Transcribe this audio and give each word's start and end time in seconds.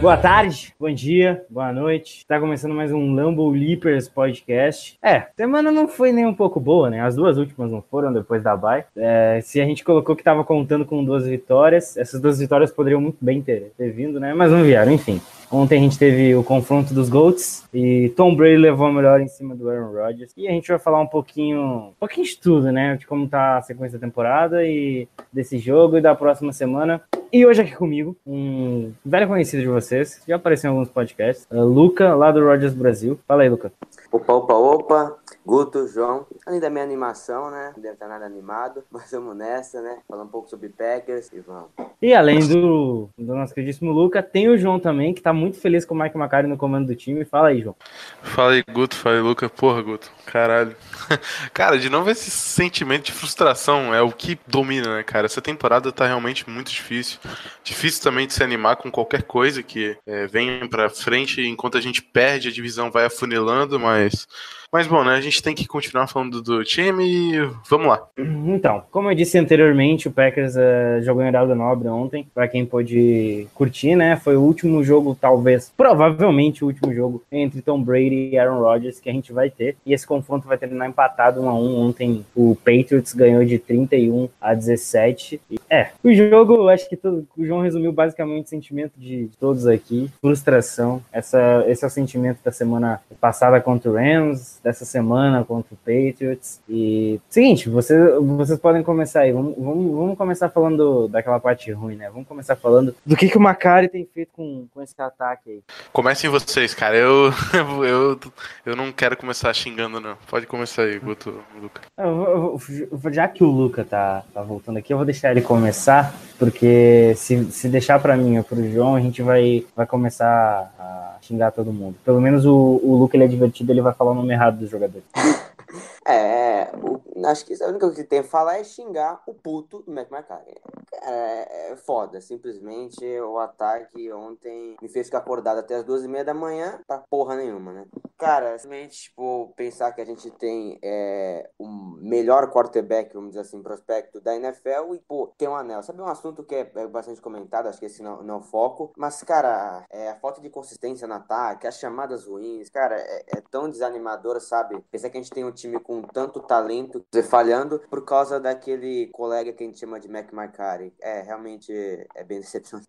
Boa 0.00 0.16
tarde, 0.16 0.72
bom 0.78 0.92
dia, 0.92 1.44
boa 1.50 1.72
noite. 1.72 2.24
Tá 2.24 2.38
começando 2.38 2.72
mais 2.72 2.92
um 2.92 3.14
Lambo 3.14 3.50
Leapers 3.50 4.08
podcast. 4.08 4.96
É, 5.02 5.26
semana 5.36 5.72
não 5.72 5.88
foi 5.88 6.12
nem 6.12 6.24
um 6.24 6.32
pouco 6.32 6.60
boa, 6.60 6.88
né? 6.88 7.00
As 7.00 7.16
duas 7.16 7.36
últimas 7.36 7.72
não 7.72 7.82
foram 7.82 8.12
depois 8.12 8.40
da 8.40 8.56
bye. 8.56 8.84
É, 8.96 9.40
se 9.42 9.60
a 9.60 9.64
gente 9.64 9.82
colocou 9.82 10.14
que 10.14 10.22
tava 10.22 10.44
contando 10.44 10.86
com 10.86 11.04
duas 11.04 11.26
vitórias, 11.26 11.96
essas 11.96 12.20
duas 12.20 12.38
vitórias 12.38 12.70
poderiam 12.70 13.00
muito 13.00 13.18
bem 13.20 13.42
ter, 13.42 13.72
ter 13.76 13.90
vindo, 13.90 14.20
né? 14.20 14.32
Mas 14.32 14.52
não 14.52 14.62
vieram, 14.62 14.92
enfim. 14.92 15.20
Ontem 15.50 15.78
a 15.78 15.82
gente 15.82 15.98
teve 15.98 16.34
o 16.34 16.44
confronto 16.44 16.92
dos 16.92 17.08
GOATs 17.08 17.64
e 17.72 18.12
Tom 18.16 18.34
Brady 18.34 18.58
levou 18.58 18.86
a 18.86 18.92
melhor 18.92 19.20
em 19.20 19.28
cima 19.28 19.54
do 19.54 19.68
Aaron 19.70 19.92
Rodgers. 19.92 20.30
E 20.36 20.46
a 20.46 20.50
gente 20.50 20.68
vai 20.68 20.78
falar 20.78 21.00
um 21.00 21.06
pouquinho, 21.06 21.60
um 21.60 21.92
pouquinho 21.98 22.26
de 22.26 22.38
tudo, 22.38 22.70
né? 22.70 22.96
De 22.96 23.06
como 23.06 23.26
tá 23.26 23.56
a 23.56 23.62
sequência 23.62 23.98
da 23.98 24.06
temporada 24.06 24.64
e 24.64 25.08
desse 25.32 25.58
jogo 25.58 25.96
e 25.96 26.02
da 26.02 26.14
próxima 26.14 26.52
semana. 26.52 27.00
E 27.32 27.46
hoje 27.46 27.62
aqui 27.62 27.74
comigo, 27.74 28.16
um 28.26 28.92
velho 29.04 29.28
conhecido 29.28 29.62
de 29.62 29.68
vocês, 29.68 30.22
já 30.26 30.36
apareceu 30.36 30.70
em 30.70 30.74
alguns 30.74 30.88
podcasts, 30.88 31.46
uh, 31.50 31.62
Luca, 31.62 32.14
lá 32.14 32.30
do 32.30 32.44
Rogers 32.44 32.74
Brasil. 32.74 33.18
Fala 33.26 33.42
aí, 33.42 33.48
Luca. 33.48 33.72
Opa, 34.12 34.32
opa, 34.32 34.54
opa. 34.54 35.18
Guto, 35.48 35.88
João. 35.88 36.26
Além 36.44 36.60
da 36.60 36.68
minha 36.68 36.84
animação, 36.84 37.50
né? 37.50 37.72
Não 37.74 37.82
deve 37.82 37.94
estar 37.94 38.06
nada 38.06 38.26
animado, 38.26 38.84
mas 38.92 39.10
vamos 39.10 39.34
nessa, 39.34 39.80
né? 39.80 39.96
Falar 40.06 40.24
um 40.24 40.28
pouco 40.28 40.50
sobre 40.50 40.68
Packers 40.68 41.32
e 41.32 41.40
vamos. 41.40 41.70
E 42.02 42.12
além 42.12 42.46
do, 42.46 43.08
do 43.16 43.34
nosso 43.34 43.54
queridíssimo 43.54 43.90
Luca, 43.90 44.22
tem 44.22 44.50
o 44.50 44.58
João 44.58 44.78
também, 44.78 45.14
que 45.14 45.22
tá 45.22 45.32
muito 45.32 45.58
feliz 45.58 45.86
com 45.86 45.94
o 45.94 45.98
Mike 45.98 46.18
McCarthy 46.18 46.50
no 46.50 46.58
comando 46.58 46.88
do 46.88 46.94
time. 46.94 47.24
Fala 47.24 47.48
aí, 47.48 47.62
João. 47.62 47.74
Fala 48.22 48.52
aí, 48.52 48.62
Guto. 48.70 48.94
Fala 48.94 49.16
aí, 49.16 49.22
Luca. 49.22 49.48
Porra, 49.48 49.80
Guto. 49.80 50.12
Caralho. 50.26 50.76
cara, 51.54 51.78
de 51.78 51.88
novo, 51.88 52.10
esse 52.10 52.30
sentimento 52.30 53.06
de 53.06 53.12
frustração 53.12 53.94
é 53.94 54.02
o 54.02 54.12
que 54.12 54.38
domina, 54.46 54.96
né, 54.96 55.02
cara? 55.02 55.24
Essa 55.24 55.40
temporada 55.40 55.90
tá 55.90 56.06
realmente 56.06 56.48
muito 56.48 56.70
difícil. 56.70 57.18
Difícil 57.64 58.02
também 58.02 58.26
de 58.26 58.34
se 58.34 58.44
animar 58.44 58.76
com 58.76 58.90
qualquer 58.90 59.22
coisa 59.22 59.62
que 59.62 59.96
é, 60.06 60.26
venha 60.26 60.68
pra 60.68 60.90
frente 60.90 61.40
enquanto 61.40 61.78
a 61.78 61.80
gente 61.80 62.02
perde, 62.02 62.48
a 62.48 62.52
divisão 62.52 62.90
vai 62.90 63.06
afunilando, 63.06 63.80
mas. 63.80 64.28
Mas 64.70 64.86
bom, 64.86 65.02
né? 65.02 65.14
A 65.14 65.20
gente 65.20 65.42
tem 65.42 65.54
que 65.54 65.66
continuar 65.66 66.06
falando 66.08 66.42
do 66.42 66.62
time 66.62 67.38
vamos 67.70 67.86
lá. 67.86 68.06
Então, 68.18 68.82
como 68.90 69.10
eu 69.10 69.14
disse 69.14 69.38
anteriormente, 69.38 70.08
o 70.08 70.10
Packers 70.10 70.56
uh, 70.56 71.02
jogou 71.02 71.22
em 71.22 71.28
Heraldo 71.28 71.54
Nobre 71.54 71.88
ontem, 71.88 72.28
para 72.34 72.46
quem 72.46 72.66
pôde 72.66 73.46
curtir, 73.54 73.96
né? 73.96 74.16
Foi 74.16 74.36
o 74.36 74.42
último 74.42 74.84
jogo, 74.84 75.16
talvez, 75.18 75.72
provavelmente 75.74 76.62
o 76.62 76.66
último 76.66 76.92
jogo 76.92 77.22
entre 77.32 77.62
Tom 77.62 77.82
Brady 77.82 78.30
e 78.32 78.38
Aaron 78.38 78.60
Rodgers 78.60 79.00
que 79.00 79.08
a 79.08 79.12
gente 79.12 79.32
vai 79.32 79.48
ter. 79.48 79.74
E 79.86 79.94
esse 79.94 80.06
confronto 80.06 80.46
vai 80.46 80.58
terminar 80.58 80.86
empatado 80.86 81.40
1 81.40 81.48
a 81.48 81.54
1 81.54 81.78
Ontem 81.78 82.26
o 82.36 82.54
Patriots 82.54 83.14
ganhou 83.14 83.44
de 83.46 83.58
31 83.58 84.28
a 84.38 84.52
17. 84.52 85.40
E, 85.50 85.58
é, 85.70 85.92
o 86.04 86.12
jogo, 86.12 86.68
acho 86.68 86.86
que 86.88 86.98
o 87.04 87.26
João 87.38 87.62
resumiu 87.62 87.92
basicamente 87.92 88.46
o 88.46 88.48
sentimento 88.50 88.92
de 88.98 89.30
todos 89.40 89.66
aqui: 89.66 90.10
frustração. 90.20 91.02
Essa, 91.10 91.64
esse 91.66 91.84
é 91.84 91.86
o 91.86 91.90
sentimento 91.90 92.40
da 92.44 92.52
semana 92.52 93.00
passada 93.18 93.60
contra 93.60 93.90
o 93.90 93.94
Rams, 93.94 94.57
dessa 94.62 94.84
semana 94.84 95.44
contra 95.44 95.74
o 95.74 95.76
Patriots. 95.76 96.60
E 96.68 97.20
seguinte, 97.28 97.68
você, 97.68 98.18
vocês 98.18 98.58
podem 98.58 98.82
começar 98.82 99.20
aí. 99.20 99.32
Vamos, 99.32 99.54
vamos, 99.56 99.92
vamos 99.92 100.18
começar 100.18 100.48
falando 100.48 101.08
daquela 101.08 101.40
parte 101.40 101.70
ruim, 101.72 101.96
né? 101.96 102.08
Vamos 102.10 102.26
começar 102.26 102.56
falando 102.56 102.94
do 103.04 103.16
que, 103.16 103.28
que 103.28 103.36
o 103.36 103.40
Macari 103.40 103.88
tem 103.88 104.06
feito 104.12 104.30
com, 104.32 104.66
com 104.72 104.82
esse 104.82 104.94
ataque 104.98 105.50
aí. 105.50 105.62
Comecem 105.92 106.30
vocês, 106.30 106.74
cara. 106.74 106.96
Eu, 106.96 107.32
eu, 107.84 108.18
eu 108.64 108.76
não 108.76 108.92
quero 108.92 109.16
começar 109.16 109.52
xingando, 109.52 110.00
não. 110.00 110.16
Pode 110.28 110.46
começar 110.46 110.82
aí, 110.82 110.98
Guto, 110.98 111.40
Luca. 111.60 111.82
Eu, 111.96 112.06
eu, 112.06 112.60
eu, 112.90 113.12
já 113.12 113.28
que 113.28 113.44
o 113.44 113.50
Luca 113.50 113.84
tá, 113.84 114.24
tá 114.32 114.42
voltando 114.42 114.78
aqui, 114.78 114.92
eu 114.92 114.96
vou 114.96 115.06
deixar 115.06 115.30
ele 115.30 115.42
começar, 115.42 116.14
porque 116.38 117.14
se, 117.16 117.44
se 117.50 117.68
deixar 117.68 118.00
para 118.00 118.16
mim 118.16 118.38
ou 118.38 118.44
pro 118.44 118.70
João, 118.70 118.94
a 118.94 119.00
gente 119.00 119.22
vai, 119.22 119.64
vai 119.74 119.86
começar 119.86 120.72
a 120.78 121.16
xingar 121.20 121.50
todo 121.52 121.72
mundo. 121.72 121.96
Pelo 122.04 122.20
menos 122.20 122.46
o, 122.46 122.80
o 122.82 122.96
Luca 122.96 123.16
ele 123.16 123.24
é 123.24 123.28
divertido, 123.28 123.72
ele 123.72 123.82
vai 123.82 123.92
falar 123.92 124.12
o 124.12 124.14
nome 124.14 124.32
errado 124.32 124.47
dos 124.50 124.70
jogadores. 124.70 125.04
É, 126.08 126.72
o, 126.76 127.26
acho 127.26 127.44
que 127.44 127.52
a 127.62 127.66
única 127.66 127.80
coisa 127.80 128.02
que 128.02 128.08
tem 128.08 128.20
a 128.20 128.24
falar 128.24 128.58
é 128.58 128.64
xingar 128.64 129.22
o 129.26 129.34
puto 129.34 129.82
do 129.82 129.92
Mac 129.92 130.10
McCarthy. 130.10 130.54
É, 131.02 131.72
é 131.72 131.76
foda, 131.76 132.20
simplesmente 132.20 133.04
o 133.20 133.38
ataque 133.38 134.10
ontem 134.12 134.74
me 134.80 134.88
fez 134.88 135.06
ficar 135.06 135.18
acordado 135.18 135.58
até 135.58 135.76
as 135.76 135.84
duas 135.84 136.02
e 136.02 136.08
meia 136.08 136.24
da 136.24 136.32
manhã 136.32 136.80
pra 136.86 136.98
porra 137.10 137.36
nenhuma, 137.36 137.72
né? 137.72 137.86
Cara, 138.16 138.58
simplesmente, 138.58 139.02
tipo, 139.02 139.52
pensar 139.56 139.92
que 139.92 140.00
a 140.00 140.04
gente 140.04 140.30
tem 140.30 140.78
é, 140.82 141.48
o 141.58 141.68
melhor 141.68 142.50
quarterback, 142.50 143.12
vamos 143.14 143.30
dizer 143.30 143.40
assim, 143.40 143.62
prospecto 143.62 144.20
da 144.20 144.34
NFL 144.34 144.94
e, 144.94 144.98
pô, 145.06 145.32
tem 145.38 145.48
um 145.48 145.54
anel. 145.54 145.82
Sabe 145.82 146.00
um 146.00 146.06
assunto 146.06 146.42
que 146.42 146.54
é, 146.54 146.70
é 146.74 146.86
bastante 146.86 147.20
comentado, 147.20 147.68
acho 147.68 147.78
que 147.78 147.86
esse 147.86 148.02
não, 148.02 148.22
não 148.22 148.34
é 148.34 148.38
o 148.38 148.42
foco, 148.42 148.92
mas, 148.96 149.22
cara, 149.22 149.84
é, 149.90 150.10
a 150.10 150.16
falta 150.16 150.40
de 150.40 150.50
consistência 150.50 151.06
no 151.06 151.14
ataque, 151.14 151.66
as 151.66 151.78
chamadas 151.78 152.26
ruins, 152.26 152.68
cara, 152.70 152.96
é, 152.96 153.24
é 153.36 153.40
tão 153.50 153.68
desanimador, 153.68 154.40
sabe? 154.40 154.80
Pensar 154.90 155.10
que 155.10 155.18
a 155.18 155.20
gente 155.20 155.32
tem 155.32 155.44
um 155.44 155.52
time 155.52 155.78
com 155.78 155.97
tanto 156.02 156.40
talento 156.40 157.04
falhando 157.28 157.80
por 157.90 158.04
causa 158.04 158.40
daquele 158.40 159.08
colega 159.12 159.52
que 159.52 159.62
a 159.62 159.66
gente 159.66 159.78
chama 159.78 160.00
de 160.00 160.08
Mac 160.08 160.32
McCarthy. 160.32 160.92
É, 161.00 161.22
realmente 161.22 161.72
é 162.14 162.24
bem 162.24 162.40
decepcionante. 162.40 162.88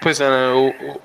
Pois 0.00 0.20
é, 0.20 0.28
né? 0.28 0.52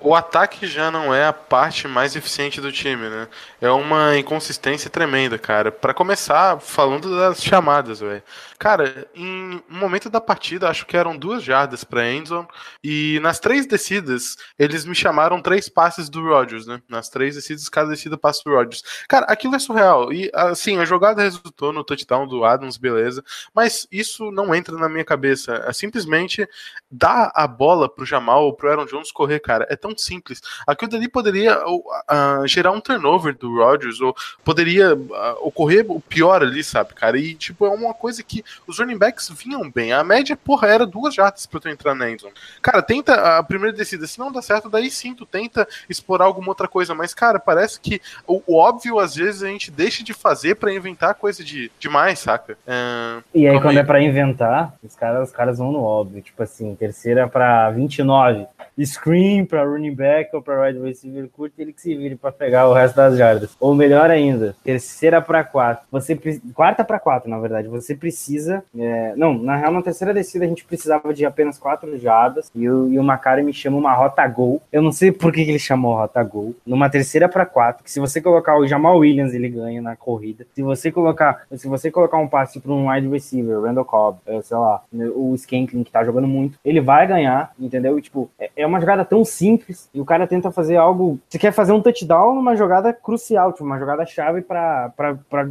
o, 0.01 0.09
o, 0.09 0.15
ataque 0.15 0.67
já 0.67 0.91
não 0.91 1.13
é 1.13 1.25
a 1.25 1.33
parte 1.33 1.87
mais 1.87 2.15
eficiente 2.15 2.59
do 2.59 2.71
time, 2.71 3.07
né? 3.07 3.27
É 3.61 3.69
uma 3.71 4.17
inconsistência 4.17 4.89
tremenda, 4.89 5.37
cara. 5.37 5.71
Para 5.71 5.93
começar, 5.93 6.59
falando 6.59 7.15
das 7.15 7.41
chamadas, 7.41 8.01
velho. 8.01 8.21
Cara, 8.57 9.07
em 9.15 9.63
um 9.69 9.79
momento 9.79 10.09
da 10.09 10.19
partida, 10.19 10.67
acho 10.67 10.85
que 10.85 10.97
eram 10.97 11.17
duas 11.17 11.41
jardas 11.41 11.85
para 11.85 12.11
Endzone, 12.11 12.47
e 12.83 13.19
nas 13.21 13.39
três 13.39 13.65
descidas, 13.65 14.35
eles 14.57 14.83
me 14.83 14.93
chamaram 14.93 15.41
três 15.41 15.69
passes 15.69 16.09
do 16.09 16.21
Rodgers, 16.21 16.65
né? 16.65 16.81
Nas 16.89 17.07
três 17.07 17.35
descidas, 17.35 17.69
cada 17.69 17.91
descida 17.91 18.17
passa 18.17 18.41
do 18.43 18.51
Rodgers. 18.51 18.83
Cara, 19.07 19.25
aquilo 19.27 19.55
é 19.55 19.59
surreal. 19.59 20.11
E, 20.11 20.29
assim, 20.33 20.77
a 20.77 20.83
jogada 20.83 21.18
resultou 21.23 21.71
no 21.71 21.83
touchdown 21.83 22.27
do 22.27 22.43
Adams, 22.43 22.77
beleza, 22.77 23.23
mas 23.53 23.87
isso 23.91 24.31
não 24.31 24.53
entra 24.53 24.75
na 24.77 24.89
minha 24.89 25.05
cabeça. 25.05 25.63
É 25.65 25.73
simplesmente 25.73 26.47
dar 26.89 27.31
a 27.35 27.47
bola 27.47 27.87
pro 27.87 28.05
Jamal 28.05 28.45
ou 28.45 28.53
pro 28.53 28.69
Aaron 28.69 28.85
Jones 28.85 29.11
correr, 29.11 29.39
cara. 29.39 29.67
É 29.69 29.75
tão 29.75 29.97
simples. 29.97 30.41
Aquilo 30.65 30.91
dali 30.91 31.07
poderia 31.07 31.59
uh, 31.67 32.47
gerar 32.47 32.71
um 32.71 32.81
turnover 32.81 33.37
do 33.37 33.55
Rodgers, 33.57 34.01
ou 34.01 34.15
poderia 34.43 34.95
uh, 34.95 35.37
ocorrer 35.41 35.85
o 35.89 35.99
pior 35.99 36.41
ali, 36.41 36.63
sabe, 36.63 36.93
cara? 36.93 37.17
E, 37.17 37.35
tipo, 37.35 37.65
é 37.65 37.69
uma 37.69 37.93
coisa 37.93 38.23
que 38.23 38.43
os 38.65 38.79
running 38.79 38.97
backs 38.97 39.29
vinham 39.29 39.69
bem. 39.69 39.91
A 39.93 40.03
média, 40.03 40.35
porra, 40.35 40.67
era 40.67 40.85
duas 40.85 41.13
jardas 41.13 41.45
pra 41.45 41.59
tu 41.59 41.69
entrar 41.69 41.95
na 41.95 42.09
endzone. 42.09 42.33
Cara, 42.61 42.81
tenta 42.81 43.37
a 43.37 43.43
primeira 43.43 43.75
descida. 43.75 44.07
Se 44.07 44.19
não 44.19 44.31
dá 44.31 44.41
certo, 44.41 44.69
daí 44.69 44.89
sim, 44.89 45.13
tu 45.13 45.25
tenta 45.25 45.67
explorar 45.89 46.25
alguma 46.25 46.49
outra 46.49 46.67
coisa. 46.67 46.95
Mas, 46.95 47.13
cara, 47.13 47.39
parece 47.39 47.79
que 47.79 48.01
o, 48.25 48.41
o 48.45 48.57
óbvio, 48.57 48.99
às 48.99 49.15
vezes, 49.15 49.43
a 49.43 49.47
gente 49.47 49.71
deixa 49.71 50.03
de 50.03 50.13
fazer 50.13 50.55
para 50.55 50.73
inventar 50.73 51.08
coisa 51.13 51.43
de 51.43 51.71
demais, 51.79 52.19
saca? 52.19 52.57
É... 52.67 53.21
E 53.33 53.47
aí, 53.47 53.59
quando 53.61 53.77
aí. 53.77 53.83
é 53.83 53.83
para 53.83 54.01
inventar, 54.01 54.73
os 54.83 54.95
caras, 54.95 55.29
os 55.29 55.35
caras 55.35 55.57
vão 55.57 55.71
no 55.71 55.83
óbvio. 55.83 56.21
Tipo 56.21 56.43
assim, 56.43 56.75
terceira 56.75 57.27
para 57.27 57.69
29. 57.71 58.47
Screen 58.85 59.45
para 59.45 59.63
running 59.63 59.93
back 59.93 60.33
ou 60.33 60.41
para 60.41 60.61
wide 60.61 60.79
receiver 60.79 61.27
curto, 61.29 61.53
ele 61.59 61.73
que 61.73 61.81
se 61.81 61.95
vire 61.95 62.15
para 62.15 62.31
pegar 62.31 62.67
o 62.67 62.73
resto 62.73 62.95
das 62.95 63.17
jardas. 63.17 63.55
Ou 63.59 63.75
melhor 63.75 64.09
ainda, 64.09 64.55
terceira 64.63 65.21
para 65.21 65.43
quatro. 65.43 65.85
Você 65.91 66.17
quarta 66.53 66.83
para 66.83 66.99
quatro, 66.99 67.29
na 67.29 67.39
verdade. 67.39 67.67
Você 67.67 67.95
precisa. 67.95 68.63
É... 68.77 69.13
Não, 69.15 69.33
na 69.37 69.55
real, 69.55 69.71
na 69.71 69.81
terceira 69.81 70.13
descida 70.13 70.45
a 70.45 70.47
gente 70.47 70.63
precisava 70.63 71.13
de 71.13 71.25
apenas 71.25 71.57
quatro 71.57 71.97
jardas 71.97 72.49
e 72.55 72.69
o, 72.69 72.89
e 72.89 72.99
o 72.99 73.03
Macari 73.03 73.43
me 73.43 73.53
chama 73.53 73.77
uma 73.77 73.93
rota 73.93 74.25
gol. 74.27 74.61
Eu 74.71 74.81
não 74.81 74.91
sei 74.91 75.11
por 75.11 75.31
que, 75.31 75.43
que 75.43 75.51
ele 75.51 75.59
chamou 75.59 75.95
rota 75.95 76.23
gol. 76.23 76.55
Numa 76.65 76.89
terceira 76.89 77.27
para 77.27 77.45
quatro, 77.45 77.83
que 77.83 77.91
se 77.91 77.99
você 77.99 78.21
colocar 78.21 78.57
o 78.57 78.67
Jamal 78.67 78.97
Williams, 78.97 79.33
ele 79.33 79.49
ganha 79.49 79.81
na 79.81 79.95
corrida. 79.95 80.45
Se 80.53 80.61
você 80.61 80.91
colocar, 80.99 81.43
se 81.55 81.67
você 81.67 81.91
colocar 81.91 82.17
um 82.17 82.27
passe 82.27 82.59
para 82.59 82.71
um 82.71 82.89
wide 82.89 83.07
receiver, 83.07 83.61
Randall 83.61 83.85
Cobb, 83.85 84.19
é, 84.25 84.41
sei 84.41 84.57
lá, 84.57 84.81
o 85.15 85.35
Skanklin 85.35 85.83
que 85.83 85.91
tá 85.91 86.03
jogando 86.03 86.27
muito, 86.27 86.57
ele 86.65 86.81
vai 86.81 87.05
ganhar, 87.05 87.51
entendeu? 87.59 87.97
E, 87.99 88.01
tipo, 88.01 88.29
é, 88.39 88.49
é 88.57 88.65
uma 88.65 88.79
jogada 88.79 89.05
tão 89.05 89.23
simples 89.23 89.89
e 89.93 90.01
o 90.01 90.05
cara 90.05 90.25
tenta 90.25 90.51
fazer 90.51 90.77
algo. 90.77 91.19
Você 91.29 91.37
quer 91.37 91.51
fazer 91.51 91.73
um 91.73 91.81
touchdown 91.81 92.35
numa 92.35 92.55
jogada 92.55 92.91
cru 92.93 93.19
crucial, 93.19 93.51
tipo, 93.51 93.65
uma 93.65 93.77
jogada 93.77 94.05
chave 94.05 94.41
para 94.41 94.91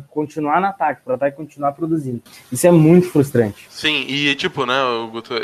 continuar 0.09 0.61
no 0.61 0.67
ataque, 0.69 1.03
para 1.05 1.15
ataque 1.15 1.37
continuar 1.37 1.73
produzindo. 1.73 2.23
Isso 2.51 2.67
é 2.67 2.71
muito 2.71 3.11
frustrante. 3.11 3.67
Sim, 3.69 4.07
e 4.09 4.35
tipo, 4.35 4.65
né, 4.65 4.75
Guto, 5.13 5.35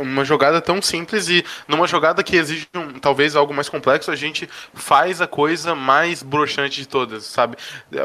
uma 0.00 0.24
jogada 0.24 0.60
tão 0.60 0.82
simples 0.82 1.28
e 1.28 1.44
numa 1.68 1.86
jogada 1.86 2.22
que 2.22 2.36
exige 2.36 2.66
um, 2.74 2.98
talvez 2.98 3.36
algo 3.36 3.54
mais 3.54 3.68
complexo, 3.68 4.10
a 4.10 4.16
gente 4.16 4.48
faz 4.74 5.20
a 5.20 5.26
coisa 5.26 5.74
mais 5.74 6.22
broxante 6.22 6.80
de 6.80 6.88
todas, 6.88 7.24
sabe? 7.24 7.56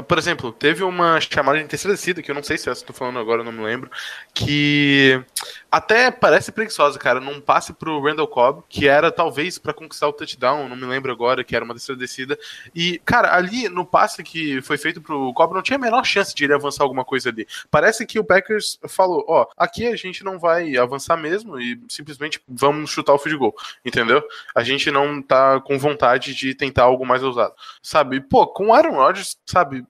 Por 0.07 0.17
exemplo, 0.17 0.51
teve 0.51 0.83
uma 0.83 1.17
chamada 1.35 1.59
de 1.59 1.65
terceira 1.65 1.95
descida, 1.95 2.21
que 2.21 2.31
eu 2.31 2.35
não 2.35 2.43
sei 2.43 2.57
se 2.57 2.69
é 2.69 2.71
eu 2.71 2.81
tô 2.81 2.93
falando 2.93 3.19
agora, 3.19 3.43
não 3.43 3.51
me 3.51 3.63
lembro, 3.63 3.91
que 4.33 5.21
até 5.69 6.09
parece 6.09 6.51
preguiçosa, 6.51 6.97
cara, 6.97 7.19
num 7.19 7.41
passe 7.41 7.73
pro 7.73 8.01
Randall 8.01 8.27
Cobb, 8.27 8.63
que 8.69 8.87
era 8.87 9.11
talvez 9.11 9.57
para 9.57 9.73
conquistar 9.73 10.07
o 10.07 10.13
touchdown, 10.13 10.69
não 10.69 10.77
me 10.77 10.85
lembro 10.85 11.11
agora, 11.11 11.43
que 11.43 11.53
era 11.53 11.65
uma 11.65 11.73
terceira 11.73 11.99
descida. 11.99 12.39
E, 12.73 13.01
cara, 13.03 13.35
ali 13.35 13.67
no 13.67 13.85
passe 13.85 14.23
que 14.23 14.61
foi 14.61 14.77
feito 14.77 15.01
pro 15.01 15.33
Cobb, 15.33 15.53
não 15.53 15.61
tinha 15.61 15.75
a 15.75 15.79
menor 15.79 16.05
chance 16.05 16.33
de 16.33 16.45
ele 16.45 16.53
avançar 16.53 16.83
alguma 16.83 17.03
coisa 17.03 17.29
ali. 17.29 17.45
Parece 17.69 18.05
que 18.05 18.17
o 18.17 18.23
Packers 18.23 18.79
falou: 18.87 19.25
ó, 19.27 19.47
aqui 19.57 19.85
a 19.87 19.95
gente 19.97 20.23
não 20.23 20.39
vai 20.39 20.77
avançar 20.77 21.17
mesmo 21.17 21.59
e 21.59 21.81
simplesmente 21.89 22.41
vamos 22.47 22.89
chutar 22.89 23.13
o 23.13 23.19
field 23.19 23.37
goal, 23.37 23.55
entendeu? 23.83 24.23
A 24.55 24.63
gente 24.63 24.89
não 24.89 25.21
tá 25.21 25.59
com 25.59 25.77
vontade 25.77 26.33
de 26.33 26.55
tentar 26.55 26.83
algo 26.83 27.05
mais 27.05 27.21
ousado, 27.21 27.53
sabe? 27.81 28.21
Pô, 28.21 28.47
com 28.47 28.73
Aaron 28.73 28.95
Rodgers, 28.95 29.37
sabe? 29.45 29.85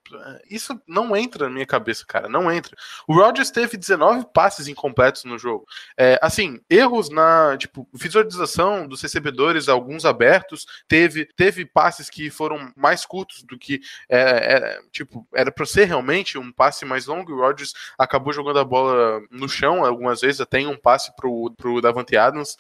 Isso 0.49 0.79
não 0.87 1.15
entra 1.15 1.34
na 1.43 1.49
minha 1.49 1.65
cabeça, 1.65 2.05
cara, 2.07 2.29
não 2.29 2.51
entra. 2.51 2.75
O 3.07 3.13
Rodgers 3.13 3.51
teve 3.51 3.77
19 3.77 4.27
passes 4.33 4.67
incompletos 4.67 5.23
no 5.23 5.37
jogo. 5.37 5.65
É, 5.97 6.17
assim, 6.21 6.59
erros 6.69 7.09
na 7.09 7.57
tipo, 7.57 7.87
visualização 7.93 8.87
dos 8.87 9.01
recebedores, 9.01 9.69
alguns 9.69 10.05
abertos, 10.05 10.65
teve, 10.87 11.25
teve 11.35 11.65
passes 11.65 12.09
que 12.09 12.29
foram 12.29 12.71
mais 12.75 13.05
curtos 13.05 13.43
do 13.43 13.57
que 13.57 13.81
é, 14.09 14.19
é, 14.19 14.79
tipo, 14.91 15.27
era 15.33 15.51
para 15.51 15.65
ser 15.65 15.85
realmente 15.85 16.37
um 16.37 16.51
passe 16.51 16.85
mais 16.85 17.05
longo. 17.05 17.33
O 17.33 17.39
Rodgers 17.39 17.73
acabou 17.97 18.33
jogando 18.33 18.59
a 18.59 18.65
bola 18.65 19.21
no 19.31 19.49
chão 19.49 19.85
algumas 19.85 20.21
vezes, 20.21 20.41
até 20.41 20.59
em 20.59 20.67
um 20.67 20.77
passe 20.77 21.15
pro, 21.15 21.53
pro 21.57 21.81
Davante 21.81 22.15
Adams. 22.17 22.55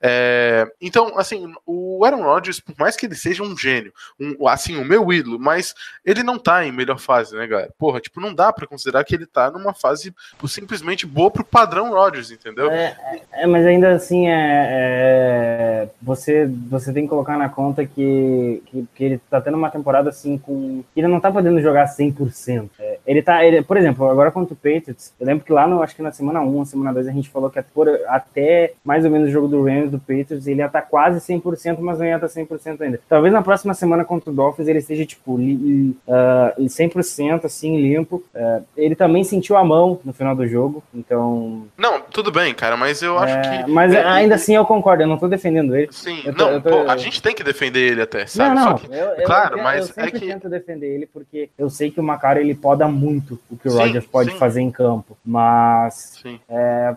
É, 0.00 0.66
então, 0.80 1.18
assim, 1.18 1.52
o 1.66 2.04
Aaron 2.04 2.22
Rodgers, 2.22 2.60
por 2.60 2.74
mais 2.78 2.96
que 2.96 3.06
ele 3.06 3.14
seja 3.14 3.42
um 3.42 3.56
gênio, 3.56 3.92
um, 4.18 4.46
assim, 4.48 4.76
o 4.76 4.84
meu 4.84 5.12
ídolo, 5.12 5.38
mas 5.38 5.74
ele 6.04 6.22
não 6.22 6.38
tá 6.38 6.64
em 6.64 6.72
melhor 6.72 6.98
fase, 6.98 7.36
né, 7.36 7.46
galera? 7.46 7.72
Porra, 7.78 8.00
tipo, 8.00 8.20
não 8.20 8.34
dá 8.34 8.52
para 8.52 8.66
considerar 8.66 9.04
que 9.04 9.14
ele 9.14 9.26
tá 9.26 9.50
numa 9.50 9.74
fase 9.74 10.14
simplesmente 10.46 11.06
boa 11.06 11.30
pro 11.30 11.44
padrão 11.44 11.92
Rodgers, 11.92 12.30
entendeu? 12.30 12.70
É, 12.70 12.96
é 13.32 13.46
mas 13.46 13.66
ainda 13.66 13.92
assim, 13.92 14.28
é, 14.28 14.66
é, 14.70 15.88
você, 16.00 16.46
você 16.46 16.92
tem 16.92 17.04
que 17.04 17.08
colocar 17.08 17.36
na 17.36 17.48
conta 17.48 17.84
que, 17.84 18.62
que, 18.66 18.88
que, 18.94 19.04
ele 19.04 19.20
tá 19.30 19.40
tendo 19.40 19.56
uma 19.56 19.70
temporada 19.70 20.10
assim 20.10 20.38
com. 20.38 20.84
Ele 20.96 21.08
não 21.08 21.20
tá 21.20 21.30
podendo 21.30 21.60
jogar 21.60 21.86
100%. 21.86 22.70
É, 22.78 22.97
ele 23.08 23.22
tá, 23.22 23.42
ele, 23.42 23.62
por 23.62 23.78
exemplo, 23.78 24.06
agora 24.06 24.30
contra 24.30 24.52
o 24.52 24.56
Patriots, 24.56 25.14
eu 25.18 25.26
lembro 25.26 25.42
que 25.42 25.50
lá 25.50 25.66
no, 25.66 25.82
acho 25.82 25.96
que 25.96 26.02
na 26.02 26.12
semana 26.12 26.42
1, 26.42 26.66
semana 26.66 26.92
2, 26.92 27.08
a 27.08 27.10
gente 27.10 27.30
falou 27.30 27.48
que 27.48 27.58
até 28.06 28.74
mais 28.84 29.02
ou 29.02 29.10
menos 29.10 29.30
o 29.30 29.32
jogo 29.32 29.48
do 29.48 29.64
Rams 29.64 29.90
do 29.90 29.98
Patriots, 29.98 30.46
ele 30.46 30.60
ia 30.60 30.66
estar 30.66 30.82
tá 30.82 30.86
quase 30.86 31.18
100%, 31.18 31.78
mas 31.80 31.98
não 31.98 32.04
ia 32.04 32.16
estar 32.16 32.28
tá 32.28 32.34
100% 32.34 32.82
ainda. 32.82 33.00
Talvez 33.08 33.32
na 33.32 33.40
próxima 33.40 33.72
semana 33.72 34.04
contra 34.04 34.30
o 34.30 34.34
Dolphins 34.34 34.68
ele 34.68 34.80
esteja, 34.80 35.06
tipo, 35.06 35.36
uh, 35.36 35.96
ah, 36.06 36.54
100%, 36.58 37.46
assim, 37.46 37.80
limpo. 37.80 38.22
Uh, 38.34 38.62
ele 38.76 38.94
também 38.94 39.24
sentiu 39.24 39.56
a 39.56 39.64
mão 39.64 39.98
no 40.04 40.12
final 40.12 40.36
do 40.36 40.46
jogo, 40.46 40.82
então... 40.94 41.66
Não, 41.78 42.02
tudo 42.02 42.30
bem, 42.30 42.52
cara, 42.52 42.76
mas 42.76 43.00
eu 43.00 43.18
acho 43.18 43.38
é, 43.38 43.62
que... 43.64 43.70
Mas 43.70 43.94
ainda 43.94 44.34
assim 44.34 44.54
eu 44.54 44.66
concordo, 44.66 45.02
eu 45.02 45.06
não 45.06 45.16
tô 45.16 45.28
defendendo 45.28 45.74
ele. 45.74 45.88
Sim, 45.90 46.20
tô, 46.36 46.50
não, 46.50 46.60
tô... 46.60 46.68
Pô, 46.68 46.90
a 46.90 46.96
gente 46.98 47.22
tem 47.22 47.34
que 47.34 47.42
defender 47.42 47.92
ele 47.92 48.02
até, 48.02 48.26
sabe? 48.26 48.54
Não, 48.54 48.64
não, 48.66 48.74
que, 48.76 48.86
eu, 48.86 48.92
eu, 48.92 49.24
claro, 49.24 49.56
eu, 49.56 49.64
mas 49.64 49.88
eu 49.88 49.94
sempre 49.94 50.16
é 50.16 50.20
que... 50.20 50.26
tento 50.26 50.48
defender 50.50 50.86
ele 50.94 51.06
porque 51.06 51.48
eu 51.56 51.70
sei 51.70 51.90
que 51.90 51.98
o 51.98 52.02
Macaro, 52.02 52.38
ele 52.38 52.54
poda 52.54 52.86
muito 52.98 53.40
o 53.50 53.56
que 53.56 53.68
o 53.68 53.72
Rodgers 53.72 54.06
pode 54.06 54.32
sim. 54.32 54.38
fazer 54.38 54.60
em 54.60 54.70
campo, 54.70 55.16
mas... 55.24 56.22
É, 56.48 56.96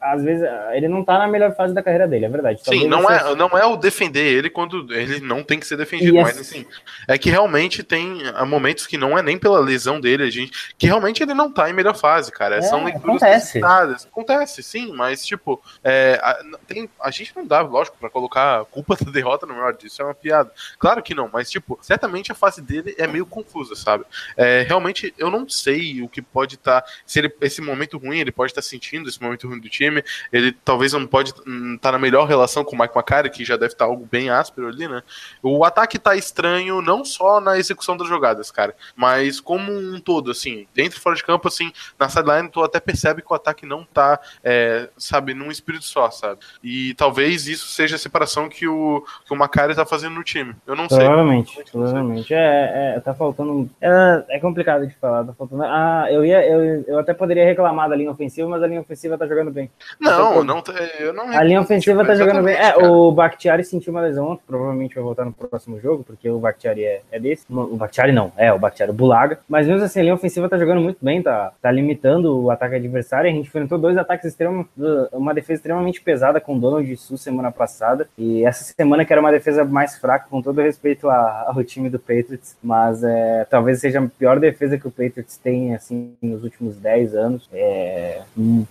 às 0.00 0.22
vezes 0.22 0.48
ele 0.72 0.88
não 0.88 1.04
tá 1.04 1.18
na 1.18 1.28
melhor 1.28 1.54
fase 1.54 1.74
da 1.74 1.82
carreira 1.82 2.08
dele, 2.08 2.24
é 2.24 2.28
verdade. 2.28 2.60
Sim, 2.64 2.86
não 2.86 3.08
é, 3.10 3.34
não 3.34 3.48
é 3.48 3.64
o 3.66 3.76
defender 3.76 4.24
ele 4.24 4.50
quando 4.50 4.92
ele 4.92 5.20
não 5.20 5.42
tem 5.42 5.58
que 5.58 5.66
ser 5.66 5.76
defendido, 5.76 6.16
Yes. 6.16 6.24
mas 6.24 6.38
assim, 6.38 6.66
é 7.08 7.16
que 7.16 7.30
realmente 7.30 7.82
tem 7.82 8.22
momentos 8.46 8.86
que 8.86 8.96
não 8.96 9.16
é 9.16 9.22
nem 9.22 9.38
pela 9.38 9.60
lesão 9.60 10.00
dele, 10.00 10.24
a 10.24 10.30
gente, 10.30 10.74
que 10.76 10.86
realmente 10.86 11.22
ele 11.22 11.34
não 11.34 11.50
tá 11.50 11.68
em 11.68 11.72
melhor 11.72 11.94
fase, 11.94 12.30
cara. 12.32 12.56
É, 12.56 12.62
São 12.62 12.84
leituras 12.84 13.22
acontece. 13.22 13.60
Acontece, 14.06 14.62
sim, 14.62 14.92
mas 14.92 15.24
tipo, 15.24 15.62
é, 15.82 16.18
a, 16.22 16.38
tem, 16.66 16.88
a 17.00 17.10
gente 17.10 17.34
não 17.36 17.46
dá, 17.46 17.60
lógico, 17.60 17.96
pra 17.98 18.10
colocar 18.10 18.60
a 18.60 18.64
culpa 18.64 18.96
da 19.02 19.10
derrota 19.10 19.46
no 19.46 19.54
Rodgers, 19.54 19.92
isso 19.92 20.02
é 20.02 20.04
uma 20.04 20.14
piada. 20.14 20.50
Claro 20.78 21.02
que 21.02 21.14
não, 21.14 21.28
mas 21.32 21.50
tipo, 21.50 21.78
certamente 21.82 22.32
a 22.32 22.34
fase 22.34 22.60
dele 22.60 22.94
é 22.98 23.06
meio 23.06 23.26
confusa, 23.26 23.74
sabe? 23.74 24.04
É, 24.36 24.64
realmente 24.66 25.14
eu 25.18 25.30
não 25.30 25.41
sei 25.48 26.02
o 26.02 26.08
que 26.08 26.22
pode 26.22 26.54
estar, 26.56 26.84
se 27.06 27.18
ele 27.18 27.32
esse 27.40 27.60
momento 27.60 27.98
ruim, 27.98 28.18
ele 28.18 28.32
pode 28.32 28.52
estar 28.52 28.62
sentindo 28.62 29.08
esse 29.08 29.20
momento 29.20 29.48
ruim 29.48 29.58
do 29.58 29.68
time, 29.68 30.02
ele 30.32 30.52
talvez 30.52 30.92
não 30.92 31.06
pode 31.06 31.32
estar 31.74 31.92
na 31.92 31.98
melhor 31.98 32.26
relação 32.26 32.64
com 32.64 32.76
o 32.76 32.78
Mike 32.78 32.96
McCarthy, 32.96 33.30
que 33.30 33.44
já 33.44 33.56
deve 33.56 33.72
estar 33.72 33.84
algo 33.84 34.06
bem 34.10 34.30
áspero 34.30 34.68
ali, 34.68 34.88
né? 34.88 35.02
O 35.42 35.64
ataque 35.64 35.98
tá 35.98 36.16
estranho 36.16 36.80
não 36.80 37.04
só 37.04 37.40
na 37.40 37.58
execução 37.58 37.96
das 37.96 38.08
jogadas, 38.08 38.50
cara, 38.50 38.74
mas 38.94 39.40
como 39.40 39.72
um 39.72 40.00
todo, 40.00 40.30
assim, 40.30 40.66
dentro 40.74 40.98
e 40.98 41.00
fora 41.00 41.16
de 41.16 41.24
campo, 41.24 41.48
assim, 41.48 41.72
na 41.98 42.08
sideline 42.08 42.48
tu 42.48 42.62
até 42.62 42.80
percebe 42.80 43.22
que 43.22 43.32
o 43.32 43.36
ataque 43.36 43.66
não 43.66 43.84
tá, 43.84 44.20
é, 44.42 44.88
sabe, 44.96 45.34
num 45.34 45.50
espírito 45.50 45.84
só, 45.84 46.10
sabe? 46.10 46.40
E 46.62 46.94
talvez 46.94 47.46
isso 47.46 47.68
seja 47.68 47.96
a 47.96 47.98
separação 47.98 48.48
que 48.48 48.66
o, 48.66 49.04
que 49.26 49.32
o 49.32 49.36
Macari 49.36 49.74
tá 49.74 49.86
fazendo 49.86 50.14
no 50.14 50.24
time. 50.24 50.54
Eu 50.66 50.76
não 50.76 50.88
sei. 50.88 50.98
Provavelmente, 50.98 51.64
provavelmente. 51.70 52.34
É, 52.34 52.94
é, 52.96 53.00
tá 53.00 53.14
faltando. 53.14 53.68
É, 53.80 54.24
é 54.30 54.40
complicado 54.40 54.86
de 54.86 54.94
falar, 54.94 55.22
tá 55.32 55.36
faltando. 55.38 55.62
Ah, 55.64 56.06
eu 56.10 56.24
ia. 56.24 56.44
Eu, 56.46 56.84
eu 56.86 56.98
até 56.98 57.12
poderia 57.14 57.44
reclamar 57.44 57.88
da 57.88 57.96
linha 57.96 58.10
ofensiva, 58.10 58.48
mas 58.48 58.62
a 58.62 58.66
linha 58.66 58.80
ofensiva 58.80 59.16
tá 59.18 59.26
jogando 59.26 59.50
bem. 59.50 59.70
Não, 60.00 60.42
não, 60.44 60.62
tá- 60.62 60.72
eu 60.98 61.12
não 61.12 61.28
A 61.28 61.42
linha 61.42 61.60
ofensiva 61.60 62.04
tá 62.04 62.14
jogando 62.14 62.42
bem. 62.42 62.54
É, 62.54 62.72
cara. 62.72 62.90
o 62.90 63.10
Bakhtiari 63.12 63.64
sentiu 63.64 63.92
uma 63.92 64.00
lesão 64.00 64.28
ontem, 64.28 64.42
provavelmente 64.46 64.94
vai 64.94 65.04
voltar 65.04 65.24
no 65.24 65.32
próximo 65.32 65.78
jogo, 65.80 66.04
porque 66.04 66.28
o 66.30 66.38
Bakhtiari 66.38 66.84
é, 66.84 67.02
é 67.10 67.18
desse. 67.20 67.44
O 67.50 67.76
Bakhtiari 67.76 68.12
não, 68.12 68.32
é, 68.36 68.52
o 68.52 68.58
Bakhtiari, 68.58 68.90
o 68.90 68.94
Bulaga. 68.94 69.38
Mas 69.48 69.66
mesmo 69.66 69.84
assim, 69.84 70.00
a 70.00 70.02
linha 70.02 70.14
ofensiva 70.14 70.48
tá 70.48 70.58
jogando 70.58 70.80
muito 70.80 70.98
bem, 71.02 71.22
tá, 71.22 71.52
tá 71.60 71.70
limitando 71.70 72.42
o 72.42 72.50
ataque 72.50 72.74
adversário. 72.76 73.30
A 73.30 73.32
gente 73.32 73.46
enfrentou 73.46 73.78
dois 73.78 73.96
ataques 73.96 74.26
extremos, 74.26 74.66
uma 75.12 75.32
defesa 75.34 75.58
extremamente 75.58 76.00
pesada 76.00 76.40
com 76.40 76.56
o 76.56 76.60
Donald 76.60 76.86
de 76.86 76.96
Sul 76.96 77.16
semana 77.16 77.50
passada. 77.50 78.08
E 78.18 78.44
essa 78.44 78.64
semana 78.64 79.04
que 79.04 79.12
era 79.12 79.20
uma 79.20 79.30
defesa 79.32 79.64
mais 79.64 79.98
fraca, 79.98 80.26
com 80.30 80.42
todo 80.42 80.60
respeito 80.60 81.08
a- 81.08 81.46
ao 81.54 81.62
time 81.64 81.88
do 81.88 81.98
Patriots. 81.98 82.56
Mas 82.62 83.02
é, 83.04 83.46
talvez 83.48 83.80
seja 83.80 84.00
a 84.00 84.06
pior 84.08 84.38
defesa 84.38 84.78
que 84.78 84.86
o 84.86 84.90
Patriots 84.90 85.11
tem, 85.42 85.74
assim, 85.74 86.14
nos 86.22 86.42
últimos 86.44 86.76
10 86.76 87.14
anos. 87.14 87.48
É, 87.52 88.22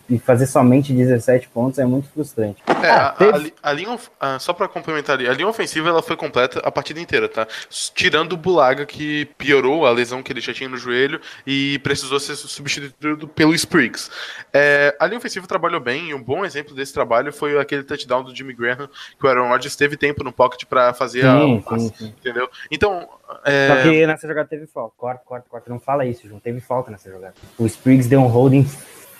e 0.09 0.17
fazer 0.19 0.47
somente 0.47 0.93
17 0.93 1.49
pontos 1.49 1.79
é 1.79 1.85
muito 1.85 2.07
frustrante. 2.09 2.61
É, 2.67 2.89
Ah, 2.89 3.07
a, 3.07 3.11
teve- 3.11 3.53
a 3.61 3.69
a 3.71 3.73
linha, 3.73 3.97
ah, 4.19 4.37
só 4.39 4.51
pra 4.53 4.67
complementar 4.67 5.15
ali, 5.17 5.27
a 5.27 5.33
linha 5.33 5.47
ofensiva 5.47 5.87
ela 5.89 6.01
foi 6.01 6.15
completa 6.17 6.59
a 6.59 6.71
partida 6.71 6.99
inteira, 6.99 7.29
tá? 7.29 7.47
Tirando 7.95 8.33
o 8.33 8.37
Bulaga, 8.37 8.85
que 8.85 9.25
piorou 9.37 9.85
a 9.85 9.91
lesão 9.91 10.21
que 10.21 10.31
ele 10.33 10.41
já 10.41 10.53
tinha 10.53 10.67
no 10.69 10.77
joelho 10.77 11.21
e 11.47 11.79
precisou 11.79 12.19
ser 12.19 12.35
substituído 12.35 13.27
pelo 13.27 13.53
Spriggs. 13.55 14.09
É, 14.53 14.95
a 14.99 15.05
linha 15.05 15.17
ofensiva 15.19 15.47
trabalhou 15.47 15.79
bem 15.79 16.09
e 16.09 16.13
um 16.13 16.21
bom 16.21 16.43
exemplo 16.43 16.75
desse 16.75 16.93
trabalho 16.93 17.31
foi 17.31 17.57
aquele 17.59 17.83
touchdown 17.83 18.23
do 18.23 18.35
Jimmy 18.35 18.53
Graham, 18.53 18.89
que 19.17 19.25
o 19.25 19.29
Aaron 19.29 19.47
Rodgers 19.47 19.75
teve 19.75 19.95
tempo 19.97 20.23
no 20.23 20.31
pocket 20.33 20.65
pra 20.65 20.93
fazer 20.93 21.25
a, 21.25 21.39
Sim, 21.39 21.57
o 21.57 21.61
passe, 21.63 21.87
sim, 21.89 21.93
sim. 21.97 22.13
entendeu? 22.19 22.49
Então, 22.69 23.07
é, 23.45 23.67
Só 23.67 23.89
que 23.89 24.05
nessa 24.07 24.27
jogada 24.27 24.47
teve 24.49 24.67
falta. 24.67 24.93
Corta, 24.97 25.21
corta, 25.25 25.45
corta. 25.49 25.69
Não 25.69 25.79
fala 25.79 26.05
isso, 26.05 26.27
João. 26.31 26.39
Teve 26.39 26.59
falta 26.59 26.89
nessa 26.89 27.09
jogada. 27.09 27.33
O 27.57 27.65
Spriggs 27.65 28.09
deu 28.09 28.21
um 28.21 28.27
holding 28.27 28.65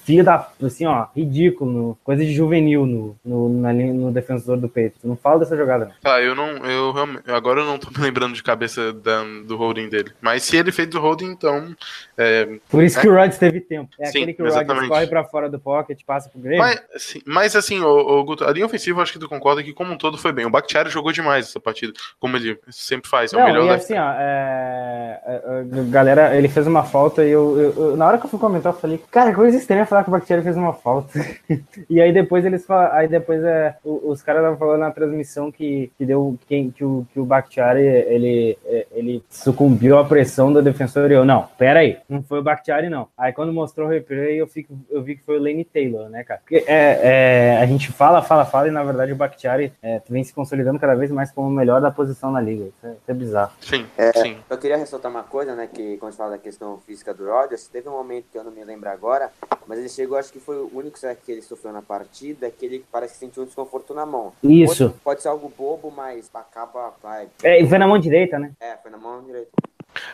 filho 0.06 0.24
da. 0.24 0.48
Assim, 0.64 0.86
ó, 0.86 1.08
ridículo. 1.16 1.72
no- 1.72 1.98
coisa 2.04 2.24
de 2.26 2.34
juvenil 2.34 2.86
no, 2.86 3.16
no, 3.24 3.50
na 3.62 3.72
no 3.74 4.12
defensor 4.12 4.58
do 4.58 4.68
peito. 4.70 4.96
Não 5.04 5.16
fala 5.16 5.40
dessa 5.40 5.56
jogada, 5.58 5.86
não. 5.86 5.92
Tá, 6.02 6.22
eu 6.22 6.36
não. 6.36 6.58
Eu. 6.66 6.94
Agora 7.28 7.62
eu 7.62 7.66
não 7.66 7.78
tô 7.78 7.90
me 7.98 8.04
lembrando 8.04 8.34
de 8.34 8.44
cabeça 8.44 8.92
da- 8.94 9.24
do 9.46 9.56
holding 9.58 9.90
dele. 9.90 10.12
Mas 10.22 10.44
se 10.44 10.58
ele 10.58 10.72
fez 10.72 10.94
o 10.94 11.00
holding, 11.00 11.26
então. 11.32 11.76
é, 12.18 12.48
Por 12.70 12.84
isso 12.84 13.00
que 13.00 13.08
o 13.08 13.12
Rodgers 13.14 13.38
teve 13.38 13.62
tempo. 13.62 13.90
É 14.00 14.06
Sim, 14.06 14.20
aquele 14.20 14.34
que 14.34 14.42
o 14.44 14.46
Rodgers 14.54 14.88
corre 14.88 15.08
pra 15.08 15.24
fora 15.24 15.50
do 15.50 15.60
pocket, 15.60 16.00
passa 16.06 16.30
pro 16.30 16.40
Graham. 16.42 16.58
Mas, 16.60 16.82
assim- 16.96 17.22
mas 17.26 17.56
assim, 17.56 17.80
o, 17.80 17.88
o 18.20 18.24
Guto, 18.24 18.44
a 18.46 18.52
linha 18.52 18.66
ofensiva, 18.66 19.02
acho 19.02 19.14
que 19.14 19.20
tu 19.20 19.30
concorda 19.30 19.64
que 19.64 19.74
como 19.74 19.94
um 19.94 19.98
todo 19.98 20.18
foi 20.18 20.32
bem. 20.32 20.46
O 20.46 20.50
Bakhtiari 20.50 20.90
jogou 20.90 21.12
demais 21.12 21.48
essa 21.48 21.60
partida, 21.60 21.94
como 22.20 22.36
ele 22.38 22.58
sempre 22.70 23.10
faz. 23.10 23.34
É 23.34 23.38
o 23.38 23.40
Não, 23.40 23.46
melhor 23.48 23.66
e 23.66 23.70
left 23.70 23.84
assim, 23.86 23.98
ó, 24.02 24.12
é, 24.14 25.22
é, 25.26 25.36
é, 25.36 25.84
galera, 25.90 26.36
ele 26.36 26.48
fez 26.48 26.66
uma 26.68 26.84
falta 26.84 27.24
e 27.24 27.30
eu, 27.32 27.60
eu- 27.60 27.74
eu- 27.92 27.98
na 27.98 28.08
hora 28.08 28.18
que 28.18 28.26
eu 28.26 28.30
fui 28.30 28.40
comentar, 28.40 28.74
eu 28.74 28.78
falei, 28.78 29.00
cara, 29.12 29.34
coisa 29.34 29.58
estranha 29.58 29.86
falar 29.92 30.04
que 30.04 30.10
o 30.10 30.12
Bactéria 30.12 30.44
fez 30.44 30.56
uma 30.56 30.74
falta. 30.74 31.20
e 31.90 32.02
aí 32.02 32.14
depois 32.14 32.46
eles 32.46 32.66
falam, 32.66 32.92
aí 32.94 33.08
depois 33.08 33.44
é, 33.44 33.76
os 33.84 34.22
caras 34.22 34.42
estavam 34.42 34.58
falando 34.58 34.80
na 34.80 34.92
transmissão 34.92 35.52
que, 35.52 35.92
que 35.98 36.06
deu, 36.06 36.38
que, 36.48 36.72
que 36.72 36.84
o, 36.84 37.06
que 37.14 37.20
o 37.20 37.26
Bakhtiari, 37.26 37.82
ele, 37.82 38.58
é, 38.66 38.88
ele 38.94 39.24
sucumbiu 39.30 39.98
à 39.98 40.06
pressão 40.06 40.52
do 40.52 40.62
defensor 40.62 41.12
e 41.12 41.14
eu, 41.14 41.26
não, 41.26 41.48
pera 41.58 41.82
aí, 41.82 41.98
não 42.08 42.24
foi 42.24 42.40
o 42.40 42.44
Bakhtiari 42.44 42.90
não. 42.90 43.10
Aí 43.18 43.34
quando 43.34 43.52
mostrou 43.52 43.88
o 43.88 43.90
replay, 43.90 44.40
eu, 44.40 44.48
fico, 44.48 44.74
eu 44.90 45.04
vi 45.04 45.18
que 45.18 45.24
foi 45.24 45.38
o 45.38 45.44
Lane 45.44 45.66
Taylor, 45.66 46.10
né, 46.10 46.24
cara? 46.24 46.40
Porque, 46.40 46.64
é, 46.68 47.00
é, 47.04 47.58
a 47.62 47.66
gente 47.66 47.92
fala, 47.92 48.22
fala, 48.22 48.46
fala 48.46 48.70
e 48.70 48.72
na 48.72 48.84
verdade 48.84 49.12
o 49.12 49.16
Bakhtiari 49.16 49.74
é, 49.84 50.02
vem 50.10 50.24
se 50.24 50.34
consolidando 50.34 50.80
cada 50.80 50.96
vez 50.96 51.12
mais 51.12 51.32
como 51.32 51.50
o 51.50 51.52
melhor 51.52 51.82
da 51.82 51.92
posição 51.92 52.32
na 52.32 52.40
liga. 52.40 52.66
Isso 52.66 52.88
é, 52.88 52.92
isso 52.92 53.12
é 53.12 53.14
bizarro. 53.14 53.52
Sim, 53.60 53.86
É, 53.98 54.14
sim. 54.14 54.38
Eu 54.50 54.58
queria 54.58 54.78
ressaltar 54.78 55.12
uma 55.12 55.24
coisa, 55.24 55.54
né, 55.54 55.68
que 55.68 55.98
quando 55.98 56.10
a 56.10 56.12
gente 56.12 56.18
fala 56.18 56.32
da 56.32 56.38
questão 56.38 56.80
física 56.86 57.14
do 57.14 57.28
Rodgers, 57.28 57.68
teve 57.68 57.90
um 57.90 57.94
momento 57.94 58.26
que 58.32 58.38
eu 58.38 58.44
não 58.44 58.52
me 58.52 58.64
lembro 58.64 58.90
agora, 58.90 59.30
mas 59.68 59.80
ele 59.82 59.90
chegou, 59.90 60.18
acho 60.18 60.32
que 60.32 60.40
foi 60.40 60.58
o 60.58 60.70
único 60.74 60.98
saque 60.98 61.22
que 61.26 61.32
ele 61.32 61.42
sofreu 61.42 61.74
na 61.74 61.82
partida, 61.82 62.50
que 62.50 62.66
ele 62.66 62.86
parece 62.92 63.14
que 63.14 63.20
sentiu 63.20 63.44
um 63.44 63.46
desconforto 63.46 63.94
na 63.94 64.06
mão. 64.06 64.34
Isso. 64.44 64.90
Pode, 64.90 65.02
pode 65.04 65.22
ser 65.22 65.28
algo 65.28 65.52
bobo, 65.56 65.92
mas 65.92 66.30
acaba, 66.34 66.94
vai. 67.02 67.28
É, 67.44 67.62
e 67.62 67.68
foi 67.68 67.78
na 67.78 67.88
mão 67.88 67.98
direita, 67.98 68.40
né? 68.40 68.52
É, 68.60 68.78
foi 68.78 68.92
na 68.92 68.98
mão 68.98 69.22
direita. 69.24 69.50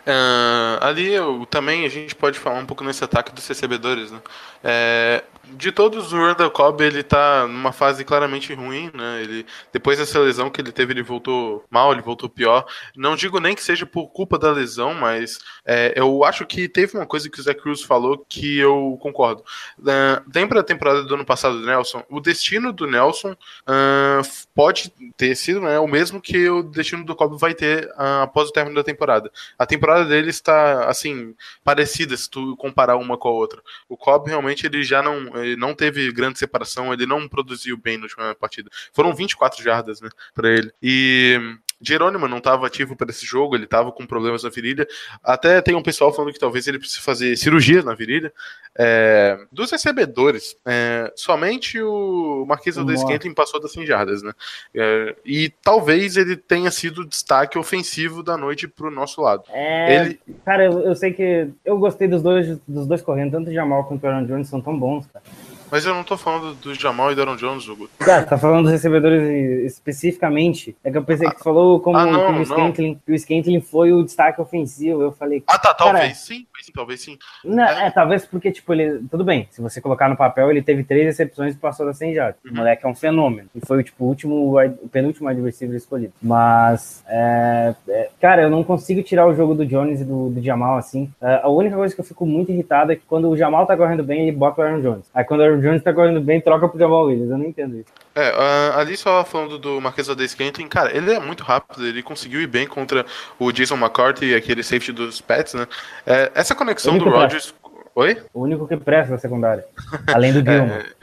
Ah, 0.06 0.80
ali 0.82 1.14
eu, 1.14 1.46
também 1.46 1.86
a 1.86 1.90
gente 1.90 2.16
pode 2.16 2.40
falar 2.40 2.60
um 2.60 2.66
pouco 2.66 2.84
nesse 2.84 3.04
ataque 3.04 3.32
dos 3.34 3.48
recebedores, 3.48 4.12
né? 4.12 4.22
É, 4.64 5.24
de 5.54 5.72
todos, 5.72 6.12
o 6.12 6.18
Randall 6.18 6.52
Cobb 6.52 6.84
ele 6.84 7.04
tá 7.04 7.48
numa 7.48 7.72
fase 7.72 8.04
claramente 8.04 8.54
ruim, 8.54 8.92
né? 8.94 9.22
Ele, 9.22 9.46
depois 9.72 9.98
dessa 9.98 10.20
lesão 10.20 10.50
que 10.50 10.60
ele 10.60 10.72
teve, 10.72 10.94
ele 10.94 11.04
voltou 11.04 11.64
mal, 11.70 11.92
ele 11.94 12.02
voltou 12.02 12.30
pior. 12.30 12.66
Não 12.96 13.16
digo 13.16 13.40
nem 13.40 13.56
que 13.56 13.64
seja 13.64 13.86
por 13.86 14.08
culpa 14.10 14.38
da 14.38 14.52
lesão, 14.52 14.94
mas 14.94 15.40
é, 15.66 15.94
eu 15.96 16.24
acho 16.24 16.46
que 16.46 16.68
teve 16.68 16.98
uma 16.98 17.06
coisa 17.06 17.30
que 17.30 17.40
o 17.40 17.44
Zé 17.44 17.54
Cruz 17.54 17.82
falou 17.82 18.26
que 18.28 18.58
eu 18.58 18.98
concordo. 19.02 19.44
Uh, 19.80 20.24
lembra 20.34 20.60
a 20.60 20.64
temporada 20.64 21.04
do 21.04 21.16
ano 21.16 21.26
passado 21.26 21.60
do 21.60 21.66
Nelson? 21.66 22.04
O 22.10 22.20
destino 22.20 22.74
do 22.74 22.88
Nelson 22.88 23.36
ah, 23.66 24.22
pode 24.54 24.92
ter 25.16 25.36
sido 25.36 25.62
né, 25.62 25.80
o 25.80 25.88
mesmo 25.88 26.22
que 26.22 26.50
o 26.50 26.64
destino 26.64 27.06
do 27.06 27.16
Cobb 27.16 27.38
vai 27.38 27.54
ter 27.54 27.90
ah, 27.96 28.24
após 28.24 28.50
o 28.50 28.52
término 28.52 28.76
da 28.76 28.84
temporada. 28.84 29.32
A 29.58 29.66
temporada 29.68 30.06
dele 30.06 30.30
está, 30.30 30.90
assim, 30.90 31.36
parecida 31.64 32.18
se 32.18 32.30
tu 32.30 32.56
comparar 32.58 32.98
uma 32.98 33.18
com 33.18 33.28
a 33.28 33.32
outra. 33.32 33.62
O 33.88 33.96
Cobb 33.96 34.30
realmente 34.30 34.66
ele 34.66 34.84
já 34.84 35.02
não, 35.04 35.38
ele 35.44 35.56
não 35.56 35.76
teve 35.76 36.12
grande 36.12 36.40
separação, 36.40 36.94
ele 36.94 37.06
não 37.06 37.28
produziu 37.28 37.78
bem 37.78 37.98
na 37.98 38.04
última 38.04 38.34
partida. 38.36 38.70
Foram 38.94 39.14
24 39.14 39.64
jardas, 39.64 40.02
né, 40.02 40.10
para 40.34 40.50
ele. 40.50 40.72
E 40.82 41.40
Jerônimo 41.82 42.28
não 42.28 42.38
estava 42.40 42.66
ativo 42.66 42.96
para 42.96 43.10
esse 43.10 43.26
jogo, 43.26 43.56
ele 43.56 43.66
estava 43.66 43.92
com 43.92 44.06
problemas 44.06 44.44
na 44.44 44.50
virilha. 44.50 44.88
Até 45.24 45.62
tem 45.62 45.76
um 45.76 45.84
pessoal 45.84 46.14
falando 46.14 46.34
que 46.34 46.40
talvez 46.40 46.68
ele 46.68 46.80
precise 46.80 47.02
fazer 47.02 47.36
cirurgia 47.36 47.84
na 47.84 47.94
virilha. 47.94 48.34
É, 48.78 49.38
dos 49.52 49.72
recebedores, 49.72 50.56
é, 50.66 51.12
somente 51.16 51.82
o 51.82 52.46
Marquês 52.48 52.78
Nossa. 52.78 52.98
Scantling 52.98 53.34
passou 53.34 53.60
das 53.60 53.72
100 53.72 53.86
jardas, 53.86 54.22
né? 54.22 54.32
É, 54.74 55.16
e 55.26 55.50
talvez 55.64 56.18
ele 56.18 56.36
tenha 56.36 56.70
sido 56.72 57.02
o 57.02 57.08
destaque 57.08 57.58
ofensivo 57.58 58.22
da 58.22 58.38
noite 58.38 58.68
pro 58.68 58.92
nosso 58.92 59.22
lado. 59.22 59.44
É, 59.50 59.96
Ele, 59.96 60.20
Cara, 60.46 60.66
eu, 60.66 60.80
eu 60.82 60.96
sei 60.96 61.14
que 61.14 61.50
eu 61.66 61.78
gostei 61.78 62.08
dos 62.08 62.22
dois, 62.22 62.60
dos 62.68 62.88
dois 62.88 63.02
correndo, 63.02 63.32
tanto 63.32 63.50
o 63.50 63.54
Jamal 63.54 63.86
quanto 63.86 64.04
o 64.04 64.08
Aaron 64.08 64.26
Jones 64.26 64.48
são 64.48 64.62
tão 64.62 64.78
bons, 64.78 65.06
cara. 65.08 65.24
Mas 65.72 65.86
eu 65.86 65.94
não 65.94 66.04
tô 66.04 66.18
falando 66.18 66.54
do 66.56 66.74
Jamal 66.74 67.12
e 67.12 67.16
do 67.16 67.22
Aaron 67.22 67.36
Jones, 67.36 67.68
Hugo. 67.68 67.90
Cara, 68.00 68.24
tá 68.24 68.38
falando 68.38 68.64
dos 68.64 68.72
recebedores 68.72 69.22
especificamente. 69.66 70.76
É 70.84 70.92
que 70.92 70.98
eu 70.98 71.04
pensei 71.04 71.30
que 71.30 71.38
tu 71.38 71.44
falou 71.44 71.80
como 71.80 71.98
Ah, 71.98 72.06
não, 72.06 72.34
que 72.34 72.40
o. 72.42 72.46
Scantling, 72.46 73.00
que 73.06 73.12
o 73.12 73.20
Scantling 73.20 73.62
foi 73.62 73.92
o 73.92 74.04
destaque 74.04 74.40
ofensivo. 74.42 75.02
Eu 75.02 75.12
falei, 75.12 75.44
Ah, 75.48 75.58
tá, 75.58 75.74
Cara, 75.74 75.76
talvez 75.76 76.18
sim, 76.18 76.46
sim, 76.62 76.72
talvez 76.74 77.02
sim. 77.02 77.18
Não, 77.44 77.64
é, 77.64 77.90
talvez 77.92 78.26
porque, 78.26 78.52
tipo, 78.52 78.74
ele. 78.74 79.02
Tudo 79.10 79.24
bem, 79.24 79.48
se 79.52 79.62
você 79.62 79.82
colocar 79.82 80.10
no 80.10 80.16
papel, 80.18 80.50
ele 80.52 80.62
teve 80.62 80.84
três 80.84 81.06
recepções 81.06 81.54
e 81.54 81.58
passou 81.58 81.86
das 81.86 81.98
100 81.98 82.14
jardas. 82.14 82.36
O 82.46 82.50
Uhum. 82.50 82.56
moleque 82.58 82.86
é 82.86 82.90
um 82.90 82.96
fenômeno. 82.96 83.50
E 83.56 83.66
foi, 83.66 83.84
tipo, 83.84 84.04
o 84.06 84.08
último, 84.08 84.58
o 84.60 84.90
penúltimo 84.90 85.28
receiver 85.30 85.76
escolhido. 85.76 86.14
Mas, 86.22 87.04
é, 87.08 87.74
é, 87.90 88.10
cara, 88.20 88.44
eu 88.44 88.50
não 88.50 88.64
consigo 88.64 89.02
tirar 89.04 89.28
o 89.28 89.36
jogo 89.36 89.54
do 89.54 89.66
Jones 89.66 90.02
e 90.02 90.06
do, 90.06 90.30
do 90.30 90.42
Jamal, 90.42 90.78
assim. 90.78 91.12
É, 91.22 91.42
a 91.44 91.50
única 91.50 91.76
coisa 91.76 91.94
que 91.94 92.02
eu 92.02 92.06
fico 92.06 92.26
muito 92.26 92.52
irritado 92.52 92.92
é 92.92 92.96
que 92.96 93.04
quando 93.08 93.30
o 93.30 93.38
Jamal 93.38 93.66
tá 93.66 93.76
correndo 93.78 94.04
bem, 94.04 94.28
ele 94.28 94.38
bota 94.38 94.62
o 94.62 94.64
Aaron 94.64 94.82
Jones. 94.82 95.06
Aí 95.14 95.24
quando 95.24 95.42
o 95.42 95.44
Aaron 95.44 95.57
Jones 95.62 95.84
tá 95.84 95.94
correndo 95.94 96.22
bem, 96.22 96.42
troca 96.42 96.68
pro 96.68 96.80
Jamal 96.80 97.06
Williams. 97.06 97.32
Eu 97.32 97.38
não 97.38 97.46
entendo 97.46 97.78
isso. 97.78 97.90
É, 98.16 98.32
ali 98.76 98.98
só 98.98 99.24
falando 99.24 99.58
do 99.58 99.80
Marquês 99.80 100.10
Aldes 100.10 100.32
Scantling, 100.32 100.68
cara, 100.68 100.96
ele 100.96 101.12
é 101.12 101.20
muito 101.20 101.44
rápido, 101.44 101.86
ele 101.86 102.02
conseguiu 102.02 102.42
ir 102.42 102.48
bem 102.48 102.68
contra 102.68 103.06
o 103.40 103.52
Jason 103.52 103.76
McCarthy, 103.76 104.34
aquele 104.34 104.64
safety 104.64 104.92
dos 104.92 105.22
Pets, 105.22 105.54
né? 105.54 105.68
É, 106.06 106.32
essa 106.34 106.56
conexão 106.56 106.98
do. 106.98 107.10
Rodgers. 107.10 107.54
Oi? 107.96 108.18
O 108.34 108.42
único 108.42 108.68
que 108.68 108.78
presta 108.78 109.14
da 109.14 109.18
secundária. 109.18 109.66
Além 110.14 110.32
do 110.32 110.40
Gilmore. 110.46 110.97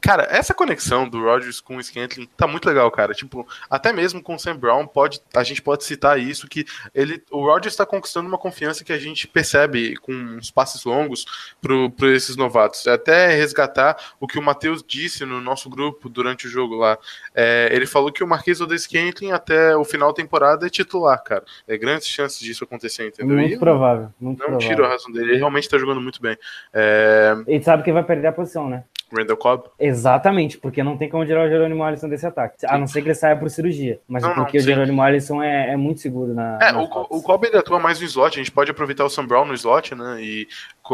Cara, 0.00 0.26
essa 0.30 0.54
conexão 0.54 1.08
do 1.08 1.22
Rodgers 1.22 1.60
com 1.60 1.76
o 1.76 1.82
Scantling 1.82 2.28
tá 2.36 2.46
muito 2.46 2.66
legal, 2.66 2.90
cara. 2.90 3.12
Tipo, 3.12 3.46
até 3.68 3.92
mesmo 3.92 4.22
com 4.22 4.34
o 4.34 4.38
Sam 4.38 4.56
Brown, 4.56 4.86
pode, 4.86 5.20
a 5.34 5.42
gente 5.42 5.60
pode 5.60 5.84
citar 5.84 6.18
isso, 6.18 6.48
que 6.48 6.64
ele, 6.94 7.22
o 7.30 7.44
Rodgers 7.44 7.74
está 7.74 7.84
conquistando 7.84 8.28
uma 8.28 8.38
confiança 8.38 8.84
que 8.84 8.92
a 8.92 8.98
gente 8.98 9.28
percebe 9.28 9.96
com 9.96 10.36
os 10.36 10.50
passes 10.50 10.84
longos 10.84 11.24
para 11.60 12.08
esses 12.08 12.36
novatos. 12.36 12.86
É 12.86 12.92
Até 12.92 13.34
resgatar 13.34 13.96
o 14.18 14.26
que 14.26 14.38
o 14.38 14.42
Matheus 14.42 14.82
disse 14.86 15.24
no 15.24 15.40
nosso 15.40 15.68
grupo 15.68 16.08
durante 16.08 16.46
o 16.46 16.50
jogo 16.50 16.76
lá. 16.76 16.96
É, 17.34 17.68
ele 17.72 17.86
falou 17.86 18.10
que 18.10 18.24
o 18.24 18.26
Marquês 18.26 18.60
Odes 18.60 18.82
Scantling 18.82 19.32
até 19.32 19.76
o 19.76 19.84
final 19.84 20.08
da 20.08 20.14
temporada 20.14 20.66
é 20.66 20.70
titular, 20.70 21.22
cara. 21.22 21.44
É 21.68 21.76
grandes 21.76 22.08
chances 22.08 22.38
disso 22.40 22.64
acontecer, 22.64 23.08
entendeu? 23.08 23.36
muito 23.36 23.54
E 23.54 23.58
provável. 23.58 24.08
Muito 24.20 24.38
não 24.38 24.46
provável. 24.46 24.68
tiro 24.68 24.84
a 24.84 24.88
razão 24.88 25.12
dele, 25.12 25.32
ele 25.32 25.38
realmente 25.38 25.68
tá 25.68 25.78
jogando 25.78 26.00
muito 26.00 26.20
bem. 26.20 26.36
É, 26.72 27.34
Ele 27.46 27.62
sabe 27.62 27.82
que 27.82 27.92
vai 27.92 28.02
perder 28.02 28.28
a 28.28 28.32
posição, 28.32 28.68
né? 28.68 28.84
Randall 29.12 29.36
Cobb. 29.36 29.64
Exatamente, 29.78 30.58
porque 30.58 30.82
não 30.82 30.96
tem 30.96 31.08
como 31.08 31.24
tirar 31.24 31.46
o 31.46 31.48
Jerônimo 31.48 31.82
Alisson 31.82 32.08
desse 32.08 32.26
ataque. 32.26 32.64
A 32.66 32.78
não 32.78 32.86
ser 32.86 33.02
que 33.02 33.08
ele 33.08 33.14
saia 33.14 33.36
por 33.36 33.50
cirurgia. 33.50 34.00
Mas 34.08 34.22
Não, 34.22 34.30
não, 34.30 34.36
porque 34.36 34.58
o 34.58 34.60
sim. 34.60 34.66
Jerônimo 34.66 35.02
Alisson 35.02 35.42
é, 35.42 35.72
é 35.72 35.76
muito 35.76 36.00
seguro 36.00 36.34
na. 36.34 36.58
É, 36.60 36.72
o, 36.72 36.84
o 36.84 37.22
Cobb 37.22 37.46
ele 37.46 37.56
atua 37.56 37.78
mais 37.78 38.00
no 38.00 38.06
slot, 38.06 38.38
a 38.38 38.42
gente 38.42 38.52
pode 38.52 38.70
aproveitar 38.70 39.04
o 39.04 39.10
Sam 39.10 39.26
Brown 39.26 39.44
no 39.44 39.54
slot, 39.54 39.94
né? 39.94 40.18
E 40.20 40.48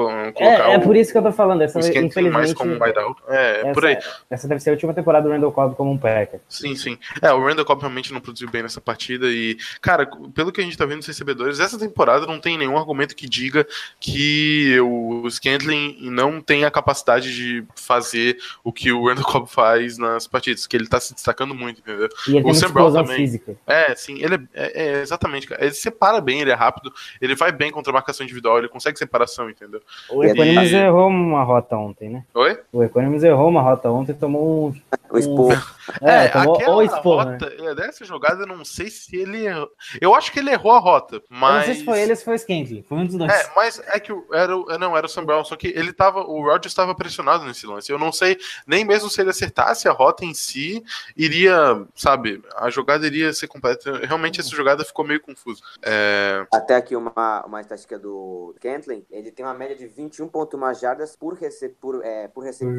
colocar 0.05 0.45
É, 0.45 0.75
é 0.75 0.79
por 0.79 0.95
isso 0.97 1.11
que 1.12 1.19
eu 1.19 1.23
tô 1.23 1.33
falando. 1.33 1.62
Essa, 1.62 1.81
Scantling 1.81 2.31
mais 2.31 2.50
infelizmente, 2.50 2.55
como 2.55 2.73
um 2.75 2.83
wideout. 2.83 3.23
É, 3.29 3.61
essa, 3.61 3.73
por 3.73 3.87
aí. 3.87 3.99
essa 4.31 4.49
deve 4.49 4.61
ser 4.61 4.71
a 4.71 4.73
última 4.75 4.93
temporada 4.95 5.26
do 5.26 5.33
Randall 5.33 5.53
Cobb 5.53 5.75
como 5.75 5.91
um 5.91 5.99
Packer. 5.99 6.41
Sim, 6.49 6.75
sim. 6.76 6.99
É, 7.23 7.33
o 7.33 7.43
Randall 7.45 7.65
Cobb 7.65 7.81
realmente 7.81 8.12
não 8.12 8.21
produziu 8.21 8.50
bem 8.50 8.62
nessa 8.62 8.81
partida 8.81 9.26
e, 9.29 9.57
cara, 9.81 10.07
pelo 10.35 10.53
que 10.53 10.61
a 10.61 10.65
gente 10.65 10.76
tá 10.76 10.85
vendo 10.85 10.99
dos 10.99 11.07
recebedores, 11.07 11.61
essa 11.61 11.79
temporada 11.79 12.26
não 12.26 12.38
tem 12.38 12.59
nenhum 12.59 12.76
argumento 12.76 13.17
que 13.17 13.29
diga 13.29 13.67
que 13.99 14.79
o 14.81 15.29
Scantling 15.31 15.99
não 16.11 16.41
tem 16.41 16.65
a 16.65 16.71
capacidade 16.71 17.35
de 17.35 17.65
fazer 17.75 18.37
o 18.62 18.73
que 18.73 18.93
o 18.93 19.07
Randall 19.09 19.25
Cobb 19.25 19.49
faz 19.50 19.97
nas 19.99 20.26
partidas, 20.26 20.67
que 20.67 20.76
ele 20.76 20.87
tá 20.87 21.00
se 21.00 21.15
destacando 21.15 21.55
muito, 21.55 21.81
entendeu? 21.81 22.09
E 22.29 22.33
ele 22.37 22.41
O 22.41 22.45
tem 22.45 22.55
Sam 22.55 22.71
Brown 22.71 22.93
também. 22.93 23.17
física. 23.17 23.57
É, 23.67 23.95
sim, 23.95 24.19
ele 24.23 24.35
é, 24.35 24.41
é- 24.55 24.87
é, 24.99 25.00
exatamente, 25.00 25.47
cara. 25.47 25.65
Ele 25.65 25.73
separa 25.75 26.21
bem, 26.21 26.41
ele 26.41 26.50
é 26.50 26.55
rápido, 26.55 26.93
ele 27.21 27.35
vai 27.35 27.50
bem 27.53 27.71
contra 27.71 27.91
a 27.91 27.95
marcação 27.95 28.25
individual, 28.25 28.59
ele 28.59 28.69
consegue 28.69 28.99
separação, 28.99 29.49
entendeu? 29.49 29.81
O 30.11 30.25
E- 30.25 30.28
Equanimus 30.31 30.73
errou 30.73 31.09
uma 31.09 31.43
rota 31.43 31.76
ontem, 31.76 32.09
né? 32.09 32.25
Oi? 32.35 32.59
O 32.73 32.83
Equanimus 32.83 33.23
errou 33.25 33.49
uma 33.49 33.61
rota 33.62 33.90
ontem 33.90 34.12
e 34.12 34.14
tomou 34.14 34.69
um. 34.69 34.75
O 35.16 35.18
Expor. 35.18 35.76
É, 36.02 36.28
tomou 36.28 36.56
aquela 36.56 36.76
o 36.76 36.82
expor, 36.82 37.25
né? 37.26 37.32
rota, 37.32 37.46
é, 37.58 37.75
dessa 37.76 38.04
jogada, 38.04 38.42
eu 38.42 38.46
não 38.46 38.64
sei 38.64 38.90
se 38.90 39.14
ele 39.16 39.46
errou. 39.46 39.70
Eu 40.00 40.14
acho 40.16 40.32
que 40.32 40.40
ele 40.40 40.50
errou 40.50 40.73
a 40.73 40.78
rota, 40.80 41.16
Eu 41.16 41.23
não 41.30 41.38
mas. 41.38 41.64
sei 41.66 41.75
se 41.76 41.85
foi 41.85 42.00
ele 42.00 42.11
ou 42.11 42.16
se 42.16 42.25
foi 42.25 42.35
o 42.35 42.38
Scantling. 42.38 42.82
Foi 42.82 42.99
um 42.99 43.06
dos 43.06 43.14
dois. 43.16 43.32
É, 43.32 43.50
mas 43.54 43.80
é 43.87 44.00
que 44.00 44.12
era, 44.32 44.56
o- 44.56 44.66
não, 44.78 44.96
era 44.96 45.06
o 45.06 45.08
Sam 45.08 45.25
Brown, 45.25 45.44
só 45.44 45.54
que 45.54 45.68
ele 45.68 45.92
tava, 45.92 46.20
o 46.20 46.42
Rodgers 46.42 46.73
estava 46.73 46.92
pressionado 46.94 47.44
nesse 47.44 47.66
lance. 47.66 47.90
Eu 47.92 47.99
não 47.99 48.11
sei, 48.11 48.37
nem 48.66 48.85
mesmo 48.85 49.08
se 49.08 49.20
ele 49.20 49.30
acertasse 49.30 49.88
a 49.88 49.92
rota 49.92 50.25
em 50.25 50.35
si, 50.35 50.82
iria, 51.16 51.87
sabe, 51.94 52.42
a 52.56 52.68
jogada 52.68 53.06
iria 53.06 53.32
ser 53.32 53.46
completa. 53.46 53.99
Realmente 54.04 54.40
essa 54.40 54.50
jogada 54.50 54.85
ficou 54.85 55.04
meio 55.04 55.20
confusa. 55.20 55.62
É, 55.82 56.44
Até 56.52 56.75
aqui 56.76 56.96
uma, 56.96 57.44
uma 57.46 57.61
estatística 57.61 57.99
do 57.99 58.54
Kentlin, 58.61 59.04
ele 59.11 59.30
tem 59.30 59.44
uma 59.46 59.54
média 59.54 59.76
de 59.76 59.87
21.1 59.88 60.75
jardas 60.80 61.14
por, 61.16 61.35
rece 61.35 61.68
por, 61.68 62.04
é, 62.04 62.26
por 62.28 62.42
recepção, 62.44 62.76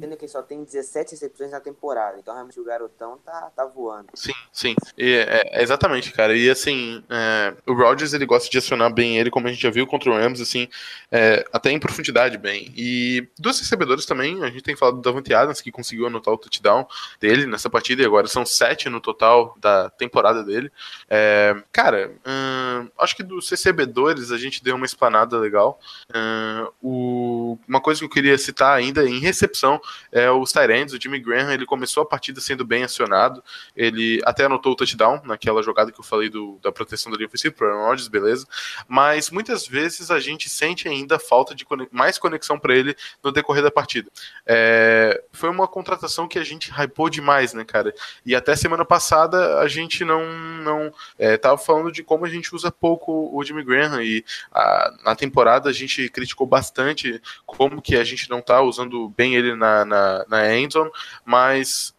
sendo 0.00 0.16
que 0.16 0.24
ele 0.26 0.32
só 0.32 0.42
tem 0.42 0.62
17 0.62 1.12
recepções 1.12 1.50
na 1.50 1.58
temporada. 1.60 1.79
Então 2.18 2.34
realmente 2.34 2.60
o 2.60 2.64
garotão 2.64 3.18
tá, 3.24 3.50
tá 3.54 3.64
voando. 3.64 4.08
sim, 4.14 4.32
sim. 4.52 4.74
E, 4.96 5.14
é, 5.14 5.60
é 5.60 5.62
exatamente, 5.62 6.12
cara. 6.12 6.36
E 6.36 6.50
assim, 6.50 7.02
é, 7.08 7.54
o 7.66 7.72
Rodgers 7.72 8.12
ele 8.12 8.26
gosta 8.26 8.50
de 8.50 8.58
acionar 8.58 8.92
bem 8.92 9.18
ele, 9.18 9.30
como 9.30 9.48
a 9.48 9.50
gente 9.50 9.62
já 9.62 9.70
viu 9.70 9.86
contra 9.86 10.10
o 10.10 10.14
Rams, 10.14 10.40
assim, 10.40 10.68
é, 11.10 11.44
até 11.52 11.70
em 11.70 11.78
profundidade 11.78 12.36
bem. 12.38 12.72
E 12.76 13.28
dos 13.38 13.58
recebedores 13.58 14.06
também, 14.06 14.42
a 14.42 14.50
gente 14.50 14.62
tem 14.62 14.76
falado 14.76 14.96
do 14.96 15.02
Davante 15.02 15.32
Adams, 15.32 15.60
que 15.60 15.72
conseguiu 15.72 16.06
anotar 16.06 16.34
o 16.34 16.38
touchdown 16.38 16.86
dele 17.20 17.46
nessa 17.46 17.70
partida, 17.70 18.02
e 18.02 18.06
agora 18.06 18.26
são 18.26 18.44
sete 18.44 18.88
no 18.88 19.00
total 19.00 19.56
da 19.58 19.90
temporada 19.90 20.44
dele. 20.44 20.70
É, 21.08 21.56
cara, 21.72 22.12
hum, 22.26 22.88
acho 22.98 23.16
que 23.16 23.22
dos 23.22 23.48
recebedores 23.48 24.30
a 24.30 24.38
gente 24.38 24.62
deu 24.62 24.76
uma 24.76 24.86
esplanada 24.86 25.38
legal. 25.38 25.80
Hum, 26.14 26.68
o 26.82 27.58
uma 27.68 27.80
coisa 27.80 28.00
que 28.00 28.04
eu 28.04 28.10
queria 28.10 28.36
citar 28.38 28.76
ainda 28.76 29.04
em 29.08 29.18
recepção 29.18 29.80
é 30.12 30.30
os 30.30 30.52
Tyrands. 30.52 30.92
O 30.92 31.00
Jimmy 31.00 31.20
Graham 31.20 31.52
ele 31.60 31.66
começou 31.66 32.02
a 32.02 32.06
partida 32.06 32.40
sendo 32.40 32.64
bem 32.64 32.82
acionado. 32.82 33.42
Ele 33.76 34.20
até 34.24 34.44
anotou 34.46 34.72
o 34.72 34.76
touchdown 34.76 35.20
naquela 35.24 35.62
jogada 35.62 35.92
que 35.92 36.00
eu 36.00 36.04
falei 36.04 36.28
do- 36.28 36.58
da 36.62 36.72
proteção 36.72 37.12
da 37.12 37.16
linha 37.16 37.28
ofensiva 37.28 37.54
para 37.54 37.72
Rodgers, 37.74 38.08
beleza. 38.08 38.46
Mas 38.88 39.30
muitas 39.30 39.66
vezes 39.66 40.10
a 40.10 40.18
gente 40.18 40.48
sente 40.48 40.88
ainda 40.88 41.18
falta 41.18 41.54
de 41.54 41.64
conex- 41.64 41.90
mais 41.92 42.18
conexão 42.18 42.58
para 42.58 42.74
ele 42.74 42.96
no 43.22 43.30
decorrer 43.32 43.62
da 43.62 43.70
partida. 43.70 44.10
É, 44.46 45.22
foi 45.32 45.48
uma 45.50 45.68
contratação 45.68 46.26
que 46.26 46.38
a 46.38 46.44
gente 46.44 46.70
hypou 46.70 47.08
demais, 47.10 47.52
né, 47.54 47.64
cara? 47.64 47.94
E 48.24 48.34
até 48.34 48.56
semana 48.56 48.84
passada 48.84 49.58
a 49.60 49.68
gente 49.68 50.04
não, 50.04 50.24
não 50.62 50.92
é, 51.18 51.36
tava 51.36 51.58
falando 51.58 51.92
de 51.92 52.02
como 52.02 52.24
a 52.24 52.28
gente 52.28 52.54
usa 52.54 52.70
pouco 52.70 53.30
o 53.36 53.44
Jimmy 53.44 53.62
Graham 53.62 54.02
e 54.02 54.24
a- 54.52 54.92
na 55.04 55.14
temporada 55.14 55.68
a 55.68 55.72
gente 55.72 56.08
criticou 56.08 56.46
bastante 56.46 57.20
como 57.46 57.82
que 57.82 57.96
a 57.96 58.04
gente 58.04 58.28
não 58.30 58.40
tá 58.40 58.60
usando 58.62 59.08
bem 59.10 59.34
ele 59.34 59.54
na, 59.54 59.84
na, 59.84 60.24
na 60.28 60.56
endzone, 60.56 60.90
mas 61.24 61.49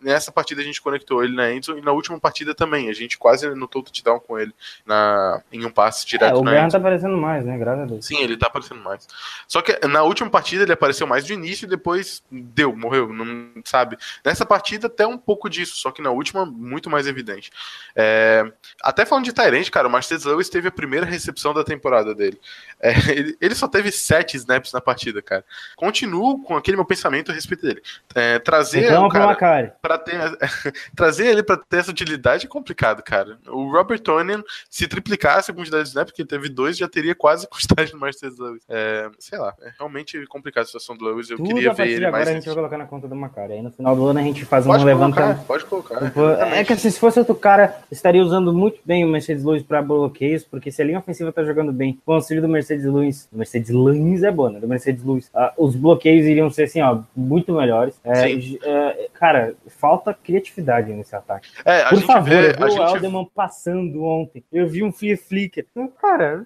nessa 0.01 0.31
partida 0.31 0.61
a 0.61 0.63
gente 0.63 0.81
conectou 0.81 1.23
ele 1.23 1.35
na 1.35 1.51
endzone 1.51 1.81
e 1.81 1.83
na 1.83 1.91
última 1.91 2.19
partida 2.19 2.53
também, 2.53 2.89
a 2.89 2.93
gente 2.93 3.17
quase 3.17 3.47
anotou 3.47 3.81
o 3.81 3.85
touchdown 3.85 4.19
com 4.19 4.39
ele 4.39 4.53
na, 4.85 5.41
em 5.51 5.65
um 5.65 5.71
passe 5.71 6.05
É, 6.05 6.09
direto 6.09 6.37
o 6.37 6.43
na 6.43 6.51
Graham 6.51 6.69
tá 6.69 6.77
aparecendo 6.77 7.17
mais, 7.17 7.45
né? 7.45 7.57
Graças 7.57 7.83
a 7.83 7.85
Deus. 7.85 8.05
Sim, 8.05 8.21
ele 8.21 8.37
tá 8.37 8.47
aparecendo 8.47 8.81
mais. 8.81 9.07
Só 9.47 9.61
que 9.61 9.85
na 9.87 10.03
última 10.03 10.29
partida 10.29 10.63
ele 10.63 10.73
apareceu 10.73 11.07
mais 11.07 11.25
do 11.25 11.33
início 11.33 11.65
e 11.65 11.69
depois 11.69 12.23
deu, 12.31 12.75
morreu, 12.75 13.11
não 13.11 13.51
sabe? 13.65 13.97
Nessa 14.23 14.45
partida 14.45 14.87
até 14.87 15.05
um 15.05 15.17
pouco 15.17 15.49
disso, 15.49 15.75
só 15.75 15.91
que 15.91 16.01
na 16.01 16.11
última 16.11 16.45
muito 16.45 16.89
mais 16.89 17.07
evidente. 17.07 17.51
É, 17.95 18.51
até 18.81 19.05
falando 19.05 19.25
de 19.25 19.33
Tyrant, 19.33 19.69
cara, 19.69 19.87
o 19.87 19.91
Marcelo 19.91 20.21
Lewis 20.25 20.49
teve 20.49 20.67
a 20.67 20.71
primeira 20.71 21.05
recepção 21.05 21.53
da 21.53 21.63
temporada 21.63 22.13
dele. 22.13 22.39
É, 22.79 22.91
ele, 23.11 23.37
ele 23.39 23.55
só 23.55 23.67
teve 23.67 23.91
sete 23.91 24.37
snaps 24.37 24.71
na 24.71 24.81
partida, 24.81 25.21
cara. 25.21 25.43
Continuo 25.75 26.43
com 26.43 26.55
aquele 26.55 26.77
meu 26.77 26.85
pensamento 26.85 27.31
a 27.31 27.33
respeito 27.33 27.65
dele. 27.65 27.81
É, 28.15 28.39
trazer 28.39 28.85
Então, 28.85 29.09
cara 29.09 29.35
Macari. 29.41 29.71
para 29.81 29.97
ter 29.97 30.19
trazer 30.95 31.27
ele 31.27 31.43
para 31.43 31.57
ter 31.57 31.77
essa 31.77 31.91
utilidade 31.91 32.45
é 32.45 32.49
complicado, 32.49 33.01
cara. 33.03 33.37
O 33.47 33.71
Robert 33.71 33.99
Tonian, 33.99 34.43
se 34.69 34.87
triplicasse 34.87 35.51
a 35.51 35.53
quantidade 35.53 35.83
de 35.83 35.89
snaps, 35.89 36.13
que 36.13 36.21
ele 36.21 36.29
teve 36.29 36.49
dois, 36.49 36.77
já 36.77 36.87
teria 36.87 37.15
quase 37.15 37.45
a 37.45 37.49
quantidade 37.53 37.91
do 37.91 37.97
Marcelo 37.99 38.33
Lewis. 38.39 38.63
É, 38.69 39.09
sei 39.19 39.37
lá, 39.39 39.53
é 39.61 39.71
realmente 39.77 40.25
complicada 40.27 40.63
a 40.63 40.65
situação 40.67 40.95
do 40.95 41.05
Lewis. 41.05 41.29
Eu 41.29 41.37
Tudo 41.37 41.47
queria 41.55 41.73
ver 41.73 41.87
ele 41.87 42.05
agora 42.05 42.23
mais. 42.23 42.29
a 42.29 42.33
gente 42.33 42.45
vai 42.45 42.55
colocar 42.55 42.77
na 42.77 42.85
conta 42.85 43.07
do 43.07 43.15
Macari. 43.15 43.53
Aí 43.53 43.61
no 43.61 43.71
final 43.71 43.95
do 43.95 44.07
ano 44.07 44.19
a 44.19 44.23
gente 44.23 44.45
faz 44.45 44.65
Pode 44.65 44.83
um 44.83 44.87
colocar, 44.87 45.05
levantamento. 45.05 45.45
pode 45.45 45.65
colocar. 45.65 46.11
É 46.55 46.63
que 46.63 46.73
assim, 46.73 46.89
se 46.89 46.99
fosse 46.99 47.19
outro 47.19 47.35
cara, 47.35 47.77
estaria 47.91 48.21
usando 48.21 48.53
muito 48.53 48.79
bem 48.85 49.03
o 49.03 49.07
Mercedes 49.07 49.43
Lewis 49.43 49.63
para 49.63 49.81
bloqueios, 49.81 50.43
porque 50.43 50.71
se 50.71 50.81
a 50.81 50.85
linha 50.85 50.99
ofensiva 50.99 51.31
tá 51.31 51.43
jogando 51.43 51.71
bem, 51.71 51.99
com 52.05 52.11
o 52.11 52.15
auxílio 52.15 52.41
do 52.41 52.47
Mercedes 52.47 52.85
Lewis, 52.85 53.27
do 53.31 53.37
Mercedes 53.37 53.69
Lewis 53.71 54.23
é 54.23 54.31
bom, 54.31 54.49
né? 54.49 54.59
Do 54.59 54.67
Mercedes 54.67 55.03
Lewis, 55.03 55.29
ah, 55.33 55.53
os 55.57 55.75
bloqueios 55.75 56.25
iriam 56.25 56.49
ser 56.49 56.63
assim, 56.63 56.81
ó, 56.81 56.99
muito 57.15 57.53
melhores. 57.53 57.99
É, 58.03 58.29
j- 58.37 58.59
é, 58.63 59.09
cara, 59.31 59.53
falta 59.67 60.13
criatividade 60.13 60.91
nesse 60.91 61.15
ataque. 61.15 61.49
É, 61.65 61.83
a 61.83 61.89
Por 61.89 61.95
gente 61.97 62.07
favor, 62.07 62.29
vê, 62.29 62.49
eu 62.49 62.53
vi 62.53 62.63
a 62.63 62.65
o 62.65 62.69
gente 62.69 62.81
Alderman 62.81 63.29
passando 63.33 64.03
ontem. 64.03 64.43
Eu 64.51 64.67
vi 64.67 64.83
um 64.83 64.91
flea 64.91 65.17
flicker. 65.17 65.65
Cara, 66.01 66.45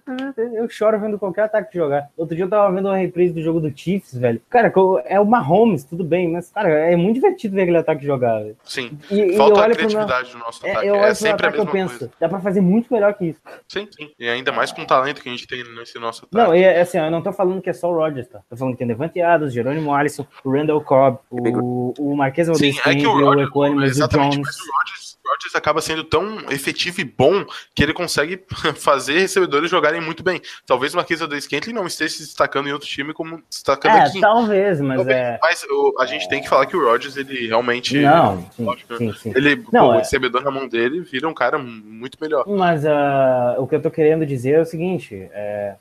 eu 0.53 0.69
choro 0.69 0.99
vendo 0.99 1.17
qualquer 1.17 1.43
ataque 1.43 1.75
jogar. 1.77 2.09
Outro 2.15 2.35
dia 2.35 2.45
eu 2.45 2.49
tava 2.49 2.73
vendo 2.73 2.87
uma 2.87 2.97
reprise 2.97 3.33
do 3.33 3.41
jogo 3.41 3.59
do 3.59 3.71
Chiefs, 3.75 4.15
velho. 4.17 4.41
Cara, 4.49 4.71
é 5.05 5.19
o 5.19 5.25
Mahomes, 5.25 5.83
tudo 5.83 6.03
bem, 6.03 6.31
mas, 6.31 6.51
cara, 6.51 6.69
é 6.69 6.95
muito 6.95 7.15
divertido 7.15 7.55
ver 7.55 7.63
aquele 7.63 7.77
ataque 7.77 8.05
jogar, 8.05 8.39
velho. 8.39 8.57
sim. 8.63 8.97
E, 9.09 9.15
e 9.15 9.31
eu 9.31 9.37
Falta 9.37 9.59
a 9.59 9.63
olho 9.63 9.75
pro 9.75 9.81
meu- 9.81 9.89
criatividade 9.89 10.31
do 10.31 10.37
nosso 10.39 10.65
é, 10.65 10.71
ataque. 10.71 10.87
eu 10.87 10.95
É, 10.95 10.97
olho 10.97 11.05
pro 11.07 11.15
sempre 11.15 11.45
a 11.47 11.49
e 11.49 11.53
eu 11.53 11.57
mesma 11.57 11.71
penso, 11.71 11.99
coisa. 11.99 12.13
dá 12.19 12.29
pra 12.29 12.39
fazer 12.39 12.61
muito 12.61 12.93
melhor 12.93 13.13
que 13.13 13.25
isso. 13.25 13.41
Sim, 13.67 13.87
sim. 13.91 14.09
E 14.19 14.27
ainda 14.29 14.51
mais 14.51 14.71
com 14.71 14.81
o 14.81 14.85
talento 14.85 15.21
que 15.21 15.29
a 15.29 15.31
gente 15.31 15.47
tem 15.47 15.63
nesse 15.75 15.97
nosso 15.99 16.25
ataque. 16.25 16.35
Não, 16.35 16.55
e 16.55 16.61
é 16.63 16.81
assim, 16.81 16.99
ó, 16.99 17.05
eu 17.05 17.11
não 17.11 17.21
tô 17.21 17.31
falando 17.31 17.61
que 17.61 17.69
é 17.69 17.73
só 17.73 17.89
o 17.89 17.95
Rodgers, 17.95 18.27
tá? 18.27 18.41
Tô 18.49 18.55
falando 18.55 18.73
que 18.73 18.79
tem 18.79 18.87
Devante 18.87 19.21
Adams, 19.21 19.53
Jerônimo 19.53 19.93
Alisson, 19.93 20.25
o 20.43 20.51
Randall 20.51 20.81
Cobb, 20.81 21.19
o, 21.29 21.93
o 21.97 22.15
Marquês 22.15 22.47
Sim, 22.83 22.89
é 22.89 22.95
que 22.95 23.07
o 23.07 23.11
o 23.11 23.19
Rodgers, 23.25 23.47
Equanimus, 23.49 23.83
o 23.83 23.85
exatamente, 23.85 24.33
Jones. 24.35 24.45
mas 24.45 24.55
o 24.59 24.71
Rodgers, 24.77 25.01
o 25.01 25.04
Rodgers 25.27 25.55
acaba 25.55 25.81
sendo 25.81 26.03
tão 26.03 26.37
efetivo 26.49 27.01
e 27.01 27.03
bom 27.03 27.45
que 27.73 27.83
ele 27.83 27.93
consegue 27.93 28.43
fazer 28.75 29.19
recebedores 29.19 29.69
jogarem 29.69 30.01
muito 30.01 30.23
bem. 30.23 30.41
Talvez 30.65 30.93
o 30.93 30.97
Marquês 30.97 31.19
Valdez 31.19 31.43
Scantling 31.45 31.73
não 31.73 31.87
esteja 31.87 32.13
se 32.15 32.19
destacando 32.23 32.67
em 32.69 32.73
outro 32.73 32.87
time 32.87 33.13
como 33.13 33.41
destacando 33.49 33.95
É, 33.97 34.01
aqui. 34.01 34.19
talvez, 34.21 34.79
mas 34.81 34.97
Talvez, 34.97 35.17
é... 35.17 35.39
Mas 35.41 35.63
o- 35.69 35.95
a 35.99 36.05
gente 36.05 36.27
tem 36.29 36.41
que 36.41 36.49
falar 36.49 36.65
que 36.65 36.75
o 36.77 36.83
Rodgers, 36.83 37.17
ele 37.17 37.47
realmente. 37.47 37.97
Não, 37.99 38.45
sim, 38.51 38.63
lógico, 38.65 38.97
sim, 38.97 39.13
sim. 39.13 39.33
Ele, 39.35 39.55
Não, 39.71 39.87
pô, 39.87 39.93
é- 39.93 39.95
o 39.95 39.97
recebedor 39.99 40.43
na 40.43 40.51
mão 40.51 40.67
dele 40.67 41.01
vira 41.01 41.27
um 41.27 41.33
cara 41.33 41.57
muito 41.57 42.17
melhor. 42.21 42.43
Mas 42.47 42.85
ah, 42.85 43.55
o 43.57 43.67
que 43.67 43.75
eu 43.75 43.81
tô 43.81 43.89
querendo 43.91 44.25
dizer 44.25 44.51
é 44.51 44.61
o 44.61 44.65
seguinte: 44.65 45.27
é, 45.33 45.75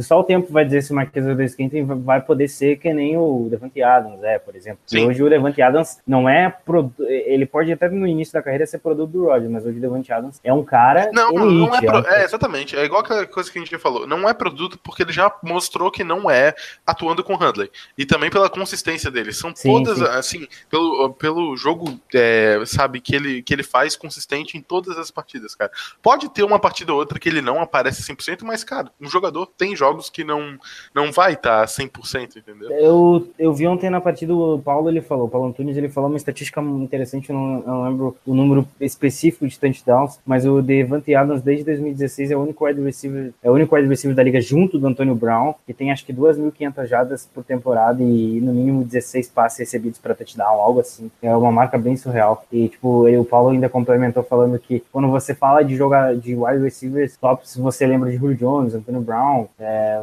só 0.00 0.20
o 0.20 0.24
tempo 0.24 0.52
vai 0.52 0.64
dizer 0.64 0.82
se 0.82 0.92
o 0.92 0.94
Marquês 0.94 1.24
Valdez 1.26 1.52
Scantling 1.52 1.84
vai 2.02 2.20
poder 2.20 2.48
ser 2.48 2.76
que 2.76 2.92
nem 2.92 3.16
o 3.16 3.48
Devante 3.50 3.82
Adams, 3.82 4.22
é, 4.22 4.38
por 4.38 4.54
exemplo. 4.56 4.78
Hoje 5.06 5.22
o 5.22 5.28
Devante 5.30 5.60
Adams 5.62 5.98
não 6.06 6.28
é. 6.28 6.50
produ- 6.64 6.92
Ele 7.08 7.46
pode 7.46 7.72
até 7.72 7.88
no 7.88 8.06
início 8.06 8.32
da 8.34 8.42
carreira 8.42 8.66
ser 8.66 8.78
produto 8.84 9.10
do 9.10 9.24
Rodgers, 9.24 9.50
mas 9.50 9.64
o 9.66 9.72
Devante 9.72 10.12
Adams 10.12 10.38
é 10.44 10.52
um 10.52 10.62
cara. 10.62 11.10
Não, 11.12 11.30
elite, 11.30 11.58
não 11.70 11.74
é, 11.74 11.80
pro- 11.80 11.98
um- 12.00 12.06
é, 12.06 12.24
exatamente. 12.24 12.76
É 12.76 12.84
igual 12.84 13.00
aquela 13.00 13.26
coisa 13.26 13.50
que 13.50 13.58
a 13.58 13.62
gente 13.62 13.70
já 13.70 13.78
falou. 13.78 14.06
Não 14.06 14.28
é 14.28 14.34
produto 14.34 14.78
porque 14.78 15.02
ele 15.02 15.12
já 15.12 15.34
mostrou 15.42 15.90
que 15.90 16.04
não 16.04 16.30
é 16.30 16.54
atuando 16.86 17.24
com 17.24 17.32
o 17.32 17.36
Handley. 17.36 17.70
E 17.96 18.04
também 18.04 18.30
pela 18.30 18.50
consistência 18.50 19.10
dele. 19.10 19.32
São 19.32 19.52
Sim, 19.56 19.82
todas, 19.82 19.98
sim. 19.98 20.04
assim, 20.04 20.48
pelo, 20.68 21.12
pelo 21.14 21.56
jogo, 21.56 21.98
é, 22.14 22.60
sabe, 22.66 23.00
que 23.00 23.16
ele, 23.16 23.42
que 23.42 23.54
ele 23.54 23.62
faz 23.62 23.96
consistente 23.96 24.58
em 24.58 24.60
todas 24.60 24.98
as 24.98 25.10
partidas, 25.10 25.54
cara. 25.54 25.70
Pode 26.02 26.28
ter 26.28 26.42
uma 26.42 26.58
partida 26.58 26.92
ou 26.92 26.98
outra 26.98 27.18
que 27.18 27.28
ele 27.28 27.40
não 27.40 27.60
aparece 27.62 28.02
100%, 28.02 28.42
mas, 28.42 28.62
cara, 28.62 28.90
um 29.00 29.08
jogador 29.08 29.46
tem 29.46 29.74
jogos 29.74 30.10
que 30.10 30.22
não, 30.22 30.58
não 30.94 31.10
vai 31.10 31.32
estar 31.32 31.64
100%, 31.66 32.36
entendeu? 32.36 32.70
Eu, 32.70 33.32
eu 33.38 33.52
vi 33.54 33.66
ontem 33.66 33.88
na 33.88 34.00
partida 34.00 34.34
o 34.34 34.58
Paulo, 34.60 34.88
ele 34.90 35.00
falou, 35.00 35.26
o 35.26 35.30
Paulo 35.30 35.48
Antunes, 35.48 35.76
ele 35.76 35.88
falou 35.88 36.10
uma 36.10 36.16
estatística 36.16 36.60
interessante, 36.60 37.30
eu 37.30 37.36
não, 37.36 37.54
eu 37.60 37.66
não 37.66 37.84
lembro 37.84 38.16
o 38.26 38.34
número 38.34 38.68
específico 38.80 39.46
de 39.46 39.58
touchdowns, 39.58 40.18
mas 40.26 40.44
o 40.46 40.60
Devante 40.62 41.14
Adams 41.14 41.42
desde 41.42 41.64
2016 41.64 42.30
é 42.30 42.36
o 42.36 42.42
único 42.42 42.64
wide 42.64 42.80
receiver, 42.80 43.32
é 43.42 43.50
o 43.50 43.54
único 43.54 43.74
wide 43.74 43.88
receiver 43.88 44.14
da 44.14 44.22
liga 44.22 44.40
junto 44.40 44.78
do 44.78 44.86
Antônio 44.86 45.14
Brown, 45.14 45.54
que 45.66 45.72
tem 45.74 45.90
acho 45.92 46.04
que 46.04 46.12
2.500 46.12 46.86
jardas 46.86 47.28
por 47.32 47.44
temporada 47.44 48.02
e 48.02 48.40
no 48.40 48.52
mínimo 48.52 48.84
16 48.84 49.28
passes 49.28 49.58
recebidos 49.60 49.98
para 49.98 50.14
touchdown, 50.14 50.60
algo 50.60 50.80
assim. 50.80 51.10
É 51.22 51.34
uma 51.34 51.52
marca 51.52 51.78
bem 51.78 51.96
surreal. 51.96 52.44
E 52.52 52.68
tipo, 52.68 53.06
ele, 53.08 53.18
o 53.18 53.24
Paulo 53.24 53.50
ainda 53.50 53.68
complementou 53.68 54.22
falando 54.22 54.58
que 54.58 54.82
quando 54.92 55.08
você 55.08 55.34
fala 55.34 55.62
de 55.64 55.76
jogar 55.76 56.14
de 56.16 56.34
wide 56.34 56.62
receivers 56.62 57.16
tops, 57.16 57.56
você 57.56 57.86
lembra 57.86 58.10
de 58.10 58.16
Julio 58.16 58.36
Jones, 58.36 58.74
Antônio 58.74 59.00
Brown, 59.00 59.46
é, 59.58 60.00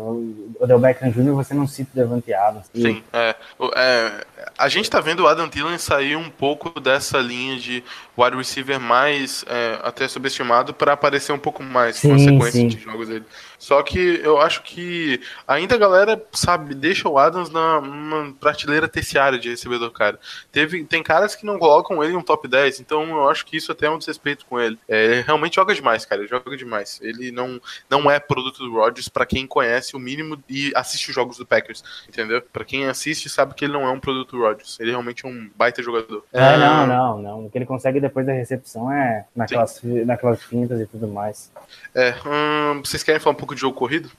Odell 0.59 0.79
Beckham 0.79 1.11
Jr., 1.11 1.33
você 1.33 1.53
não 1.53 1.67
cita 1.67 1.91
o 1.93 1.95
Devante 1.95 2.33
Adams. 2.33 2.69
E- 2.73 2.81
Sim, 2.81 3.03
é, 3.13 3.35
é, 3.75 4.25
A 4.57 4.67
gente 4.67 4.89
tá 4.89 4.99
vendo 4.99 5.21
o 5.23 5.27
Adam 5.27 5.49
Thielen 5.49 5.77
sair 5.77 6.15
um 6.15 6.29
pouco 6.29 6.79
dessa 6.79 7.17
linha 7.19 7.57
de 7.57 7.83
wide 8.17 8.35
receiver 8.37 8.60
mais 8.79 9.43
é, 9.47 9.79
até 9.83 10.07
subestimado 10.07 10.73
para 10.73 10.93
aparecer 10.93 11.31
um 11.31 11.39
pouco 11.39 11.63
mais 11.63 11.99
com 11.99 12.13
a 12.13 12.17
Sim, 12.17 12.25
sequência 12.25 12.51
sim. 12.51 12.67
de 12.67 12.79
jogos 12.79 13.07
dele. 13.07 13.25
Só 13.61 13.83
que 13.83 14.19
eu 14.23 14.41
acho 14.41 14.63
que 14.63 15.21
ainda 15.47 15.75
a 15.75 15.77
galera, 15.77 16.19
sabe, 16.31 16.73
deixa 16.73 17.07
o 17.07 17.19
Adams 17.19 17.51
na 17.51 17.79
numa 17.79 18.33
prateleira 18.33 18.87
terciária 18.87 19.37
de 19.37 19.49
recebedor, 19.49 19.91
cara. 19.91 20.19
Teve, 20.51 20.83
tem 20.83 21.03
caras 21.03 21.35
que 21.35 21.45
não 21.45 21.59
colocam 21.59 22.03
ele 22.03 22.13
no 22.13 22.23
top 22.23 22.47
10, 22.47 22.79
então 22.79 23.07
eu 23.07 23.29
acho 23.29 23.45
que 23.45 23.55
isso 23.55 23.71
até 23.71 23.85
é 23.85 23.91
um 23.91 23.99
desrespeito 23.99 24.47
com 24.47 24.59
ele. 24.59 24.79
É, 24.89 25.05
ele 25.05 25.21
realmente 25.21 25.57
joga 25.57 25.75
demais, 25.75 26.05
cara, 26.05 26.21
ele 26.21 26.27
joga 26.27 26.57
demais. 26.57 26.99
Ele 27.03 27.31
não, 27.31 27.61
não 27.87 28.09
é 28.09 28.19
produto 28.19 28.65
do 28.65 28.73
Rodgers 28.73 29.07
para 29.07 29.27
quem 29.27 29.45
conhece 29.45 29.95
o 29.95 29.99
mínimo 29.99 30.41
e 30.49 30.71
assiste 30.75 31.09
os 31.09 31.15
jogos 31.15 31.37
do 31.37 31.45
Packers, 31.45 31.83
entendeu? 32.09 32.41
Para 32.41 32.65
quem 32.65 32.87
assiste 32.87 33.29
sabe 33.29 33.53
que 33.53 33.63
ele 33.63 33.73
não 33.73 33.83
é 33.83 33.91
um 33.91 33.99
produto 33.99 34.37
do 34.37 34.41
Rodgers. 34.41 34.79
Ele 34.79 34.89
realmente 34.89 35.23
é 35.23 35.29
um 35.29 35.51
baita 35.55 35.83
jogador. 35.83 36.25
É, 36.33 36.41
Ah, 36.41 36.57
não, 36.57 36.87
não, 36.87 37.21
não. 37.21 37.45
O 37.45 37.49
que 37.51 37.59
ele 37.59 37.65
consegue 37.67 37.99
depois 37.99 38.25
da 38.25 38.33
recepção 38.33 38.91
é 38.91 39.25
naquelas, 39.35 39.79
naquelas 39.83 40.41
fintas 40.41 40.81
e 40.81 40.87
tudo 40.87 41.07
mais. 41.07 41.51
É, 41.93 42.15
hum, 42.25 42.81
vocês 42.83 43.03
querem 43.03 43.19
falar 43.19 43.33
um 43.33 43.37
pouco 43.37 43.50
de 43.55 43.61
jogo 43.61 43.75
corrido? 43.77 44.09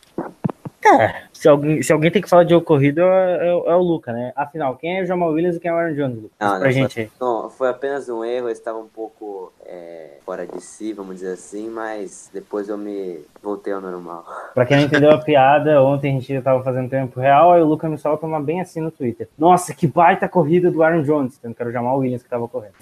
Se 1.33 1.49
alguém, 1.49 1.83
se 1.83 1.92
alguém 1.92 2.11
tem 2.11 2.21
que 2.21 2.29
falar 2.29 2.45
de 2.45 2.51
jogo 2.51 2.66
corrido, 2.66 3.01
é, 3.01 3.49
é 3.49 3.55
o- 3.55 3.64
é 3.71 3.77
o 3.77 3.81
Luca, 3.81 4.12
né? 4.12 4.33
Afinal, 4.37 4.77
quem 4.77 4.99
é 4.99 5.03
o 5.03 5.07
Jamal 5.07 5.31
Williams 5.31 5.57
e 5.57 5.61
quem 5.61 5.71
é 5.71 5.75
o 5.75 5.77
Aaron 5.77 5.95
Jones, 5.95 6.16
Luca? 6.16 6.35
Não, 6.40 6.49
pra 6.49 6.59
não, 6.59 6.71
gente 6.71 7.01
aí. 7.01 7.11
Não, 7.21 7.49
foi 7.51 7.68
apenas 7.68 8.09
um 8.09 8.25
erro, 8.25 8.49
eu 8.49 8.53
estava 8.53 8.79
um 8.79 8.88
pouco 8.88 9.53
é, 9.75 10.19
fora 10.27 10.47
de 10.47 10.61
si, 10.61 10.93
vamos 10.93 11.15
dizer 11.17 11.33
assim, 11.33 11.71
mas 11.71 12.29
depois 12.33 12.69
eu 12.69 12.77
me 12.77 13.21
voltei 13.43 13.73
ao 13.73 13.81
normal. 13.81 14.23
Pra 14.55 14.67
quem 14.67 14.77
não 14.77 14.85
entendeu 14.85 15.11
a 15.11 15.17
piada, 15.19 15.83
ontem 15.83 16.15
a 16.17 16.21
gente 16.21 16.43
tava 16.43 16.63
fazendo 16.63 16.91
tempo 16.91 17.19
real, 17.19 17.53
aí 17.53 17.63
o 17.63 17.67
Luca 17.67 17.89
me 17.89 17.97
solta 17.97 18.27
uma 18.27 18.39
bem 18.41 18.61
assim 18.61 18.81
no 18.83 18.91
Twitter. 18.91 19.29
Nossa, 19.39 19.73
que 19.75 19.87
baita 19.87 20.29
corrida 20.29 20.71
do 20.71 20.83
Aaron 20.83 21.03
Jones, 21.03 21.39
sendo 21.41 21.55
que 21.55 21.63
era 21.63 21.71
o 21.71 21.73
Jamal 21.73 21.99
Williams 21.99 22.23
que 22.23 22.29
tava 22.29 22.47
correndo. 22.47 22.75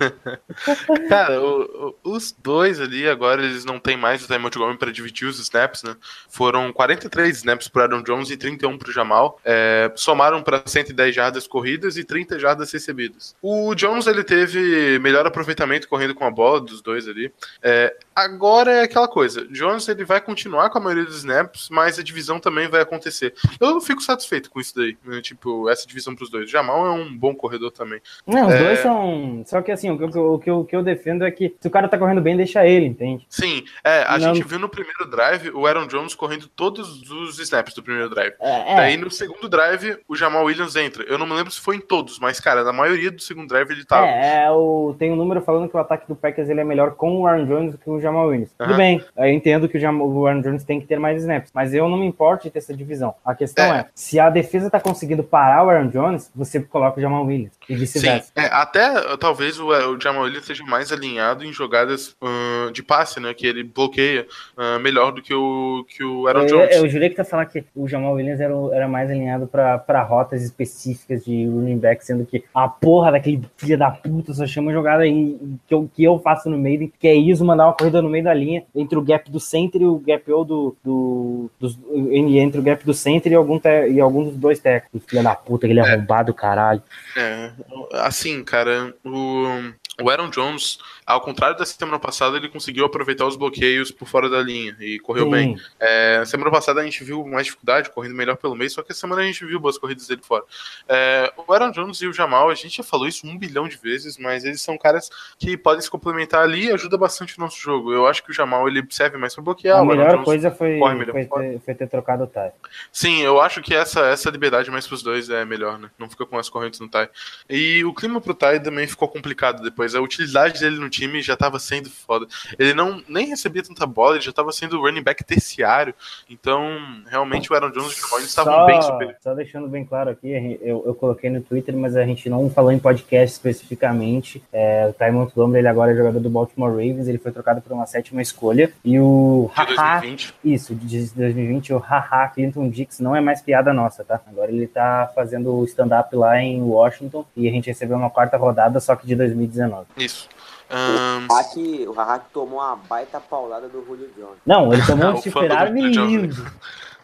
Cara, 1.08 1.40
o- 1.40 1.94
o- 2.04 2.10
os 2.16 2.32
dois 2.42 2.80
ali 2.80 3.08
agora 3.08 3.42
eles 3.42 3.64
não 3.64 3.78
tem 3.78 3.96
mais 3.96 4.24
o 4.24 4.28
Ty 4.28 4.38
Montgomery 4.38 4.78
para 4.78 4.90
dividir 4.92 5.28
os 5.28 5.38
snaps, 5.38 5.82
né? 5.82 5.94
Foram 6.28 6.72
43 6.72 7.36
snaps 7.36 7.68
pro 7.68 7.82
Aaron 7.82 8.02
Jones 8.02 8.30
e 8.30 8.36
31 8.36 8.78
pro 8.78 8.92
Jamal. 8.92 9.38
É, 9.44 9.92
somaram 9.94 10.42
para 10.42 10.62
110 10.64 11.14
jardas 11.14 11.46
corridas 11.46 11.96
e 11.96 12.04
30 12.04 12.38
jardas 12.38 12.72
recebidas. 12.72 13.34
O 13.42 13.74
Jones 13.74 14.06
ele 14.06 14.24
teve 14.24 14.98
melhor 15.00 15.26
aproveitamento 15.26 15.88
correndo 15.88 16.14
com 16.14 16.24
a 16.24 16.30
bola 16.38 16.60
dos 16.60 16.80
dois 16.80 17.08
ali. 17.08 17.32
É, 17.60 17.96
agora 18.24 18.70
é 18.72 18.82
aquela 18.82 19.08
coisa. 19.08 19.46
Jones 19.48 19.88
ele 19.88 20.04
vai 20.04 20.20
continuar 20.20 20.70
com 20.70 20.78
a 20.78 20.80
maioria 20.80 21.04
dos 21.04 21.16
snaps, 21.18 21.68
mas 21.70 21.98
a 21.98 22.02
divisão 22.02 22.38
também 22.40 22.68
vai 22.68 22.80
acontecer. 22.80 23.34
Eu 23.60 23.70
não 23.70 23.80
fico 23.80 24.02
satisfeito 24.02 24.50
com 24.50 24.60
isso 24.60 24.74
daí. 24.76 24.96
né? 25.04 25.20
Tipo, 25.20 25.68
essa 25.68 25.86
divisão 25.86 26.14
pros 26.14 26.30
dois. 26.30 26.44
O 26.48 26.50
Jamal 26.50 26.86
é 26.86 26.90
um 26.90 27.16
bom 27.16 27.34
corredor 27.34 27.70
também. 27.70 28.00
Não, 28.26 28.46
os 28.48 28.54
É. 28.54 28.58
dois 28.64 28.78
são. 28.80 29.42
Só 29.46 29.62
que 29.62 29.70
assim, 29.72 29.90
o 29.90 29.98
que, 29.98 30.04
eu- 30.18 30.32
o, 30.34 30.38
que 30.38 30.50
eu, 30.50 30.58
o 30.60 30.64
que 30.64 30.76
eu 30.76 30.82
defendo 30.82 31.24
é 31.24 31.30
que 31.30 31.54
se 31.60 31.68
o 31.68 31.70
cara 31.70 31.88
tá 31.88 31.98
correndo 31.98 32.20
bem, 32.20 32.36
deixa 32.36 32.66
ele, 32.66 32.86
entende? 32.86 33.26
Sim, 33.28 33.62
é, 33.84 34.02
a 34.06 34.18
Não. 34.18 34.34
gente 34.34 34.46
viu 34.46 34.58
no 34.58 34.68
primeiro 34.68 35.06
drive 35.10 35.50
o 35.50 35.66
Aaron 35.66 35.86
Jones 35.86 36.14
correndo 36.14 36.48
todos 36.48 37.08
os 37.10 37.38
snaps 37.38 37.74
do 37.74 37.82
primeiro 37.82 38.08
drive. 38.10 38.34
É, 38.40 38.76
Daí 38.76 38.96
no 38.96 39.10
segundo 39.10 39.48
drive 39.48 39.98
o 40.08 40.16
Jamal 40.16 40.44
Williams 40.44 40.76
entra. 40.76 41.04
Eu 41.04 41.18
não 41.18 41.26
me 41.26 41.34
lembro 41.34 41.52
se 41.52 41.60
foi 41.60 41.76
em 41.76 41.80
todos, 41.80 42.18
mas 42.18 42.40
cara, 42.40 42.64
na 42.64 42.72
maioria 42.72 43.10
do 43.10 43.20
segundo 43.22 43.48
drive 43.48 43.70
ele 43.70 43.84
tava. 43.84 44.06
É, 44.06 44.44
é 44.44 44.50
o, 44.50 44.94
tem 44.98 45.12
um 45.12 45.16
número 45.16 45.40
falando 45.42 45.68
que 45.68 45.76
o 45.76 45.80
ataque 45.80 46.06
do 46.08 46.16
Packers 46.16 46.48
ele 46.48 46.60
é 46.60 46.64
melhor 46.64 46.92
com 46.94 47.20
o 47.20 47.26
Aaron 47.26 47.46
Jones 47.46 47.72
do 47.72 47.78
que 47.78 47.88
o 47.90 48.00
Jamal 48.00 48.07
Williams. 48.26 48.50
Tudo 48.58 48.68
Aham. 48.70 48.76
bem, 48.76 49.04
eu 49.16 49.28
entendo 49.28 49.68
que 49.68 49.76
o, 49.76 49.80
Jamal, 49.80 50.08
o 50.08 50.26
Aaron 50.26 50.40
Jones 50.40 50.64
tem 50.64 50.80
que 50.80 50.86
ter 50.86 50.98
mais 50.98 51.20
snaps, 51.20 51.50
mas 51.54 51.74
eu 51.74 51.88
não 51.88 51.96
me 51.98 52.06
importo 52.06 52.44
de 52.44 52.50
ter 52.50 52.58
essa 52.58 52.74
divisão. 52.74 53.14
A 53.24 53.34
questão 53.34 53.64
é, 53.74 53.80
É. 53.80 53.86
se 53.94 54.18
a 54.18 54.30
defesa 54.30 54.70
tá 54.70 54.80
conseguindo 54.80 55.22
parar 55.22 55.64
o 55.64 55.70
Aaron 55.70 55.88
Jones, 55.88 56.30
você 56.34 56.60
coloca 56.60 56.98
o 56.98 57.02
Jamal 57.02 57.24
Williams 57.24 57.52
e 57.68 57.74
vice-versa. 57.74 58.32
é, 58.36 58.46
até 58.46 59.12
uh, 59.12 59.16
talvez 59.18 59.58
o, 59.60 59.68
o 59.68 60.00
Jamal 60.00 60.22
Williams 60.24 60.44
seja 60.46 60.64
mais 60.64 60.92
alinhado 60.92 61.44
em 61.44 61.52
jogadas 61.52 62.16
uh, 62.22 62.70
de 62.72 62.82
passe, 62.82 63.20
né? 63.20 63.32
Que 63.34 63.46
ele 63.46 63.62
bloqueia 63.62 64.26
uh, 64.56 64.78
melhor 64.80 65.12
do 65.12 65.22
que 65.22 65.34
o, 65.34 65.84
que 65.88 66.02
o 66.04 66.26
Aaron 66.26 66.42
Eu, 66.42 66.46
Jones. 66.48 66.76
eu 66.76 66.88
jurei 66.88 67.08
que 67.10 67.16
tá 67.16 67.24
falando 67.24 67.48
que 67.48 67.64
o 67.74 67.86
Jamal 67.88 68.14
Williams 68.14 68.40
era, 68.40 68.54
era 68.72 68.88
mais 68.88 69.10
alinhado 69.10 69.46
pra, 69.46 69.78
pra 69.78 70.02
rotas 70.02 70.42
específicas 70.42 71.24
de 71.24 71.46
running 71.46 71.78
back, 71.78 72.04
sendo 72.04 72.24
que 72.24 72.44
a 72.54 72.68
porra 72.68 73.12
daquele 73.12 73.42
filho 73.56 73.78
da 73.78 73.90
puta 73.90 74.32
só 74.32 74.46
chama 74.46 74.72
jogada 74.72 75.02
aí 75.02 75.38
que 75.66 75.74
eu, 75.74 75.88
que 75.94 76.04
eu 76.04 76.18
faço 76.18 76.48
no 76.50 76.58
meio, 76.58 76.90
que 76.98 77.08
é 77.08 77.14
isso, 77.14 77.44
mandar 77.44 77.66
uma 77.66 77.72
corrida 77.72 77.97
no 78.02 78.08
meio 78.08 78.24
da 78.24 78.34
linha, 78.34 78.64
entre 78.74 78.98
o 78.98 79.02
gap 79.02 79.30
do 79.30 79.40
center 79.40 79.82
e 79.82 79.86
o 79.86 79.98
gap 79.98 80.30
ou 80.32 80.44
do, 80.44 80.76
do 80.84 81.50
dos, 81.58 81.78
entre 82.10 82.60
o 82.60 82.62
gap 82.62 82.84
do 82.84 82.94
center 82.94 83.32
e 83.32 83.34
algum, 83.34 83.58
te- 83.58 83.88
e 83.90 84.00
algum 84.00 84.24
dos 84.24 84.36
dois 84.36 84.58
técnicos. 84.58 85.02
Filho 85.08 85.22
da 85.22 85.34
puta, 85.34 85.66
aquele 85.66 85.80
arrombado, 85.80 86.32
caralho. 86.34 86.82
É, 87.16 87.50
assim, 87.94 88.42
cara, 88.44 88.94
o, 89.04 89.72
o 90.00 90.08
Aaron 90.08 90.30
Jones, 90.30 90.78
ao 91.04 91.20
contrário 91.20 91.56
da 91.56 91.66
semana 91.66 91.98
passada, 91.98 92.36
ele 92.36 92.48
conseguiu 92.48 92.84
aproveitar 92.84 93.26
os 93.26 93.36
bloqueios 93.36 93.90
por 93.90 94.06
fora 94.06 94.28
da 94.28 94.40
linha 94.40 94.76
e 94.78 94.98
correu 95.00 95.24
Sim. 95.24 95.30
bem. 95.30 95.56
É, 95.80 96.22
semana 96.24 96.50
passada 96.50 96.80
a 96.80 96.84
gente 96.84 97.02
viu 97.02 97.26
mais 97.26 97.46
dificuldade, 97.46 97.90
correndo 97.90 98.14
melhor 98.14 98.36
pelo 98.36 98.54
meio, 98.54 98.70
só 98.70 98.82
que 98.82 98.92
essa 98.92 99.00
semana 99.00 99.22
a 99.22 99.24
gente 99.24 99.44
viu 99.44 99.58
boas 99.58 99.76
corridas 99.76 100.06
dele 100.06 100.20
fora. 100.22 100.44
É, 100.88 101.32
o 101.36 101.52
Aaron 101.52 101.72
Jones 101.72 102.00
e 102.00 102.06
o 102.06 102.12
Jamal, 102.12 102.48
a 102.48 102.54
gente 102.54 102.76
já 102.76 102.84
falou 102.84 103.08
isso 103.08 103.26
um 103.26 103.36
bilhão 103.36 103.66
de 103.66 103.76
vezes, 103.76 104.16
mas 104.18 104.44
eles 104.44 104.60
são 104.60 104.78
caras 104.78 105.10
que 105.38 105.56
podem 105.56 105.80
se 105.80 105.90
complementar 105.90 106.42
ali 106.42 106.66
e 106.66 106.72
ajuda 106.72 106.96
bastante 106.96 107.36
o 107.36 107.40
nosso 107.40 107.60
jogo. 107.60 107.92
Eu 107.92 108.06
acho 108.06 108.22
que 108.22 108.30
o 108.30 108.34
Jamal 108.34 108.68
ele 108.68 108.86
serve 108.90 109.16
mais 109.16 109.34
pra 109.34 109.42
bloquear. 109.42 109.78
a 109.78 109.82
o 109.82 109.86
melhor 109.86 110.22
coisa 110.22 110.50
foi, 110.50 110.78
foi, 110.78 111.26
ter, 111.26 111.60
foi 111.60 111.74
ter 111.74 111.88
trocado 111.88 112.24
o 112.24 112.26
Ty. 112.26 112.52
Sim, 112.92 113.22
eu 113.22 113.40
acho 113.40 113.60
que 113.62 113.74
essa, 113.74 114.00
essa 114.06 114.30
liberdade 114.30 114.70
mais 114.70 114.86
pros 114.86 115.02
dois 115.02 115.28
é 115.28 115.44
melhor, 115.44 115.78
né? 115.78 115.90
Não 115.98 116.08
fica 116.08 116.24
com 116.24 116.38
as 116.38 116.48
correntes 116.48 116.78
no 116.78 116.88
Tai. 116.88 117.08
E 117.48 117.84
o 117.84 117.92
clima 117.92 118.20
pro 118.20 118.34
Tai 118.34 118.60
também 118.60 118.86
ficou 118.86 119.08
complicado 119.08 119.62
depois. 119.62 119.87
A 119.94 120.00
utilidade 120.00 120.60
dele 120.60 120.78
no 120.78 120.88
time 120.88 121.20
já 121.22 121.36
tava 121.36 121.58
sendo 121.58 121.90
foda. 121.90 122.26
Ele 122.58 122.74
não 122.74 123.02
nem 123.08 123.26
recebia 123.28 123.62
tanta 123.62 123.86
bola, 123.86 124.16
ele 124.16 124.24
já 124.24 124.32
tava 124.32 124.52
sendo 124.52 124.80
running 124.80 125.02
back 125.02 125.24
terciário. 125.24 125.94
Então, 126.28 126.78
realmente 127.06 127.52
o 127.52 127.54
Aaron 127.54 127.70
Jones 127.70 127.96
e 127.96 128.14
o 128.14 128.18
eles 128.18 128.28
estavam 128.28 128.52
Só, 128.54 128.66
bem 128.66 128.82
superiores. 128.82 129.22
só 129.22 129.34
deixando 129.34 129.68
bem 129.68 129.84
claro 129.84 130.10
aqui, 130.10 130.58
eu, 130.62 130.82
eu 130.86 130.94
coloquei 130.94 131.30
no 131.30 131.40
Twitter, 131.40 131.76
mas 131.76 131.96
a 131.96 132.04
gente 132.04 132.28
não 132.28 132.48
falou 132.50 132.72
em 132.72 132.78
podcast 132.78 133.34
especificamente. 133.36 134.42
É, 134.52 134.86
o 134.88 134.92
Ty 134.92 135.10
Montgomery, 135.10 135.60
ele 135.60 135.68
agora 135.68 135.92
é 135.92 135.96
jogador 135.96 136.20
do 136.20 136.30
Baltimore 136.30 136.70
Ravens, 136.70 137.08
ele 137.08 137.18
foi 137.18 137.32
trocado 137.32 137.60
por 137.60 137.72
uma 137.72 137.86
sétima 137.86 138.20
escolha. 138.22 138.72
E 138.84 138.98
o 138.98 139.50
De 139.54 139.74
Haha, 139.74 140.00
2020. 140.00 140.34
isso, 140.44 140.74
de 140.74 141.10
2020, 141.10 141.72
o 141.74 141.78
Haha 141.78 142.28
Clinton 142.28 142.68
Dix 142.68 143.00
não 143.00 143.14
é 143.14 143.20
mais 143.20 143.40
piada 143.40 143.72
nossa, 143.72 144.04
tá? 144.04 144.20
Agora 144.26 144.50
ele 144.50 144.66
tá 144.66 145.10
fazendo 145.14 145.64
stand-up 145.64 146.14
lá 146.14 146.40
em 146.40 146.60
Washington 146.62 147.24
e 147.36 147.48
a 147.48 147.50
gente 147.50 147.66
recebeu 147.66 147.96
uma 147.96 148.10
quarta 148.10 148.36
rodada, 148.36 148.80
só 148.80 148.94
que 148.96 149.06
de 149.06 149.14
2019. 149.14 149.77
Isso. 149.96 150.28
Ahn, 150.70 151.26
O 151.28 151.34
Hack, 151.34 151.56
o 151.88 151.92
Hack 151.92 152.24
tomou 152.32 152.58
uma 152.60 152.76
baita 152.76 153.20
paulada 153.20 153.68
do 153.68 153.84
Julio 153.84 154.10
Jones. 154.16 154.38
Não, 154.46 154.72
ele 154.72 154.84
tomou 154.84 155.06
um 155.12 155.14
O 155.14 155.22
fã 155.22 155.46
do 155.46 155.54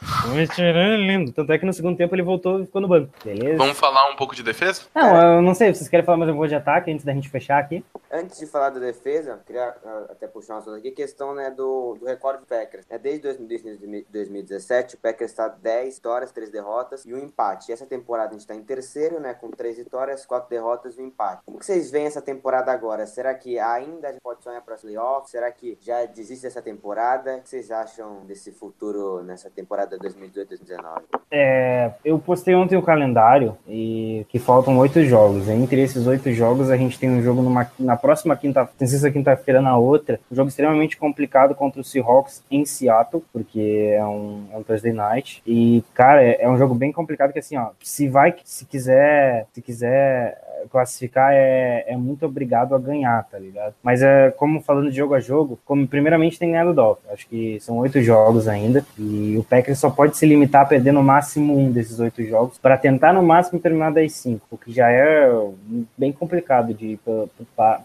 Stephen 0.05 0.73
Julio 0.73 0.97
Jones. 0.97 1.01
lindo. 1.01 1.33
Tanto 1.33 1.53
é 1.53 1.59
que 1.59 1.67
no 1.67 1.73
segundo 1.73 1.97
tempo 1.97 2.15
ele 2.15 2.23
voltou 2.23 2.61
e 2.61 2.67
ficou 2.67 2.81
no 2.81 2.89
banco. 2.89 3.13
Beleza? 3.25 3.57
vamos 3.57 3.79
falar 3.79 4.11
um 4.11 4.17
pouco 4.17 4.35
de 4.35 4.43
defesa? 4.43 4.83
Não, 4.95 5.37
eu 5.37 5.43
não 5.43 5.55
sei, 5.55 5.73
vocês 5.73 5.89
querem 5.89 6.05
falar 6.05 6.19
mais 6.19 6.31
um 6.31 6.35
pouco 6.35 6.49
de 6.49 6.55
ataque 6.55 6.91
antes 6.91 7.05
da 7.05 7.13
gente 7.13 7.29
fechar 7.29 7.59
aqui? 7.59 7.85
Antes 8.11 8.39
de 8.39 8.47
falar 8.47 8.71
da 8.71 8.79
defesa, 8.79 9.41
queria 9.47 9.75
ah, 9.85 10.07
até 10.11 10.27
puxar 10.27 10.55
uma 10.55 10.63
coisa 10.63 10.79
aqui, 10.79 10.91
questão 10.91 11.35
né, 11.35 11.51
do, 11.51 11.97
do 11.99 12.07
recorde 12.07 12.41
do 12.41 12.47
Packers. 12.47 12.87
É, 12.89 12.99
desde 12.99 13.23
2017, 13.23 14.07
2017, 14.11 14.95
o 14.95 14.99
Packers 14.99 15.31
está 15.31 15.49
10 15.49 15.97
vitórias, 15.97 16.33
3 16.33 16.51
derrotas 16.51 17.05
e 17.05 17.13
um 17.13 17.19
empate. 17.19 17.71
E 17.71 17.73
essa 17.73 17.87
temporada 17.87 18.29
a 18.29 18.33
gente 18.33 18.41
está 18.41 18.55
em 18.55 18.63
terceiro, 18.63 19.19
né, 19.21 19.35
com 19.35 19.51
3 19.51 19.79
vitórias, 19.79 20.25
4 20.25 20.49
derrotas 20.49 20.97
e 20.97 21.01
um 21.01 21.07
empate. 21.07 21.43
Como 21.45 21.59
que 21.59 21.67
vocês 21.67 21.91
veem 21.91 22.07
essa 22.07 22.23
temporada 22.23 22.71
agora? 22.71 23.07
Será 23.07 23.35
que 23.35 23.59
ainda 23.59 24.09
a 24.09 24.13
gente 24.13 24.23
pode 24.23 24.43
sonhar 24.43 24.63
para 24.63 24.75
os 24.75 24.83
playoffs? 24.83 25.31
Será 25.31 25.51
que 25.51 25.77
já 25.81 26.05
desiste 26.05 26.45
dessa 26.45 26.63
temporada? 26.63 27.37
O 27.37 27.43
que 27.43 27.49
vocês 27.49 27.71
acham 27.71 28.25
desse 28.27 28.53
futuro 28.53 29.23
nessa 29.23 29.51
temporada 29.51 29.94
2018-2019? 29.99 31.03
É, 31.31 31.91
eu 32.05 32.19
postei 32.19 32.55
ontem 32.55 32.77
o 32.77 32.83
calendário 32.83 33.57
e 33.69 34.27
que 34.29 34.39
faltam 34.39 34.79
oito 34.79 35.03
jogos. 35.05 35.49
Entre 35.49 35.81
esses 35.81 36.07
oito 36.07 36.33
jogos, 36.33 36.71
a 36.71 36.77
gente 36.77 36.99
tem 36.99 37.11
um 37.11 37.23
jogo 37.23 37.43
numa, 37.43 37.71
na 37.79 37.97
próxima 37.97 38.37
quinta, 38.37 38.69
não 38.79 38.87
sei 38.87 38.99
se 38.99 39.07
é 39.07 39.11
quinta-feira 39.11 39.61
na 39.61 39.77
outra, 39.77 40.21
um 40.31 40.37
jogo 40.37 40.49
extremamente 40.49 40.97
complicado 40.97 41.55
contra 41.55 41.81
o 41.81 41.85
Seahawks 41.85 42.43
em 42.51 42.65
Seattle, 42.65 43.23
porque 43.33 43.95
é 43.97 44.05
um, 44.05 44.47
é 44.53 44.57
um 44.57 44.63
Thursday 44.63 44.93
night. 44.93 45.43
E, 45.47 45.83
cara, 45.93 46.23
é, 46.23 46.43
é 46.43 46.49
um 46.49 46.59
jogo 46.59 46.75
bem 46.75 46.93
complicado 46.93 47.33
que 47.33 47.39
assim, 47.39 47.57
ó, 47.57 47.71
se 47.83 48.09
vai, 48.09 48.35
se 48.45 48.65
quiser, 48.65 49.47
se 49.53 49.61
quiser 49.61 50.41
classificar, 50.71 51.33
é, 51.33 51.85
é 51.87 51.97
muito 51.97 52.25
obrigado 52.27 52.75
a 52.75 52.79
ganhar, 52.79 53.25
tá 53.25 53.39
ligado? 53.39 53.75
Mas 53.83 54.03
é 54.03 54.31
como 54.31 54.61
falando 54.61 54.91
de 54.91 54.97
jogo 54.97 55.15
a 55.15 55.21
jogo, 55.21 55.59
como 55.65 55.87
primeiramente 55.87 56.39
tem 56.39 56.51
ganhado 56.51 56.73
o. 56.75 56.99
Acho 57.11 57.27
que 57.29 57.59
são 57.61 57.79
oito 57.79 58.01
jogos 58.03 58.49
ainda. 58.49 58.85
E 58.99 59.37
o 59.39 59.45
Packers 59.45 59.79
só 59.85 59.91
pode 59.91 60.17
se 60.17 60.25
limitar 60.25 60.63
a 60.63 60.65
perder 60.65 60.93
no 60.93 61.03
máximo 61.03 61.59
um 61.59 61.71
desses 61.71 62.01
oito 62.01 62.25
jogos 62.25 62.57
para 62.57 62.79
tentar 62.79 63.13
no 63.13 63.23
máximo 63.23 63.61
terminar 63.61 63.93
das 63.93 64.13
cinco, 64.13 64.47
o 64.51 64.57
que 64.57 64.73
já 64.73 64.91
é 64.91 65.31
bem 65.99 66.11
complicado 66.11 66.73
de 66.73 66.99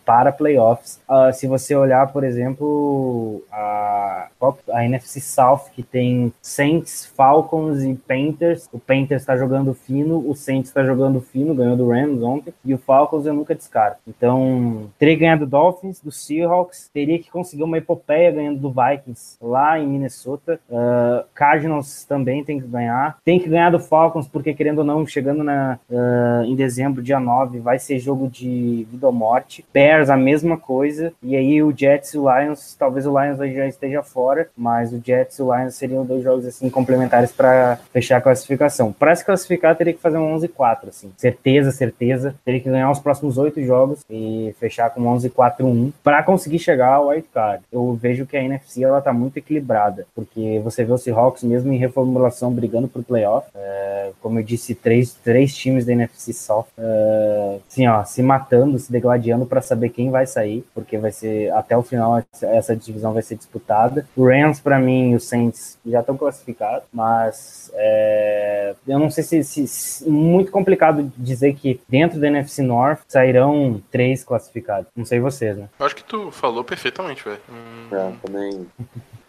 para 0.05 0.31
playoffs. 0.31 1.01
Ah, 1.07 1.33
se 1.33 1.45
você 1.45 1.75
olhar, 1.75 2.07
por 2.13 2.23
exemplo, 2.23 3.43
a, 3.51 4.29
a 4.71 4.85
NFC 4.85 5.19
South, 5.19 5.65
que 5.75 5.83
tem 5.83 6.31
Saints, 6.41 7.11
Falcons 7.17 7.83
e 7.83 7.93
Panthers. 7.95 8.69
O 8.71 8.79
Panthers 8.79 9.23
está 9.23 9.35
jogando 9.35 9.73
fino, 9.73 10.23
o 10.25 10.33
Saints 10.33 10.69
está 10.69 10.83
jogando 10.85 11.19
fino, 11.19 11.53
ganhou 11.53 11.75
do 11.75 11.89
Rams 11.89 12.23
ontem, 12.23 12.53
e 12.63 12.73
o 12.73 12.77
Falcons 12.77 13.25
eu 13.25 13.33
nunca 13.33 13.53
descarto. 13.53 13.99
Então, 14.07 14.89
teria 14.97 15.17
ganhar 15.17 15.37
do 15.37 15.45
Dolphins, 15.45 15.99
do 15.99 16.11
Seahawks, 16.11 16.89
teria 16.93 17.19
que 17.19 17.29
conseguir 17.29 17.63
uma 17.63 17.77
epopeia 17.77 18.31
ganhando 18.31 18.59
do 18.59 18.71
Vikings 18.71 19.37
lá 19.41 19.77
em 19.77 19.87
Minnesota. 19.87 20.59
Ah, 20.71 21.25
Cardinals 21.33 21.88
também 22.07 22.43
tem 22.43 22.59
que 22.59 22.67
ganhar. 22.67 23.17
Tem 23.23 23.39
que 23.39 23.49
ganhar 23.49 23.69
do 23.69 23.79
Falcons, 23.79 24.27
porque 24.27 24.53
querendo 24.53 24.79
ou 24.79 24.83
não, 24.83 25.05
chegando 25.05 25.43
na, 25.43 25.79
ah, 25.91 26.43
em 26.45 26.55
dezembro, 26.55 27.01
dia 27.01 27.19
9, 27.19 27.59
vai 27.59 27.79
ser 27.79 27.99
jogo 27.99 28.27
de 28.27 28.87
vida 28.89 29.07
ou 29.07 29.13
morte. 29.13 29.65
Bears, 29.73 30.09
a 30.09 30.17
mesma 30.17 30.57
coisa. 30.57 31.13
E 31.21 31.35
aí 31.35 31.61
o 31.61 31.73
Jets 31.75 32.13
e 32.13 32.17
o 32.17 32.29
Lions, 32.29 32.75
talvez 32.77 33.05
o 33.05 33.19
Lions 33.19 33.37
já 33.37 33.67
esteja 33.67 34.03
fora, 34.03 34.49
mas 34.55 34.93
o 34.93 35.01
Jets 35.03 35.37
e 35.39 35.41
o 35.41 35.55
Lions 35.55 35.75
seriam 35.75 36.05
dois 36.05 36.23
jogos 36.23 36.45
assim 36.45 36.69
complementares 36.69 37.31
para 37.31 37.77
fechar 37.91 38.17
a 38.17 38.21
classificação. 38.21 38.91
Para 38.91 39.15
se 39.15 39.25
classificar, 39.25 39.75
teria 39.75 39.93
que 39.93 40.01
fazer 40.01 40.17
um 40.17 40.35
11-4, 40.37 40.89
assim. 40.89 41.11
Certeza, 41.17 41.71
certeza. 41.71 42.35
Teria 42.43 42.59
que 42.59 42.69
ganhar 42.69 42.91
os 42.91 42.99
próximos 42.99 43.37
oito 43.37 43.61
jogos 43.63 44.03
e 44.09 44.53
fechar 44.59 44.89
com 44.89 45.01
11-4-1 45.01 45.91
para 46.03 46.23
conseguir 46.23 46.59
chegar 46.59 46.93
ao 46.93 47.07
wild 47.07 47.27
card. 47.33 47.63
Eu 47.71 47.93
vejo 47.93 48.25
que 48.25 48.37
a 48.37 48.43
NFC 48.43 48.83
ela 48.83 49.01
tá 49.01 49.13
muito 49.13 49.37
equilibrada, 49.37 50.05
porque 50.15 50.59
você 50.63 50.83
vê 50.83 50.91
o 50.91 50.97
Seahawks 50.97 51.43
mesmo 51.43 51.68
em 51.71 51.77
reformulação 51.77 52.51
brigando 52.53 52.87
pro 52.87 53.03
playoff. 53.03 53.47
É, 53.55 54.11
como 54.21 54.39
eu 54.39 54.43
disse, 54.43 54.73
três, 54.75 55.13
três 55.13 55.55
times 55.55 55.85
da 55.85 55.93
NFC 55.93 56.33
South, 56.33 56.65
é, 56.77 57.59
assim, 57.69 57.87
ó, 57.87 58.03
se 58.03 58.21
matando, 58.23 58.77
se 58.79 58.91
degladiando 58.91 59.45
para 59.45 59.61
saber 59.61 59.89
quem 59.89 60.09
vai 60.09 60.25
sair, 60.25 60.65
porque 60.73 60.97
vai 60.97 61.11
ser 61.11 61.51
até 61.53 61.77
o 61.77 61.81
final 61.83 62.17
essa- 62.33 62.47
essa 62.47 62.75
divisão 62.75 63.13
vai 63.13 63.21
ser 63.21 63.35
disputada. 63.35 64.07
O 64.15 64.25
Rams 64.25 64.59
para 64.59 64.79
mim 64.79 65.11
e 65.11 65.15
o 65.15 65.19
Saints 65.19 65.77
já 65.85 65.99
estão 66.01 66.17
classificados, 66.17 66.83
mas 66.91 67.71
é, 67.75 68.73
eu 68.87 68.99
não 68.99 69.09
sei 69.09 69.23
se, 69.23 69.43
se- 69.43 69.67
se- 69.67 70.09
muito 70.09 70.51
complicado 70.51 71.11
dizer 71.17 71.53
que 71.55 71.79
dentro 71.87 72.19
da 72.19 72.27
NFC 72.27 72.61
North 72.61 73.01
sairão 73.07 73.81
três 73.91 74.23
classificados. 74.23 74.89
Não 74.95 75.05
sei 75.05 75.19
vocês, 75.19 75.57
né? 75.57 75.67
Eu 75.79 75.85
acho 75.85 75.95
que 75.95 76.03
tu 76.03 76.31
falou 76.31 76.63
perfeitamente, 76.63 77.23
velho. 77.23 77.39
Hum, 77.49 77.87
É, 77.91 78.11
também. 78.25 78.67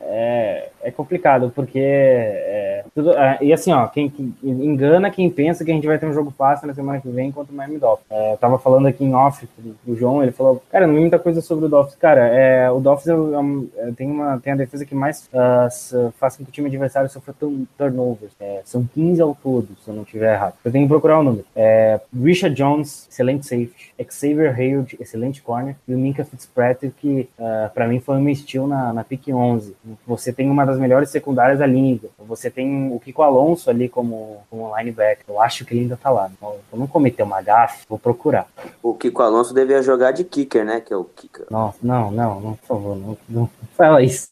É, 0.02 0.68
é 0.82 0.90
complicado, 0.90 1.52
porque 1.54 1.78
é, 1.78 2.84
Tudo- 2.94 3.12
é, 3.12 3.38
e 3.42 3.52
assim, 3.52 3.70
ó, 3.72 3.86
quem, 3.86 4.08
quem- 4.08 4.34
engana 4.42 5.10
quem 5.10 5.28
pensa 5.30 5.64
que 5.64 5.70
a 5.70 5.74
gente 5.74 5.86
vai 5.86 5.98
ter 5.98 6.06
um 6.06 6.12
jogo 6.12 6.32
fácil 6.36 6.66
na 6.66 6.74
semana 6.74 7.00
que 7.00 7.08
vem 7.08 7.30
contra 7.30 7.52
o 7.52 7.56
Miami 7.56 7.78
Dolphins. 7.78 8.06
É, 8.10 8.32
eu 8.32 8.36
tava 8.38 8.58
falando 8.58 8.86
aqui 8.88 9.04
em 9.04 9.14
off 9.14 9.46
pro, 9.46 9.74
pro 9.84 9.94
João, 9.94 10.22
ele 10.22 10.32
falou, 10.32 10.62
cara, 10.70 10.86
não 10.86 10.94
vi 10.94 11.00
muita 11.00 11.18
coisa 11.18 11.40
sobre 11.40 11.66
o 11.66 11.68
Dolphins. 11.68 11.96
Cara, 11.96 12.26
é, 12.28 12.70
o 12.70 12.80
Dolphins 12.80 13.08
é 13.08 13.14
um- 13.14 13.68
é, 13.76 13.90
tem, 13.92 14.10
uma, 14.10 14.40
tem 14.40 14.52
a 14.52 14.56
defesa 14.56 14.84
que 14.84 14.94
mais 14.94 15.28
s- 15.66 15.94
faz 16.18 16.36
com 16.36 16.44
que 16.44 16.50
o 16.50 16.52
time 16.52 16.68
adversário 16.68 17.08
sofra 17.10 17.34
turn- 17.38 17.66
turnovers. 17.76 18.32
É, 18.40 18.62
são 18.64 18.84
15 18.94 19.20
ao 19.20 19.34
todo, 19.34 19.68
se 19.84 19.88
eu 19.90 19.94
não 19.94 20.02
estiver 20.02 20.34
errado. 20.34 20.54
Eu 20.64 20.72
tenho 20.72 20.84
que 20.86 20.88
procurar 20.88 21.20
o 21.20 21.22
número. 21.22 21.44
É, 21.54 22.00
Richard 22.22 22.54
Jones, 22.56 23.06
excelente 23.10 23.46
safety. 23.46 23.90
Xavier 24.10 24.54
Hayward, 24.58 24.96
excelente 24.98 25.42
corner. 25.42 25.76
E 25.86 25.94
o 25.94 25.98
Minka 25.98 26.24
Fitzpatrick, 26.24 26.94
que 27.00 27.28
ah, 27.38 27.70
pra 27.72 27.86
mim 27.86 28.00
foi 28.00 28.16
uma 28.18 28.34
steal 28.34 28.66
na, 28.66 28.92
na 28.92 29.04
pick 29.04 29.28
11. 29.28 29.76
Você 30.06 30.32
tem 30.32 30.50
uma 30.50 30.64
das 30.64 30.78
melhores 30.78 31.10
secundárias 31.10 31.58
da 31.58 31.66
liga. 31.66 32.08
Você 32.18 32.50
tem 32.50 32.92
o 32.92 32.98
Kiko 33.00 33.22
Alonso 33.22 33.70
ali 33.70 33.88
como, 33.88 34.42
como 34.48 34.76
linebacker. 34.76 35.24
Eu 35.28 35.40
acho 35.40 35.64
que 35.64 35.74
ele 35.74 35.82
ainda 35.82 35.96
tá 35.96 36.10
lá. 36.10 36.30
Então, 36.36 36.56
eu 36.72 36.78
não 36.78 36.86
cometer 36.86 37.22
uma 37.22 37.42
gafe, 37.42 37.84
vou 37.88 37.98
procurar. 37.98 38.46
O 38.82 38.94
Kiko 38.94 39.22
Alonso 39.22 39.54
devia 39.54 39.82
jogar 39.82 40.12
de 40.12 40.24
kicker, 40.24 40.64
né? 40.64 40.80
Que 40.80 40.92
é 40.92 40.96
o 40.96 41.04
kicker. 41.04 41.46
Não, 41.50 41.74
não, 41.82 42.10
não, 42.10 42.40
não, 42.40 42.54
por 42.54 42.66
favor, 42.66 42.96
não, 42.96 43.18
não 43.28 43.50
fala 43.76 44.02
isso. 44.02 44.28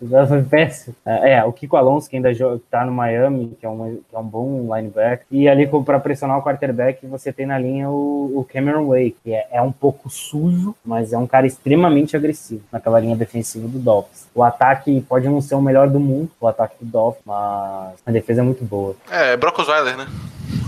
Isso 0.00 0.26
Foi 0.26 0.42
péssimo. 0.42 0.96
É, 1.04 1.34
é, 1.34 1.44
o 1.44 1.52
Kiko 1.52 1.76
Alonso, 1.76 2.08
que 2.08 2.16
ainda 2.16 2.32
joga, 2.34 2.60
tá 2.70 2.84
no 2.84 2.92
Miami, 2.92 3.56
que 3.58 3.66
é, 3.66 3.68
um, 3.68 4.00
que 4.08 4.16
é 4.16 4.18
um 4.18 4.24
bom 4.24 4.74
linebacker. 4.74 5.26
E 5.30 5.48
ali 5.48 5.66
para 5.66 6.00
pressionar 6.00 6.38
o 6.38 6.42
quarterback, 6.42 7.06
você 7.06 7.32
tem 7.32 7.46
na 7.46 7.58
linha 7.58 7.88
o, 7.88 8.38
o 8.38 8.44
Cameron 8.44 8.88
Way, 8.88 9.16
que 9.22 9.32
é, 9.32 9.48
é 9.52 9.62
um 9.62 9.72
pouco 9.72 10.10
sujo, 10.10 10.74
mas 10.84 11.12
é 11.12 11.18
um 11.18 11.26
cara 11.26 11.46
extremamente 11.46 12.16
agressivo 12.16 12.62
naquela 12.70 13.00
linha 13.00 13.16
defensiva 13.16 13.68
do 13.68 13.78
Dolphins. 13.78 14.28
O 14.34 14.42
ataque 14.42 15.00
pode 15.08 15.28
não 15.28 15.40
ser 15.40 15.54
o 15.54 15.62
melhor 15.62 15.88
do 15.88 16.00
mundo, 16.00 16.30
o 16.40 16.46
ataque 16.46 16.76
do 16.80 16.90
Dolphins, 16.90 17.24
mas 17.26 17.94
a 18.04 18.10
defesa 18.10 18.40
é 18.40 18.44
muito 18.44 18.64
boa. 18.64 18.94
É, 19.10 19.36
Brock 19.36 19.58
Osweiler, 19.58 19.96
né? 19.96 20.06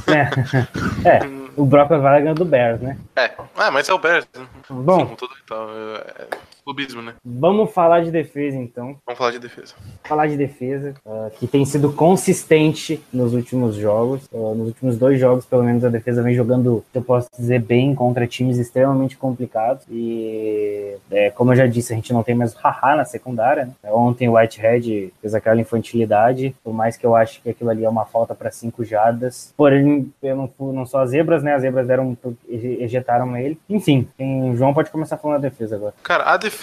É, 0.06 1.08
é 1.08 1.44
o 1.56 1.64
Brock 1.64 1.88
vai 1.88 2.20
ganhando 2.20 2.38
do 2.38 2.44
Bears, 2.44 2.80
né? 2.80 2.98
É, 3.16 3.30
ah, 3.56 3.70
mas 3.70 3.88
é 3.88 3.94
o 3.94 3.98
Bears. 3.98 4.26
né? 4.34 4.46
Bom. 4.68 5.00
Sim, 5.00 5.06
com 5.06 5.16
todo 5.16 5.32
e 5.32 5.46
tal. 5.46 5.68
É, 5.70 6.22
é 6.22 6.53
clubismo, 6.64 7.02
né? 7.02 7.14
Vamos 7.24 7.70
falar 7.72 8.02
de 8.02 8.10
defesa, 8.10 8.56
então. 8.56 8.96
Vamos 9.06 9.18
falar 9.18 9.30
de 9.32 9.38
defesa. 9.38 9.74
falar 10.02 10.26
de 10.26 10.36
defesa, 10.36 10.94
ah, 11.06 11.30
que 11.38 11.46
tem 11.46 11.64
sido 11.64 11.92
consistente 11.92 13.00
nos 13.12 13.34
últimos 13.34 13.76
jogos. 13.76 14.28
Ah, 14.32 14.54
nos 14.54 14.68
últimos 14.68 14.98
dois 14.98 15.20
jogos, 15.20 15.44
pelo 15.44 15.62
menos, 15.62 15.84
a 15.84 15.88
defesa 15.88 16.22
vem 16.22 16.34
jogando, 16.34 16.84
eu 16.94 17.02
posso 17.02 17.28
dizer, 17.36 17.60
bem 17.60 17.94
contra 17.94 18.26
times 18.26 18.58
extremamente 18.58 19.16
complicados. 19.16 19.84
E, 19.90 20.96
é, 21.10 21.30
como 21.30 21.52
eu 21.52 21.56
já 21.56 21.66
disse, 21.66 21.92
a 21.92 21.96
gente 21.96 22.12
não 22.12 22.22
tem 22.22 22.34
mais 22.34 22.54
o 22.54 22.58
haha 22.58 22.96
na 22.96 23.04
secundária. 23.04 23.66
Né? 23.66 23.74
Ontem 23.92 24.28
o 24.28 24.34
Whitehead 24.34 25.12
fez 25.20 25.34
aquela 25.34 25.60
infantilidade, 25.60 26.54
por 26.64 26.72
mais 26.72 26.96
que 26.96 27.04
eu 27.04 27.14
acho 27.14 27.42
que 27.42 27.50
aquilo 27.50 27.70
ali 27.70 27.84
é 27.84 27.88
uma 27.88 28.06
falta 28.06 28.34
para 28.34 28.50
cinco 28.50 28.84
jardas. 28.84 29.52
Porém, 29.56 30.12
eu 30.22 30.36
não, 30.36 30.72
não 30.72 30.86
só 30.86 31.02
as 31.02 31.10
zebras, 31.10 31.42
né? 31.42 31.54
As 31.54 31.62
zebras 31.62 31.86
deram, 31.86 32.16
ejetaram 32.48 33.36
ele. 33.36 33.58
Enfim, 33.68 34.08
o 34.18 34.56
João 34.56 34.72
pode 34.72 34.90
começar 34.90 35.16
falando 35.16 35.42
da 35.42 35.48
defesa 35.48 35.76
agora. 35.76 35.94
Cara, 36.02 36.24
a 36.24 36.36
defesa, 36.36 36.53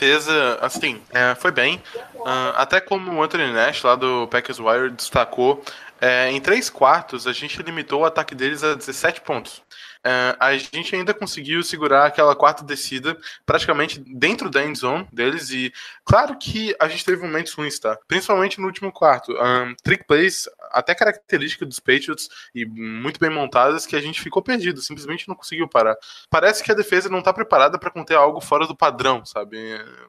assim, 0.61 1.01
é, 1.11 1.35
foi 1.35 1.51
bem. 1.51 1.81
Ah, 2.25 2.53
até 2.57 2.79
como 2.79 3.11
o 3.11 3.23
Anthony 3.23 3.51
Nash, 3.51 3.83
lá 3.83 3.95
do 3.95 4.27
Packers 4.27 4.59
Wire, 4.59 4.89
destacou, 4.91 5.63
é, 5.99 6.31
em 6.31 6.41
três 6.41 6.69
quartos 6.69 7.27
a 7.27 7.33
gente 7.33 7.61
limitou 7.61 8.01
o 8.01 8.05
ataque 8.05 8.33
deles 8.33 8.63
a 8.63 8.73
17 8.73 9.21
pontos. 9.21 9.61
É, 10.03 10.35
a 10.39 10.57
gente 10.57 10.95
ainda 10.95 11.13
conseguiu 11.13 11.61
segurar 11.61 12.07
aquela 12.07 12.35
quarta 12.35 12.63
descida 12.63 13.15
praticamente 13.45 13.99
dentro 13.99 14.49
da 14.49 14.63
end 14.63 14.79
zone 14.79 15.07
deles 15.13 15.51
e 15.51 15.71
claro 16.03 16.37
que 16.37 16.75
a 16.79 16.87
gente 16.87 17.05
teve 17.05 17.21
momentos 17.21 17.53
ruins, 17.53 17.77
tá? 17.77 17.97
Principalmente 18.07 18.59
no 18.59 18.65
último 18.65 18.91
quarto. 18.91 19.31
Um, 19.33 19.75
trick 19.83 20.05
plays, 20.05 20.49
até 20.71 20.95
característica 20.95 21.65
dos 21.65 21.79
Patriots 21.79 22.29
e 22.53 22.65
muito 22.65 23.19
bem 23.19 23.29
montadas 23.29 23.85
que 23.85 23.95
a 23.95 24.01
gente 24.01 24.21
ficou 24.21 24.41
perdido, 24.41 24.81
simplesmente 24.81 25.27
não 25.27 25.35
conseguiu 25.35 25.67
parar. 25.67 25.95
Parece 26.29 26.63
que 26.63 26.71
a 26.71 26.75
defesa 26.75 27.07
não 27.07 27.21
tá 27.21 27.31
preparada 27.31 27.77
para 27.77 27.91
conter 27.91 28.15
algo 28.15 28.41
fora 28.41 28.65
do 28.65 28.75
padrão, 28.75 29.23
sabe? 29.23 29.57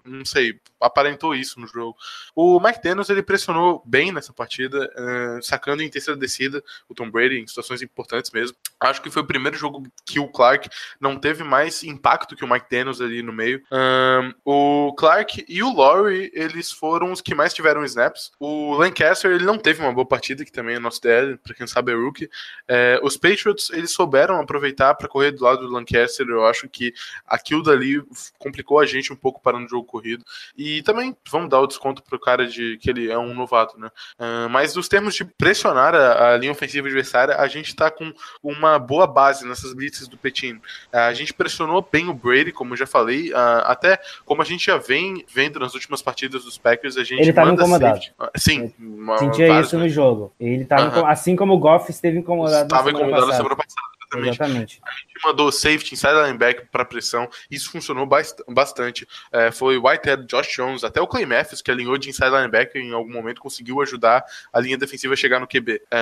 Não 0.04 0.24
sei, 0.24 0.58
aparentou 0.80 1.34
isso 1.34 1.60
no 1.60 1.66
jogo. 1.66 1.96
O 2.34 2.58
Mike 2.60 2.82
Daniels, 2.82 3.10
ele 3.10 3.22
pressionou 3.22 3.82
bem 3.84 4.10
nessa 4.10 4.32
partida, 4.32 4.90
eh, 4.96 5.38
sacando 5.42 5.82
em 5.82 5.90
terceira 5.90 6.18
descida 6.18 6.62
o 6.88 6.94
Tom 6.94 7.10
Brady 7.10 7.38
em 7.38 7.46
situações 7.46 7.82
importantes 7.82 8.30
mesmo. 8.30 8.56
Acho 8.82 9.02
que 9.02 9.10
foi 9.10 9.22
o 9.22 9.26
primeiro 9.26 9.56
jogo 9.56 9.82
que 10.04 10.18
o 10.18 10.28
Clark 10.28 10.68
não 11.00 11.16
teve 11.16 11.44
mais 11.44 11.82
impacto 11.82 12.36
que 12.36 12.44
o 12.44 12.48
Mike 12.48 12.66
Daniels 12.70 13.00
ali 13.00 13.22
no 13.22 13.32
meio. 13.32 13.62
Ahn, 13.70 14.32
o 14.44 14.94
Clark 14.96 15.44
e 15.48 15.62
o 15.62 15.74
Laurie, 15.74 16.30
eles 16.34 16.70
foram 16.70 17.12
os 17.12 17.20
que 17.20 17.34
mais 17.34 17.54
tiveram 17.54 17.84
snaps. 17.84 18.32
O 18.38 18.74
Lancaster, 18.74 19.30
ele 19.30 19.44
não 19.44 19.58
teve 19.58 19.82
uma 19.82 19.92
boa 19.92 20.06
partida, 20.06 20.44
que 20.44 20.52
também 20.52 20.76
é 20.76 20.78
nosso 20.78 21.00
DL, 21.00 21.36
pra 21.38 21.54
quem 21.54 21.66
sabe 21.66 21.92
é 21.92 21.94
rookie. 21.94 22.28
Eh, 22.68 23.00
os 23.02 23.16
Patriots, 23.16 23.70
eles 23.70 23.92
souberam 23.92 24.40
aproveitar 24.40 24.94
para 24.94 25.08
correr 25.08 25.32
do 25.32 25.44
lado 25.44 25.66
do 25.66 25.72
Lancaster. 25.72 26.26
Eu 26.28 26.46
acho 26.46 26.68
que 26.68 26.92
aquilo 27.26 27.62
dali 27.62 28.02
complicou 28.38 28.78
a 28.78 28.86
gente 28.86 29.12
um 29.12 29.16
pouco 29.16 29.40
parando 29.40 29.66
o 29.66 29.68
jogo 29.68 29.84
corrido. 29.84 30.24
E 30.56 30.82
também 30.82 31.16
vamos 31.30 31.48
dar 31.48 31.60
o 31.60 31.66
desconto 31.66 32.02
pro 32.02 32.18
cara 32.18 32.46
de 32.46 32.78
que 32.78 32.90
ele 32.90 33.10
é 33.10 33.18
um 33.18 33.34
novato, 33.34 33.78
né? 33.78 33.90
Ah, 34.18 34.48
mas 34.50 34.74
nos 34.74 34.88
termos 34.88 35.14
de 35.14 35.24
pressionar 35.24 35.94
a, 35.94 36.32
a 36.32 36.36
linha 36.36 36.52
ofensiva 36.52 36.86
adversária, 36.86 37.36
a 37.36 37.46
gente 37.48 37.74
tá 37.74 37.90
com 37.90 38.12
uma 38.42 38.71
boa 38.78 39.06
base 39.06 39.46
nessas 39.46 39.72
blitzes 39.74 40.08
do 40.08 40.16
Petino. 40.16 40.60
Ah, 40.92 41.06
a 41.06 41.14
gente 41.14 41.32
pressionou 41.34 41.86
bem 41.90 42.08
o 42.08 42.14
Brady, 42.14 42.52
como 42.52 42.72
eu 42.74 42.76
já 42.76 42.86
falei, 42.86 43.32
ah, 43.34 43.64
até 43.66 43.98
como 44.24 44.42
a 44.42 44.44
gente 44.44 44.66
já 44.66 44.76
vem 44.78 45.24
vendo 45.32 45.58
nas 45.60 45.74
últimas 45.74 46.00
partidas 46.02 46.44
dos 46.44 46.58
Packers, 46.58 46.96
a 46.96 47.04
gente 47.04 47.20
Ele 47.22 47.32
tava 47.32 47.50
incomodado. 47.52 47.96
safety. 47.96 48.14
Ah, 48.18 48.30
Sim, 48.36 48.72
uma- 48.78 49.18
Sentia 49.18 49.60
isso 49.60 49.76
né? 49.76 49.84
no 49.84 49.88
jogo. 49.88 50.32
Ele 50.40 50.64
tava, 50.64 50.82
Aham. 50.82 50.98
inco- 50.98 51.06
assim 51.06 51.36
como 51.36 51.54
o 51.54 51.58
Goff 51.58 51.90
esteve 51.90 52.18
incomodado 52.18 52.64
Estava 52.64 52.90
incomodado 52.90 53.26
na 53.26 53.34
semana 53.34 53.56
passada. 53.56 53.91
Exatamente. 54.18 54.30
Exatamente. 54.42 54.80
A 54.84 54.90
gente 54.92 55.24
mandou 55.24 55.52
safety 55.52 55.94
inside 55.94 56.14
linebacker 56.14 56.68
para 56.70 56.84
pressão. 56.84 57.28
Isso 57.50 57.70
funcionou 57.70 58.06
bast- 58.06 58.42
bastante. 58.48 59.06
É, 59.30 59.50
foi 59.50 59.78
Whitehead, 59.78 60.26
Josh 60.26 60.48
Jones, 60.56 60.84
até 60.84 61.00
o 61.00 61.06
Clay 61.06 61.24
Matthews, 61.26 61.62
que 61.62 61.70
alinhou 61.70 61.96
de 61.98 62.08
inside 62.10 62.30
linebacker 62.30 62.80
em 62.82 62.92
algum 62.92 63.12
momento, 63.12 63.40
conseguiu 63.40 63.80
ajudar 63.82 64.24
a 64.52 64.60
linha 64.60 64.76
defensiva 64.76 65.14
a 65.14 65.16
chegar 65.16 65.38
no 65.40 65.46
QB. 65.46 65.82
É, 65.90 66.00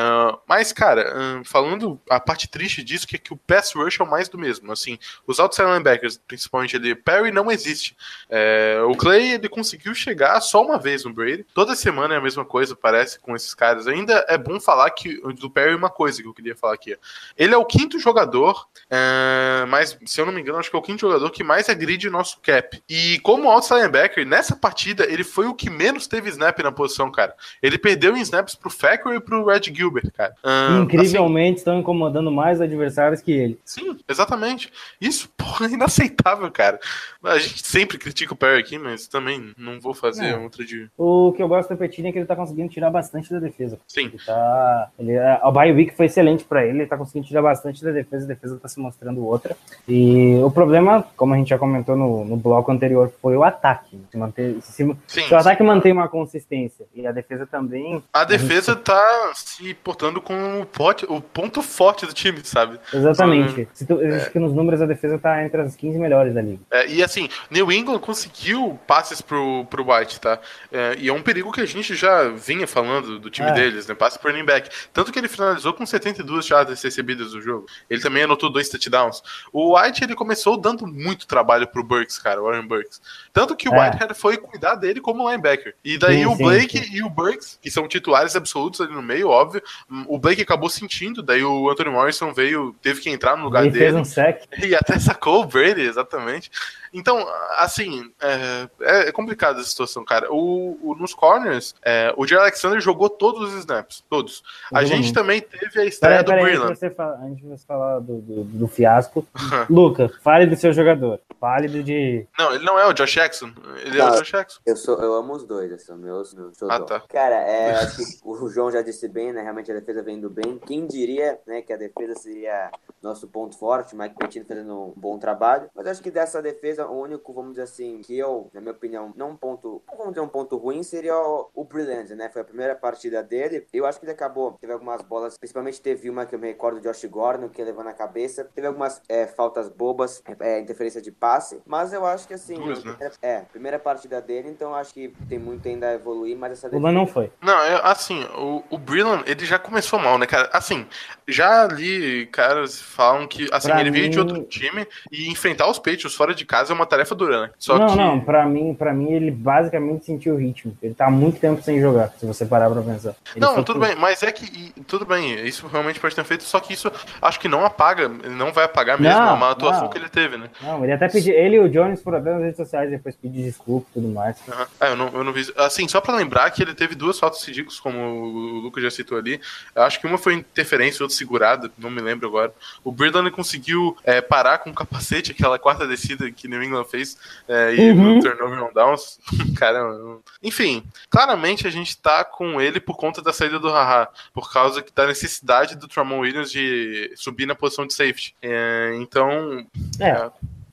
mas, 0.49 0.73
cara, 0.73 1.03
é, 1.03 1.45
falando 1.45 2.01
a 2.09 2.19
parte 2.19 2.49
triste 2.49 2.83
disso, 2.83 3.07
que 3.07 3.17
é 3.17 3.19
que 3.19 3.33
o 3.33 3.37
pass 3.37 3.73
rush 3.75 4.01
é 4.01 4.03
o 4.03 4.11
mais 4.11 4.29
do 4.29 4.39
mesmo. 4.39 4.73
Assim, 4.73 4.99
os 5.27 5.39
outside 5.39 5.69
linebackers, 5.69 6.19
principalmente 6.27 6.77
ali, 6.77 6.95
Perry 6.95 7.31
não 7.31 7.51
existe. 7.51 7.97
É, 8.29 8.81
o 8.87 8.95
Clay, 8.97 9.35
ele 9.35 9.49
conseguiu 9.49 9.95
chegar 9.95 10.41
só 10.41 10.63
uma 10.65 10.79
vez 10.79 11.05
no 11.05 11.13
Brady. 11.13 11.45
Toda 11.55 11.75
semana 11.77 12.15
é 12.15 12.19
a 12.19 12.21
mesma 12.21 12.45
coisa, 12.45 12.75
parece, 12.75 13.19
com 13.21 13.37
esses 13.37 13.55
caras. 13.55 13.87
Ainda 13.87 14.25
é 14.29 14.37
bom 14.39 14.59
falar 14.61 14.91
que 14.91 15.21
do 15.35 15.51
Perry 15.51 15.75
uma 15.75 15.91
coisa 15.91 16.23
que 16.23 16.29
eu 16.29 16.35
queria 16.35 16.57
falar 16.57 16.75
aqui. 16.75 16.97
Ele 17.37 17.55
é 17.55 17.57
o 17.57 17.65
quinto 17.65 17.99
jogador, 18.01 18.67
é, 18.91 19.65
mas 19.69 19.97
se 20.07 20.21
eu 20.21 20.27
não 20.27 20.33
me 20.33 20.41
engano, 20.41 20.59
acho 20.59 20.71
que 20.71 20.77
é 20.77 20.79
o 20.79 20.83
quinto 20.83 21.01
jogador 21.01 21.31
que 21.31 21.45
mais 21.45 21.69
agride 21.69 22.09
o 22.09 22.11
nosso 22.11 22.41
cap. 22.41 22.83
E 22.89 23.19
como 23.21 23.49
outside 23.51 23.81
linebacker, 23.81 24.27
nessa 24.27 24.57
partida, 24.57 25.05
ele 25.11 25.25
foi 25.25 25.47
o 25.47 25.55
que 25.55 25.71
menos 25.71 26.07
teve 26.07 26.29
snap 26.31 26.59
na 26.61 26.73
posição, 26.73 27.11
cara. 27.11 27.35
Ele 27.63 27.79
perdeu 27.79 28.17
em 28.17 28.21
snaps 28.21 28.55
pro 28.55 28.71
Fackery 28.71 29.17
e 29.17 29.21
pro 29.21 29.45
Red 29.47 29.63
Gilbert, 29.73 30.11
cara. 30.13 30.35
Ah, 30.43 30.81
Incrivelmente 30.83 31.59
estão 31.59 31.79
incomodando 31.79 32.31
mais 32.31 32.61
adversários 32.61 33.21
que 33.23 33.33
ele. 33.33 33.59
Sim, 33.65 33.99
exatamente. 34.09 34.73
Isso, 35.01 35.29
porra, 35.37 35.67
é 35.67 35.71
inaceitável, 35.71 36.51
cara. 36.51 36.79
A 37.23 37.39
gente 37.39 37.67
sempre 37.67 37.99
critica 37.99 38.33
o 38.35 38.37
Perry 38.37 38.61
aqui, 38.61 38.79
mas 38.79 39.07
também 39.07 39.53
não 39.57 39.81
vou 39.81 39.95
fazer 39.95 40.27
É. 40.27 40.37
outra 40.37 40.65
de. 40.65 40.89
O 40.97 41.33
que 41.33 41.43
eu 41.43 41.49
gosto 41.49 41.69
do 41.71 41.77
Petini 41.77 42.09
é 42.09 42.13
que 42.13 42.19
ele 42.19 42.27
tá 42.27 42.37
conseguindo 42.37 42.69
tirar 42.73 42.91
bastante 42.91 43.31
da 43.33 43.39
defesa. 43.39 43.79
Sim. 43.87 44.07
Ele 44.07 44.19
tá. 44.25 44.91
Ele, 44.99 45.19
a 45.19 45.51
bye 45.51 45.73
week 45.73 45.95
foi 45.97 46.07
excelente 46.07 46.45
pra 46.45 46.65
ele, 46.65 46.79
ele 46.81 46.87
tá 46.87 46.97
conseguindo 46.97 47.27
tirar 47.27 47.43
bastante 47.43 47.83
da 47.85 47.90
defesa, 47.93 48.25
a 48.25 48.29
defesa 48.29 48.59
tá 48.59 48.69
se 48.69 48.79
mostrando 48.81 49.25
outra. 49.25 49.57
E 49.89 50.37
o 50.43 50.51
problema, 50.51 51.05
como 51.17 51.35
a 51.35 51.37
gente 51.37 51.49
já 51.51 51.59
comentou 51.59 51.97
no, 51.97 52.25
no 52.25 52.37
bloco 52.37 52.71
anterior, 52.71 53.13
foi 53.21 53.37
o 53.37 53.43
ataque. 53.45 53.99
Se, 54.11 54.17
manter, 54.17 54.57
se, 54.63 54.73
Sim, 55.07 55.23
se 55.23 55.35
o 55.35 55.37
ataque 55.37 55.63
mantém 55.63 55.93
uma 55.93 56.09
consistência 56.09 56.87
e 56.95 57.07
a 57.07 57.13
defesa 57.13 57.47
também. 57.47 58.03
A 58.13 58.25
defesa 58.25 58.75
tá 58.77 59.33
se 59.35 59.75
portando 59.75 60.21
com 60.21 60.61
o, 60.61 60.67
pote- 60.67 61.07
o 61.09 61.21
ponto 61.21 61.63
forte 61.63 62.07
do 62.07 62.13
time, 62.13 62.41
sabe? 62.45 62.79
Exatamente. 62.93 63.69
Se 63.73 63.87
tu, 63.87 63.95
eu 64.01 64.17
acho 64.17 64.31
que 64.31 64.39
nos 64.39 64.53
números 64.55 64.81
a 64.83 64.87
defesa 64.87 65.19
tá 65.19 65.45
entre 65.45 65.61
as 65.61 65.75
15 65.77 65.99
melhores 65.99 66.35
da 66.35 66.43
liga. 66.43 66.61
É, 66.71 66.87
e 66.89 67.03
assim, 67.03 67.29
New 67.51 67.71
England 67.73 67.99
conseguiu 68.01 68.79
passes 68.87 69.21
pro, 69.21 69.65
pro 69.71 69.91
White, 69.93 70.21
tá? 70.21 70.39
É, 70.73 70.97
e 70.99 71.09
é 71.09 71.13
um 71.13 71.23
perigo 71.23 71.53
que 71.53 71.61
a 71.61 71.67
gente 71.67 71.95
já 71.95 72.29
vinha 72.29 72.67
falando 72.67 73.19
do 73.19 73.31
time 73.31 73.49
É. 73.49 73.53
deles, 73.53 73.87
né? 73.87 73.95
Passe 73.95 74.19
pro 74.19 74.31
running 74.31 74.45
back. 74.45 74.69
Tanto 74.93 75.13
que 75.13 75.19
ele 75.19 75.29
finalizou 75.29 75.73
com 75.73 75.85
72 75.87 76.47
jardas 76.47 76.83
recebidas 76.83 77.33
do 77.33 77.41
jogo. 77.41 77.67
Ele 77.89 78.01
também 78.01 78.23
anotou 78.25 78.51
dois 78.51 78.69
touchdowns. 78.69 79.23
O 79.53 79.77
White, 79.79 80.05
ele 80.05 80.15
começou 80.15 80.57
dando 80.57 80.87
muito 80.87 81.27
trabalho 81.27 81.67
pro 81.67 81.83
Burks, 81.83 82.19
cara, 82.19 82.43
o 82.43 82.49
Aaron 82.49 82.67
Burks. 82.67 83.01
Tanto 83.33 83.57
que 83.57 83.69
o 83.69 83.75
É. 83.75 83.87
Whitehead 83.89 84.15
foi 84.15 84.37
cuidar 84.37 84.75
dele 84.75 85.01
como 85.01 85.29
linebacker. 85.29 85.75
E 85.85 85.97
daí 85.99 86.19
Sim, 86.19 86.27
o 86.27 86.37
Blake 86.37 86.79
sim. 86.79 86.97
e 86.97 87.03
o 87.03 87.09
Burks, 87.11 87.59
que 87.61 87.71
são 87.71 87.87
titulares 87.89 88.37
absolutos 88.37 88.81
ali 88.81 88.93
no 88.93 89.03
meio, 89.03 89.29
óbvio. 89.29 89.63
O 90.07 90.19
Blake 90.19 90.43
acabou 90.43 90.69
sentindo, 90.69 91.23
daí 91.23 91.43
o 91.45 91.71
Anthony 91.71 91.91
Morrison 91.91 92.33
veio, 92.33 92.75
teve 92.83 93.01
que 93.01 93.11
entrar 93.11 93.37
no 93.37 93.45
lugar 93.45 93.63
Ele 93.63 93.71
dele. 93.73 93.85
fez 93.87 93.97
um 93.97 94.05
sec. 94.05 94.43
E 94.63 94.75
até 94.75 94.99
sacou 94.99 95.43
o 95.43 95.47
Brady, 95.47 95.81
exatamente. 95.83 96.51
Então, 96.93 97.27
assim, 97.57 98.13
é, 98.21 98.69
é, 98.81 99.09
é 99.09 99.13
complicada 99.13 99.61
a 99.61 99.65
situação, 99.65 100.05
cara. 100.05 100.33
O, 100.33 100.79
o 100.83 100.95
nos 100.95 101.15
corners, 101.15 101.75
é, 101.83 102.13
o 102.17 102.27
Jay 102.27 102.39
Alexander 102.39 102.81
jogou 102.81 103.09
todos 103.09 103.53
os 103.53 103.61
snaps, 103.61 104.05
todos. 104.09 104.43
A 104.73 104.85
gente 104.85 105.13
também 105.13 105.41
teve 105.41 105.81
a 105.81 105.85
estreia 105.85 106.23
do 106.23 106.33
peraí, 106.33 106.45
antes 106.45 106.53
de 106.53 106.59
Breland. 106.59 106.79
você 106.79 106.91
falar, 106.91 107.17
antes 107.23 107.37
de 107.37 107.49
você 107.49 107.67
falar 107.67 107.99
do, 108.01 108.21
do, 108.21 108.45
do 108.45 108.69
fiasco. 108.69 109.27
Luca, 109.71 110.11
fale 110.23 110.47
do 110.47 110.57
seu 110.57 110.73
jogador. 110.73 111.21
Fale 111.39 111.69
do 111.69 111.83
de. 111.83 112.27
Não, 112.39 112.55
ele 112.55 112.65
não 112.65 112.79
é 112.79 112.87
o 112.87 112.93
Josh 112.93 113.13
Jackson. 113.13 113.51
Ele 113.85 113.99
é 113.99 114.05
o. 114.05 114.17
Josh 114.17 114.31
Jackson. 114.31 114.61
Eu, 114.67 114.77
sou, 114.77 114.99
eu 115.01 115.15
amo 115.15 115.35
os 115.35 115.45
dois, 115.45 115.73
assim, 115.73 115.87
são 115.87 115.97
meus, 115.97 116.35
meus. 116.35 116.63
Ah, 116.65 116.81
tá. 116.81 117.01
Cara, 117.09 117.37
é, 117.37 117.73
acho 117.81 117.97
que 117.97 118.03
o 118.25 118.49
João 118.49 118.71
já 118.71 118.83
disse 118.83 119.09
bem, 119.09 119.33
né? 119.33 119.43
Realmente 119.43 119.71
a 119.71 119.75
defesa 119.75 120.03
vem 120.03 120.17
indo 120.17 120.31
bem. 120.31 120.59
Quem 120.59 120.87
diria, 120.87 121.39
né, 121.47 121.63
que 121.63 121.73
a 121.73 121.77
defesa 121.77 122.15
seria 122.15 122.71
nosso 123.03 123.27
ponto 123.27 123.57
forte, 123.57 123.97
Mike 123.97 124.15
Pettino 124.17 124.45
fazendo 124.45 124.75
um 124.75 124.93
bom 124.95 125.19
trabalho. 125.19 125.69
Mas 125.75 125.87
acho 125.87 126.03
que 126.03 126.11
dessa 126.11 126.43
defesa, 126.43 126.80
o 126.85 126.93
único, 127.01 127.33
vamos 127.33 127.51
dizer 127.53 127.63
assim, 127.63 128.01
que 128.01 128.17
eu, 128.19 128.51
na 128.53 128.61
minha 128.61 128.73
opinião, 128.73 129.13
não 129.17 129.31
um 129.31 129.37
ponto, 129.37 129.83
não 129.89 129.97
vamos 129.97 130.13
dizer 130.13 130.21
um 130.21 130.29
ponto 130.29 130.57
ruim, 130.57 130.83
seria 130.83 131.17
o, 131.17 131.51
o 131.55 131.65
Brilliant, 131.65 132.11
né? 132.11 132.29
Foi 132.29 132.43
a 132.43 132.45
primeira 132.45 132.75
partida 132.75 133.23
dele. 133.23 133.67
Eu 133.73 133.87
acho 133.87 133.99
que 133.99 134.05
ele 134.07 134.13
acabou, 134.13 134.53
teve 134.61 134.73
algumas 134.73 135.03
bolas, 135.03 135.37
principalmente 135.39 135.81
teve 135.81 136.09
uma 136.11 136.27
que 136.27 136.35
eu 136.35 136.39
me 136.39 136.49
recordo 136.49 136.81
de 136.81 136.89
Josh 136.89 137.05
Gordon, 137.07 137.49
que 137.49 137.63
levou 137.63 137.85
na 137.85 137.93
cabeça. 137.93 138.45
Teve 138.55 138.67
algumas 138.67 139.01
é, 139.09 139.27
faltas 139.27 139.69
bobas, 139.69 140.23
é, 140.41 140.59
interferência 140.61 141.01
de 141.01 141.11
passe. 141.11 141.61
Mas 141.67 141.93
eu 141.93 142.05
acho 142.07 142.27
que 142.27 142.35
assim, 142.35 142.55
Duas, 142.55 142.85
né? 142.85 142.97
é, 143.23 143.41
primeira 143.41 143.79
partida 143.79 144.21
dele, 144.21 144.49
então 144.49 144.75
acho 144.75 144.93
que 144.95 145.15
tem 145.29 145.39
muito 145.39 145.67
ainda 145.69 145.89
a 145.89 145.95
evoluir, 145.95 146.37
mas 146.37 146.53
essa 146.53 146.75
Uma 146.77 146.93
não 146.93 147.07
foi. 147.07 147.31
Não, 147.41 147.59
é, 147.63 147.81
assim, 147.85 148.23
o, 148.37 148.63
o 148.71 148.79
Brillan, 148.79 149.23
ele 149.27 149.45
já 149.45 149.59
começou 149.59 149.99
mal, 149.99 150.19
né, 150.19 150.27
cara? 150.27 150.49
Assim, 150.53 150.87
já 151.27 151.65
ali, 151.65 152.27
caras 152.27 152.81
falam 152.81 153.27
que, 153.27 153.49
assim, 153.53 153.69
Pra 153.69 153.81
ele 153.81 153.91
veio 153.91 154.11
de 154.11 154.17
mim- 154.19 154.23
outro 154.23 154.43
time 154.45 154.87
e 155.11 155.31
enfrentar 155.31 155.69
os 155.71 155.79
Patriots 155.79 156.15
fora 156.15 156.35
de 156.35 156.45
casa 156.45 156.70
é 156.71 156.75
uma 156.75 156.87
tarefa 156.87 157.15
dura, 157.15 157.43
né? 157.43 157.51
Só 157.59 157.79
não, 157.79 157.87
que... 157.89 157.97
não, 157.97 158.21
pra 158.21 158.47
mim, 158.47 158.75
pra 158.75 158.93
mim 158.93 159.13
ele 159.13 159.31
basicamente 159.31 160.05
sentiu 160.05 160.35
o 160.35 160.39
ritmo. 160.39 160.77
Ele 160.83 160.95
tá 160.95 161.07
há 161.07 161.11
muito 161.11 161.41
tempo 161.41 161.63
sem 161.63 161.81
jogar, 161.81 162.13
se 162.19 162.27
você 162.27 162.47
parar 162.47 162.71
pra 162.71 162.83
pensar. 162.83 163.15
Ele 163.35 163.45
Não, 163.45 163.63
tudo 163.63 163.81
bem, 163.81 163.95
mas 163.97 164.23
é 164.23 164.33
que, 164.33 164.73
tudo 164.87 165.05
bem, 165.05 165.47
isso 165.47 165.67
realmente 165.67 166.01
pode 166.01 166.15
ter 166.15 166.25
feito, 166.25 166.45
só 166.45 166.61
que 166.61 166.73
isso 166.73 166.91
acho 167.21 167.41
que 167.41 167.49
não 167.49 167.65
apaga, 167.65 168.05
ele 168.05 168.35
não 168.35 168.53
vai 168.53 168.65
apagar 168.65 169.01
mesmo 169.01 169.19
Não, 169.19 169.45
a 169.45 169.51
atuação 169.51 169.89
que 169.89 169.99
ele 169.99 170.09
teve, 170.09 170.37
né? 170.37 170.49
Não, 170.63 170.83
ele 170.83 170.93
até 170.93 171.09
pediu. 171.09 171.35
Ele 171.35 171.57
e 171.57 171.61
o 171.61 171.69
Jones 171.69 172.03
foram 172.03 172.19
até 172.19 172.33
nas 172.33 172.43
redes 172.43 172.57
sociais 172.57 172.91
depois 172.91 173.17
pedir 173.17 173.43
desculpa 173.45 173.87
e 173.91 174.01
tudo 174.01 174.09
mais. 174.09 174.37
Aham. 174.49 174.67
É, 174.81 174.89
eu 174.89 174.97
não, 174.97 175.09
eu 175.09 175.25
não 175.25 175.33
vi. 175.33 175.53
Assim, 175.57 175.87
só 175.89 176.01
pra 176.01 176.15
lembrar 176.15 176.51
que 176.51 176.63
ele 176.63 176.75
teve 176.75 176.95
duas 176.95 177.19
faltas 177.19 177.45
ridículas, 177.45 177.81
como 177.81 177.99
o 177.99 178.61
Lucas 178.61 178.83
já 178.83 178.91
citou 178.91 179.19
ali. 179.19 179.41
Acho 179.75 180.01
que 180.01 180.07
uma 180.07 180.19
foi 180.19 180.35
interferência, 180.35 181.03
outra 181.03 181.17
segurada, 181.17 181.71
não 181.79 181.91
me 181.91 182.01
lembro 182.01 182.29
agora. 182.29 182.53
O 182.85 182.93
Birdland 182.93 183.31
conseguiu 183.31 183.97
é, 184.05 184.21
parar 184.21 184.59
com 184.59 184.71
o 184.71 184.75
capacete, 184.75 185.33
aquela 185.33 185.59
quarta 185.59 185.87
descida 185.87 186.31
que 186.31 186.49
New 186.61 186.69
England 186.69 186.85
fez, 186.85 187.17
é, 187.49 187.75
e 187.75 187.91
Uhum. 187.91 188.17
no 188.17 188.23
turnover 188.23 188.63
on 188.63 188.73
downs. 188.73 189.19
Caramba. 189.57 189.99
não- 189.99 190.23
Enfim, 190.43 190.85
claramente 191.09 191.67
a 191.67 191.71
gente 191.71 191.97
tá 191.99 192.25
com 192.25 192.61
ele 192.61 192.81
por 192.81 192.97
conta 192.97 193.21
da 193.23 193.33
saída 193.33 193.59
do 193.59 193.69
Haha, 193.71 194.09
por 194.33 194.53
causa 194.53 194.85
da 194.95 195.07
necessidade 195.07 195.77
do 195.77 195.89
Tramon 195.89 196.21
Williams 196.21 196.51
de 196.51 197.13
subir 197.17 197.47
na 197.47 197.55
posição 197.55 197.87
de 197.87 197.95
safety. 197.95 198.35
É, 198.43 198.93
então, 198.97 199.67
É. 199.99 200.31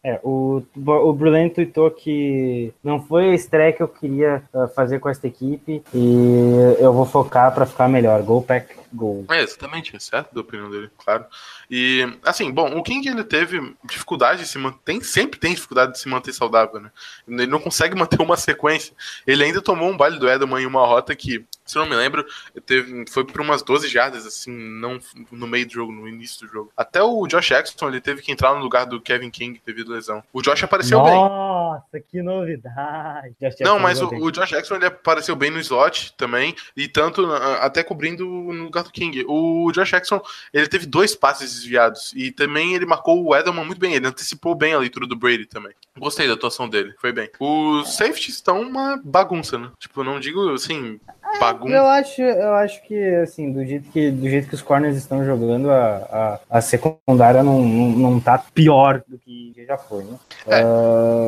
É, 0.07 0.21
o, 0.23 0.63
o 0.73 1.13
Brilliant 1.13 1.53
tweetou 1.53 1.91
que 1.91 2.73
não 2.81 3.05
foi 3.05 3.31
a 3.31 3.35
estreia 3.35 3.73
que 3.73 3.83
eu 3.83 3.89
queria 3.89 4.41
ah, 4.53 4.65
fazer 4.69 4.99
com 4.99 5.09
esta 5.09 5.27
equipe 5.27 5.83
e 5.93 6.53
eu 6.79 6.93
vou 6.93 7.05
focar 7.05 7.53
pra 7.53 7.65
ficar 7.65 7.89
melhor. 7.89 8.23
Go 8.23 8.41
Pack 8.41 8.73
Go. 8.93 9.25
É, 9.29 9.41
exatamente, 9.41 9.93
é 9.93 9.99
certo 9.99 10.33
da 10.33 10.39
opinião 10.39 10.71
dele, 10.71 10.89
claro. 10.97 11.25
E, 11.69 12.07
assim, 12.23 12.49
bom, 12.49 12.77
o 12.77 12.83
King 12.83 13.05
ele 13.05 13.21
teve 13.25 13.75
dificuldade 13.83 14.43
de 14.43 14.47
se 14.47 14.57
manter, 14.57 15.03
sempre 15.03 15.37
tem 15.37 15.53
dificuldade 15.53 15.91
de 15.91 15.99
se 15.99 16.07
manter 16.07 16.31
saudável, 16.31 16.79
né? 16.79 16.89
Ele 17.27 17.45
não 17.45 17.59
consegue 17.59 17.93
manter 17.99 18.21
uma 18.21 18.37
sequência. 18.37 18.95
Ele 19.25 19.43
ainda 19.43 19.61
tomou 19.61 19.89
um 19.89 19.97
baile 19.97 20.19
do 20.19 20.29
Edelman 20.29 20.63
em 20.63 20.67
uma 20.67 20.87
rota 20.87 21.13
que, 21.17 21.45
se 21.67 21.77
eu 21.77 21.81
não 21.83 21.89
me 21.89 21.95
lembro, 21.95 22.25
teve, 22.65 23.05
foi 23.09 23.25
por 23.25 23.41
umas 23.41 23.61
12 23.61 23.87
jardas, 23.87 24.25
assim, 24.25 24.51
não 24.51 24.99
no 25.31 25.47
meio 25.47 25.65
do 25.67 25.73
jogo, 25.73 25.91
no 25.91 26.07
início 26.07 26.45
do 26.45 26.51
jogo. 26.51 26.71
Até 26.75 27.01
o 27.01 27.27
Josh 27.27 27.47
Jackson, 27.47 27.89
ele 27.89 28.01
teve 28.01 28.21
que 28.21 28.31
entrar 28.31 28.53
no 28.53 28.61
lugar 28.61 28.85
do 28.85 29.01
Kevin 29.01 29.29
King 29.29 29.61
devido 29.65 29.91
à 29.91 29.95
lesão. 29.95 30.23
O 30.31 30.41
Josh 30.41 30.63
apareceu 30.63 31.03
bem. 31.03 31.13
Nossa, 31.13 31.99
que 31.99 32.21
novidade! 32.21 33.35
Não, 33.61 33.79
mas 33.79 34.01
o, 34.01 34.07
o 34.07 34.31
Josh 34.31 34.49
Jackson 34.49 34.75
ele 34.75 34.85
apareceu 34.85 35.35
bem 35.35 35.51
no 35.51 35.59
slot 35.59 36.13
também, 36.15 36.55
e 36.75 36.87
tanto 36.87 37.25
ah, 37.25 37.65
até 37.65 37.83
cobrindo 37.83 38.25
no 38.25 38.63
lugar 38.63 38.83
do 38.83 38.91
King. 38.91 39.25
O 39.27 39.71
Josh 39.71 39.89
Jackson 39.89 40.21
ele 40.53 40.67
teve 40.67 40.85
dois 40.85 41.15
passes 41.15 41.53
desviados, 41.53 42.13
e 42.15 42.31
também 42.31 42.75
ele 42.75 42.85
marcou 42.85 43.23
o 43.23 43.35
Edelman 43.35 43.65
muito 43.65 43.79
bem, 43.79 43.93
ele 43.93 44.07
antecipou 44.07 44.55
bem 44.55 44.73
a 44.73 44.79
leitura 44.79 45.07
do 45.07 45.15
Brady 45.15 45.45
também. 45.45 45.73
Gostei 45.97 46.27
da 46.27 46.33
atuação 46.33 46.69
dele, 46.69 46.93
foi 46.99 47.11
bem. 47.11 47.29
Os 47.39 47.95
safeties 47.95 48.35
estão 48.35 48.61
uma 48.61 49.01
bagunça, 49.03 49.57
né? 49.57 49.71
Tipo, 49.79 50.03
não 50.03 50.19
digo 50.19 50.53
assim, 50.53 50.99
bagunça. 51.39 51.73
Eu 51.75 51.85
acho, 51.85 52.21
eu 52.21 52.53
acho 52.55 52.83
que, 52.83 53.15
assim, 53.15 53.51
do 53.51 53.65
jeito 53.65 53.89
que, 53.89 54.11
do 54.11 54.29
jeito 54.29 54.47
que 54.47 54.55
os 54.55 54.61
corners 54.61 54.95
estão 54.97 55.23
jogando, 55.25 55.69
a, 55.71 56.39
a, 56.49 56.57
a 56.57 56.61
secundária 56.61 57.43
não, 57.43 57.61
não, 57.61 57.89
não 58.11 58.19
tá 58.19 58.37
pior 58.53 59.03
do 59.07 59.17
que 59.17 59.53
já 59.67 59.77
foi, 59.77 60.03
né? 60.03 60.17
É. 60.47 60.61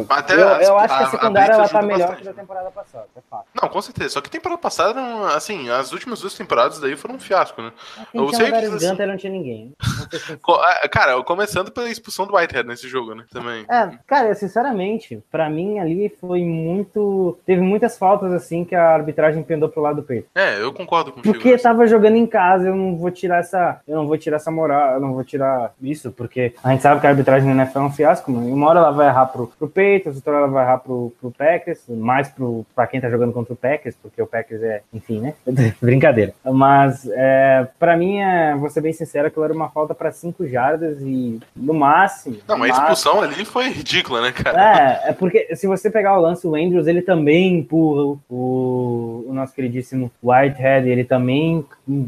Ah, 0.09 0.15
Até 0.17 0.33
eu, 0.35 0.47
as- 0.49 0.67
eu 0.67 0.77
acho 0.77 0.87
que 0.87 0.93
a- 0.93 1.05
a 1.05 1.07
a 1.07 1.11
secundária 1.11 1.55
blitz 1.57 1.71
ela 1.73 1.81
tá 1.81 1.87
melhor 1.87 1.99
bastante. 2.07 2.19
que 2.19 2.25
da 2.25 2.33
temporada 2.33 2.71
passada, 2.71 3.05
é 3.15 3.19
fato. 3.29 3.45
Não, 3.61 3.69
com 3.69 3.81
certeza. 3.81 4.09
Só 4.11 4.21
que 4.21 4.29
temporada 4.29 4.61
passada, 4.61 4.99
assim, 5.35 5.69
as 5.69 5.91
últimas 5.91 6.21
duas 6.21 6.33
temporadas 6.35 6.79
daí 6.79 6.95
foram 6.95 7.15
um 7.15 7.19
fiasco, 7.19 7.61
né? 7.61 7.71
Eu 8.13 8.23
o 8.23 8.29
que, 8.29 8.35
assim- 8.41 8.87
Gunter 8.89 9.07
não 9.07 9.17
tinha 9.17 9.31
ninguém. 9.33 9.65
né? 9.79 9.87
Sinceros. 10.09 10.41
Co- 10.41 10.55
ah, 10.61 10.87
Cara, 10.89 11.21
começando 11.23 11.71
pela 11.71 11.89
expulsão 11.89 12.25
do 12.25 12.35
Whitehead 12.35 12.67
nesse 12.67 12.87
jogo, 12.87 13.13
né? 13.13 13.25
Também. 13.31 13.65
É, 13.69 13.89
cara, 14.07 14.33
sinceramente, 14.35 15.21
pra 15.31 15.49
mim 15.49 15.79
ali 15.79 16.09
foi 16.21 16.41
muito. 16.43 17.37
Teve 17.45 17.61
muitas 17.61 17.97
faltas 17.97 18.31
assim 18.31 18.63
que 18.63 18.75
a 18.75 18.89
arbitragem 18.93 19.43
pendou 19.43 19.69
pro 19.69 19.81
lado 19.81 19.98
do 19.99 20.03
peito. 20.05 20.27
É, 20.35 20.61
eu 20.61 20.73
concordo 20.73 21.11
contigo. 21.11 21.33
Porque 21.33 21.51
nessa. 21.51 21.69
tava 21.69 21.87
jogando 21.87 22.15
em 22.15 22.25
casa, 22.25 22.67
eu 22.67 22.75
não 22.75 22.95
vou 22.95 23.11
tirar 23.11 23.39
essa. 23.39 23.79
Eu 23.87 23.97
não 23.97 24.07
vou 24.07 24.17
tirar 24.17 24.37
essa 24.37 24.51
moral, 24.51 24.95
eu 24.95 24.99
não 24.99 25.13
vou 25.13 25.23
tirar 25.23 25.73
isso, 25.81 26.11
porque 26.11 26.53
a 26.63 26.71
gente 26.71 26.81
sabe 26.81 27.01
que 27.01 27.07
a 27.07 27.09
arbitragem 27.09 27.53
na 27.53 27.63
NFL 27.63 27.79
é 27.79 27.83
um 27.83 27.91
fiasco, 27.91 28.31
mano. 28.31 28.53
Uma 28.53 28.69
hora 28.69 28.79
ela 28.79 28.91
vai 28.91 29.07
errar 29.07 29.27
pro, 29.27 29.47
pro 29.47 29.67
Patriots, 29.67 30.15
outra 30.15 30.33
hora 30.33 30.43
ela 30.43 30.51
vai 30.51 30.63
errar 30.63 30.77
pro, 30.79 31.13
pro 31.19 31.31
Packers, 31.31 31.81
mais 31.89 32.29
pro, 32.29 32.65
pra 32.75 32.87
quem 32.87 33.01
tá 33.01 33.09
jogando 33.09 33.33
contra 33.33 33.53
o 33.53 33.57
Packers, 33.57 33.95
porque 34.01 34.21
o 34.21 34.27
Packers 34.27 34.61
é, 34.61 34.81
enfim, 34.93 35.19
né? 35.19 35.33
Brincadeira. 35.81 36.33
Mas, 36.43 37.07
é, 37.11 37.67
pra 37.77 37.97
mim, 37.97 38.19
é, 38.19 38.55
vou 38.55 38.69
ser 38.69 38.81
bem 38.81 38.93
sincero, 38.93 39.27
aquilo 39.27 39.45
era 39.45 39.53
uma 39.53 39.69
falta 39.69 39.93
pra 39.93 40.11
5 40.11 40.47
jardas 40.47 41.01
e 41.01 41.39
no 41.55 41.73
máximo. 41.73 42.37
Não, 42.47 42.57
mas 42.57 42.71
a 42.71 42.81
expulsão 42.81 43.21
ali 43.21 43.45
foi 43.45 43.69
ridícula, 43.69 44.21
né, 44.21 44.31
cara? 44.31 45.03
é, 45.05 45.09
é 45.09 45.13
porque 45.13 45.55
se 45.55 45.67
você 45.67 45.89
pegar 45.89 46.17
o 46.17 46.21
lance, 46.21 46.45
o 46.47 46.55
Andrews, 46.55 46.87
ele 46.87 47.01
também 47.01 47.59
empurra 47.59 48.17
o, 48.29 49.25
o 49.27 49.33
nosso 49.33 49.53
queridíssimo 49.79 50.11
Whitehead, 50.23 50.87
ele 50.89 51.03
também 51.03 51.65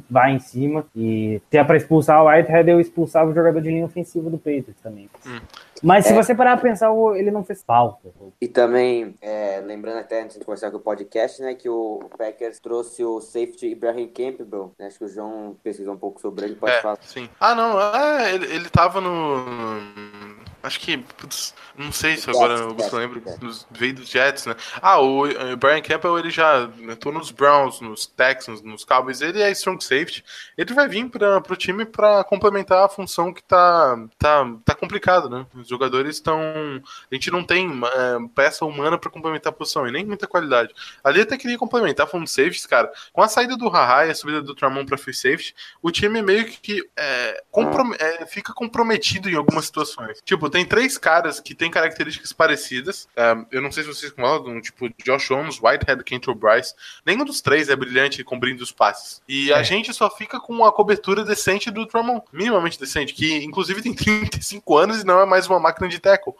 vai 0.09 0.33
em 0.33 0.39
cima. 0.39 0.85
E 0.95 1.41
se 1.49 1.57
é 1.57 1.63
pra 1.63 1.77
expulsar 1.77 2.21
o 2.23 2.27
Whitehead, 2.27 2.69
eu 2.69 2.79
expulsava 2.79 3.31
o 3.31 3.33
jogador 3.33 3.61
de 3.61 3.69
linha 3.69 3.85
ofensiva 3.85 4.29
do 4.29 4.37
Patriots 4.37 4.75
também. 4.81 5.09
Hum. 5.25 5.39
Mas 5.83 6.05
se 6.05 6.13
É. 6.13 6.15
você 6.15 6.35
parar 6.35 6.57
pra 6.57 6.69
pensar, 6.69 6.91
ele 7.15 7.31
não 7.31 7.43
fez 7.43 7.63
falta. 7.63 8.09
E 8.39 8.47
também, 8.47 9.15
é, 9.19 9.59
lembrando 9.65 9.97
até 9.97 10.21
antes 10.21 10.37
de 10.37 10.45
começar 10.45 10.69
com 10.69 10.77
o 10.77 10.79
podcast, 10.81 11.41
né, 11.41 11.55
que 11.55 11.67
o 11.69 12.01
Packers 12.17 12.59
trouxe 12.59 13.03
o 13.03 13.19
safety 13.19 13.71
Ibrahim 13.71 14.07
Campbell, 14.07 14.71
né, 14.77 14.85
acho 14.87 14.99
que 14.99 15.05
o 15.05 15.07
João 15.07 15.55
pesquisou 15.63 15.95
um 15.95 15.97
pouco 15.97 16.21
sobre 16.21 16.45
ele, 16.45 16.55
pode 16.55 16.75
É, 16.75 16.81
falar. 16.81 16.97
sim. 17.01 17.27
Ah, 17.39 17.55
não, 17.55 17.81
é, 17.81 18.35
ele, 18.35 18.45
ele 18.53 18.69
tava 18.69 19.01
no. 19.01 19.43
Acho 20.63 20.79
que. 20.79 20.97
Putz, 20.97 21.53
não 21.75 21.91
sei 21.91 22.17
se 22.17 22.29
agora 22.29 22.53
eu 22.53 22.77
Jets, 22.77 22.91
lembro. 22.91 23.23
Veio 23.71 23.95
dos 23.95 24.09
Jets, 24.09 24.45
né? 24.45 24.55
Ah, 24.81 24.99
o 24.99 25.25
eh, 25.25 25.55
Brian 25.55 25.81
Campbell, 25.81 26.19
ele 26.19 26.29
já 26.29 26.69
atuou 26.91 27.13
nos 27.13 27.31
Browns, 27.31 27.81
nos 27.81 28.05
Texans, 28.05 28.61
nos 28.61 28.85
Cowboys. 28.85 29.21
Ele 29.21 29.41
é 29.41 29.49
strong 29.51 29.83
safety. 29.83 30.23
Ele 30.57 30.73
vai 30.73 30.87
vir 30.87 31.09
para 31.09 31.41
pro 31.41 31.55
time 31.55 31.85
para 31.85 32.23
complementar 32.23 32.85
a 32.85 32.89
função 32.89 33.33
que 33.33 33.43
tá, 33.43 33.97
tá, 34.17 34.45
tá 34.63 34.75
complicado, 34.75 35.29
né? 35.29 35.45
Os 35.55 35.67
jogadores 35.67 36.15
estão. 36.17 36.39
A 37.11 37.15
gente 37.15 37.31
não 37.31 37.43
tem 37.43 37.67
eh, 37.83 38.17
peça 38.35 38.65
humana 38.65 38.97
para 38.97 39.09
complementar 39.09 39.51
a 39.51 39.55
posição 39.55 39.87
e 39.87 39.91
nem 39.91 40.05
muita 40.05 40.27
qualidade. 40.27 40.73
Ali 41.03 41.21
até 41.21 41.37
queria 41.37 41.57
complementar 41.57 42.07
falando 42.07 42.25
de 42.25 42.31
safeties, 42.31 42.65
cara. 42.65 42.91
Com 43.11 43.21
a 43.21 43.27
saída 43.27 43.57
do 43.57 43.69
Haha 43.69 44.05
e 44.05 44.11
a 44.11 44.15
subida 44.15 44.41
do 44.41 44.53
Tramon 44.53 44.85
para 44.85 44.97
free 44.97 45.13
safety, 45.13 45.55
o 45.81 45.89
time 45.91 46.21
meio 46.21 46.45
que 46.45 46.87
é, 46.95 47.43
comprom- 47.49 47.93
é, 47.97 48.25
fica 48.25 48.53
comprometido 48.53 49.29
em 49.29 49.35
algumas 49.35 49.65
situações. 49.65 50.19
Tipo, 50.23 50.50
tem 50.51 50.65
três 50.65 50.97
caras 50.97 51.39
que 51.39 51.55
têm 51.55 51.71
características 51.71 52.31
parecidas. 52.31 53.07
É, 53.15 53.35
eu 53.51 53.61
não 53.61 53.71
sei 53.71 53.83
se 53.83 53.89
vocês 53.89 54.11
concordam, 54.11 54.61
tipo, 54.61 54.87
Josh 55.03 55.29
Holmes, 55.29 55.59
Whitehead, 55.59 56.03
Kenton 56.03 56.35
Bryce. 56.35 56.75
Nenhum 57.05 57.25
dos 57.25 57.41
três 57.41 57.69
é 57.69 57.75
brilhante 57.75 58.23
cobrindo 58.23 58.61
os 58.63 58.71
passes. 58.71 59.21
E 59.27 59.51
a 59.53 59.59
É. 59.59 59.63
gente 59.63 59.93
só 59.93 60.09
fica 60.09 60.39
com 60.39 60.63
a 60.63 60.71
cobertura 60.71 61.23
decente 61.23 61.71
do 61.71 61.85
Tramon, 61.87 62.21
minimamente 62.31 62.79
decente, 62.79 63.13
que 63.13 63.43
inclusive 63.43 63.81
tem 63.81 63.93
35 63.95 64.77
anos 64.77 65.01
e 65.01 65.05
não 65.05 65.19
é 65.21 65.25
mais 65.25 65.47
uma 65.47 65.59
máquina 65.59 65.87
de 65.87 65.97
tackle. 65.99 66.33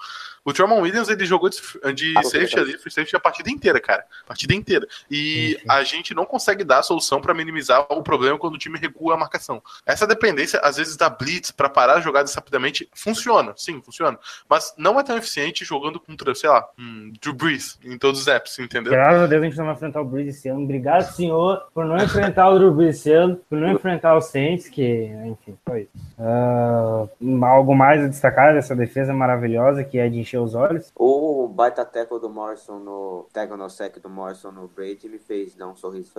O 0.44 0.52
Tramon 0.52 0.82
Williams, 0.82 1.08
ele 1.10 1.26
jogou 1.26 1.50
de, 1.50 1.58
de 1.94 2.14
Ah, 2.18 2.24
safety 2.24 2.60
ali, 2.60 2.78
free 2.78 2.92
safety 2.92 3.16
a 3.16 3.20
partida 3.20 3.50
inteira, 3.50 3.80
cara. 3.80 4.04
A 4.24 4.28
partida 4.28 4.54
inteira. 4.54 4.88
E 5.10 5.60
a 5.70 5.84
gente 5.84 6.14
não 6.14 6.26
consegue 6.26 6.64
dar 6.64 6.80
a 6.80 6.84
solução 6.84 7.22
pra 7.22 7.34
minimizar 7.34 7.86
o 7.90 8.02
problema 8.02 8.38
quando 8.38 8.56
o 8.56 8.58
time 8.58 8.80
recua 8.80 9.14
a 9.14 9.18
marcação. 9.18 9.62
Essa 9.86 10.08
dependência, 10.08 10.60
às 10.60 10.78
vezes, 10.78 10.98
da 10.98 11.10
blitz 11.10 11.52
pra 11.52 11.70
parar 11.70 11.98
as 11.98 12.04
jogadas 12.04 12.34
rapidamente, 12.34 12.90
funciona. 12.94 13.54
Sim, 13.56 13.82
funciona. 13.82 14.18
Mas 14.50 14.74
não 14.78 15.00
é 15.00 15.04
tão 15.04 15.18
eficiente 15.18 15.64
jogando 15.64 16.00
contra, 16.00 16.34
sei 16.34 16.50
lá, 16.50 16.68
um 16.78 17.12
Drew 17.22 17.34
Brees 17.34 17.80
em 17.84 17.98
todos 17.98 18.22
os 18.22 18.28
apps, 18.28 18.58
entendeu? 18.58 18.92
Graças 18.92 19.22
a 19.22 19.28
Deus 19.28 19.44
a 19.44 19.46
gente 19.46 19.58
não 19.58 19.66
vai 19.66 19.76
enfrentar 19.76 20.02
o 20.02 20.06
Breeze 20.06 20.30
esse 20.30 20.50
ano. 20.50 20.64
Obrigado, 20.64 21.04
senhor, 21.14 21.68
por 21.74 21.86
não 21.86 21.98
enfrentar 21.98 22.50
o 22.50 22.58
Drew 22.58 22.74
Brees 22.74 22.98
esse 22.98 23.12
ano, 23.12 23.40
por 23.50 23.60
não 23.60 23.72
enfrentar 23.72 24.16
o 24.16 24.22
Saints, 24.22 24.68
que, 24.70 25.12
enfim, 25.26 25.56
foi 25.66 25.82
isso. 25.82 26.06
Ah, 26.20 27.06
algo 27.44 27.76
mais 27.76 28.04
a 28.04 28.08
destacar 28.08 28.54
dessa 28.54 28.76
defesa 28.76 29.14
maravilhosa, 29.14 29.84
que 29.84 29.98
é 29.98 30.10
de 30.10 30.24
os 30.38 30.56
olhos. 30.56 30.92
O 30.96 31.48
baita 31.48 31.84
tackle 31.86 32.20
do 32.20 32.30
Morrison 32.30 32.80
no. 32.80 33.28
Tackle 33.34 33.58
no 33.58 33.70
sec 33.70 34.00
do 34.00 34.10
Morrison 34.10 34.52
no 34.52 34.68
Brady 34.68 35.10
me 35.10 35.20
fez 35.20 35.56
dar 35.56 35.68
um 35.68 35.76
sorriso. 35.76 36.12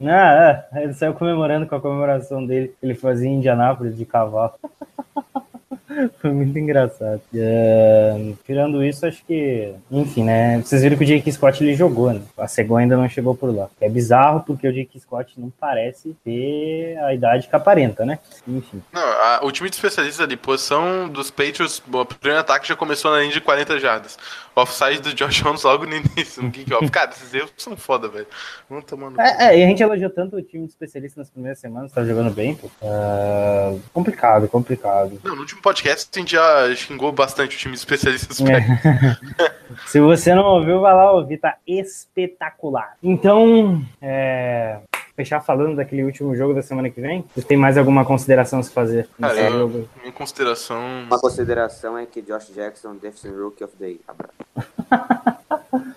Ah, 0.00 0.66
é, 0.72 0.84
ele 0.84 0.94
saiu 0.94 1.14
comemorando 1.14 1.66
com 1.66 1.74
a 1.74 1.80
comemoração 1.80 2.44
dele, 2.44 2.74
ele 2.82 2.94
fazia 2.94 3.28
em 3.28 3.36
Indianápolis 3.36 3.96
de 3.96 4.04
cavalo. 4.04 4.54
Foi 6.20 6.30
muito 6.32 6.58
engraçado. 6.58 7.20
É, 7.34 8.32
tirando 8.44 8.82
isso, 8.84 9.06
acho 9.06 9.24
que. 9.24 9.72
Enfim, 9.90 10.24
né? 10.24 10.60
Vocês 10.60 10.82
viram 10.82 10.96
que 10.96 11.04
o 11.04 11.06
Jake 11.06 11.30
Scott 11.32 11.62
ele 11.62 11.74
jogou, 11.74 12.12
né? 12.12 12.20
A 12.36 12.46
Segua 12.48 12.80
ainda 12.80 12.96
não 12.96 13.08
chegou 13.08 13.34
por 13.34 13.54
lá. 13.54 13.68
É 13.80 13.88
bizarro 13.88 14.42
porque 14.46 14.66
o 14.68 14.72
Jake 14.72 14.98
Scott 15.00 15.38
não 15.38 15.50
parece 15.50 16.16
ter 16.24 16.96
a 16.98 17.14
idade 17.14 17.48
que 17.48 17.56
aparenta, 17.56 18.04
né? 18.04 18.18
Enfim. 18.46 18.82
Não, 18.92 19.02
a- 19.02 19.40
o 19.42 19.50
time 19.52 19.68
de 19.68 19.76
especialistas 19.76 20.24
ali, 20.24 20.36
posição 20.36 21.08
dos 21.08 21.30
Patriots, 21.30 21.82
o 21.92 22.04
primeiro 22.04 22.40
ataque 22.40 22.68
já 22.68 22.76
começou 22.76 23.10
na 23.10 23.20
linha 23.20 23.32
de 23.32 23.40
40 23.40 23.78
jardas. 23.78 24.16
Offside 24.54 25.00
do 25.00 25.14
Josh 25.14 25.42
Jones 25.42 25.62
logo 25.62 25.86
no 25.86 25.94
início, 25.96 26.42
no 26.42 26.50
kickoff. 26.50 26.88
Cara, 26.90 27.10
esses 27.10 27.32
erros 27.32 27.52
são 27.56 27.74
foda, 27.76 28.06
velho. 28.08 28.26
Vamos 28.68 28.84
tomando. 28.84 29.18
É, 29.20 29.46
é, 29.46 29.58
e 29.58 29.64
a 29.64 29.66
gente 29.66 29.82
elogiou 29.82 30.10
tanto 30.10 30.36
o 30.36 30.42
time 30.42 30.66
de 30.66 30.72
especialistas 30.72 31.16
nas 31.16 31.30
primeiras 31.30 31.58
semanas, 31.58 31.90
tá 31.90 32.04
jogando 32.04 32.30
bem, 32.34 32.54
pô. 32.54 32.70
É, 32.82 33.74
complicado, 33.94 34.46
complicado. 34.48 35.18
Não, 35.24 35.34
no 35.34 35.40
último 35.40 35.62
podcast 35.62 35.81
a 35.88 36.18
gente 36.18 36.32
já 36.32 36.74
xingou 36.74 37.12
bastante 37.12 37.56
o 37.56 37.58
time 37.58 37.74
de 37.74 37.78
especialistas. 37.78 38.40
É. 38.40 39.16
Se 39.86 40.00
você 40.00 40.34
não 40.34 40.44
ouviu, 40.44 40.80
vai 40.80 40.94
lá 40.94 41.12
ouvir, 41.12 41.38
tá 41.38 41.56
espetacular. 41.66 42.96
Então, 43.02 43.82
é, 44.00 44.78
fechar 45.16 45.40
falando 45.40 45.76
daquele 45.76 46.04
último 46.04 46.34
jogo 46.34 46.54
da 46.54 46.62
semana 46.62 46.90
que 46.90 47.00
vem? 47.00 47.24
Vocês 47.32 47.46
têm 47.46 47.56
mais 47.56 47.76
alguma 47.76 48.04
consideração 48.04 48.60
a 48.60 48.62
se 48.62 48.70
fazer 48.70 49.08
nesse 49.18 49.34
Cara, 49.34 49.50
jogo? 49.50 49.88
Em 50.04 50.12
consideração. 50.12 50.80
Uma 51.06 51.20
consideração 51.20 51.98
é 51.98 52.06
que 52.06 52.22
Josh 52.22 52.52
Jackson, 52.54 52.96
Defensive 52.96 53.34
Rookie 53.34 53.64
of 53.64 53.76
the 53.76 53.86
Year. 53.86 54.00
Abraço. 54.08 54.34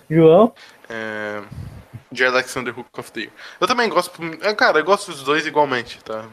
João? 0.08 0.52
É... 0.88 1.42
De 2.16 2.24
Alexander 2.24 2.76
Hook 2.76 2.88
of 2.98 3.12
the 3.12 3.20
Year. 3.20 3.32
Eu 3.60 3.66
também 3.66 3.88
gosto. 3.88 4.10
é, 4.42 4.54
Cara, 4.54 4.78
eu 4.78 4.84
gosto 4.84 5.10
dos 5.12 5.22
dois 5.22 5.46
igualmente, 5.46 6.02
tá? 6.02 6.24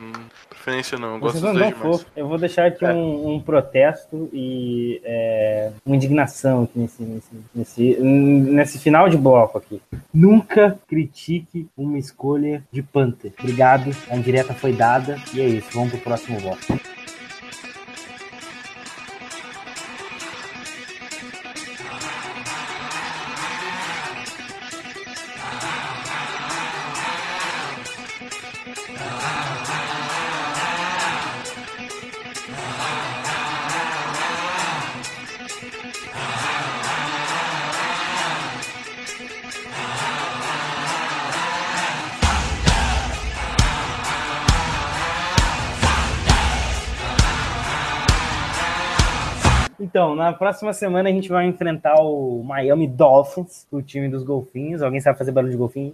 Preferência 0.50 0.98
não, 0.98 1.16
eu 1.16 1.20
gosto 1.20 1.34
dos 1.36 1.44
não 1.44 1.54
dois 1.54 1.76
demais. 1.76 2.06
Eu 2.16 2.28
vou 2.28 2.38
deixar 2.38 2.68
aqui 2.68 2.86
É. 2.86 2.94
um, 2.94 3.34
um 3.36 3.40
protesto 3.42 4.30
e 4.32 5.02
é, 5.04 5.72
uma 5.86 5.96
indignação 5.96 6.64
aqui 6.64 6.80
nesse, 6.80 7.04
nesse, 7.04 7.30
nesse, 7.54 8.00
nesse 8.02 8.80
final 8.80 9.10
de 9.10 9.18
bloco 9.18 9.58
aqui. 9.58 9.82
Nunca 10.14 10.80
critique 10.88 11.68
uma 11.78 12.00
escolha 12.00 12.64
de 12.72 12.82
Panther. 12.82 13.34
Obrigado, 13.38 13.94
a 14.10 14.16
indireta 14.16 14.54
foi 14.54 14.72
dada 14.72 15.18
e 15.34 15.42
é 15.42 15.46
isso. 15.48 15.68
Vamos 15.74 15.90
pro 15.92 16.00
próximo 16.00 16.40
bloco. 16.40 16.62
Então, 50.14 50.24
na 50.24 50.32
próxima 50.32 50.72
semana 50.74 51.09
a 51.09 51.11
gente 51.11 51.28
vai 51.28 51.47
enfrentar 51.47 51.95
o 51.99 52.43
Miami 52.43 52.88
Dolphins, 52.88 53.66
o 53.72 53.82
time 53.82 54.07
dos 54.07 54.24
golfinhos. 54.24 54.84
Alguém 54.84 55.01
sabe 55.01 55.18
fazer 55.18 55.32
barulho 55.32 55.51
de 55.51 55.57
golfinho? 55.57 55.93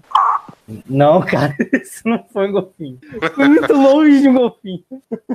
Não, 0.89 1.21
cara, 1.25 1.55
isso 1.81 2.01
não 2.05 2.21
foi 2.33 2.49
um 2.49 2.51
golfinho. 2.51 2.99
Foi 3.33 3.47
muito 3.47 3.71
longe 3.71 4.21
de 4.21 4.27
um 4.27 4.33
golfinho. 4.33 4.83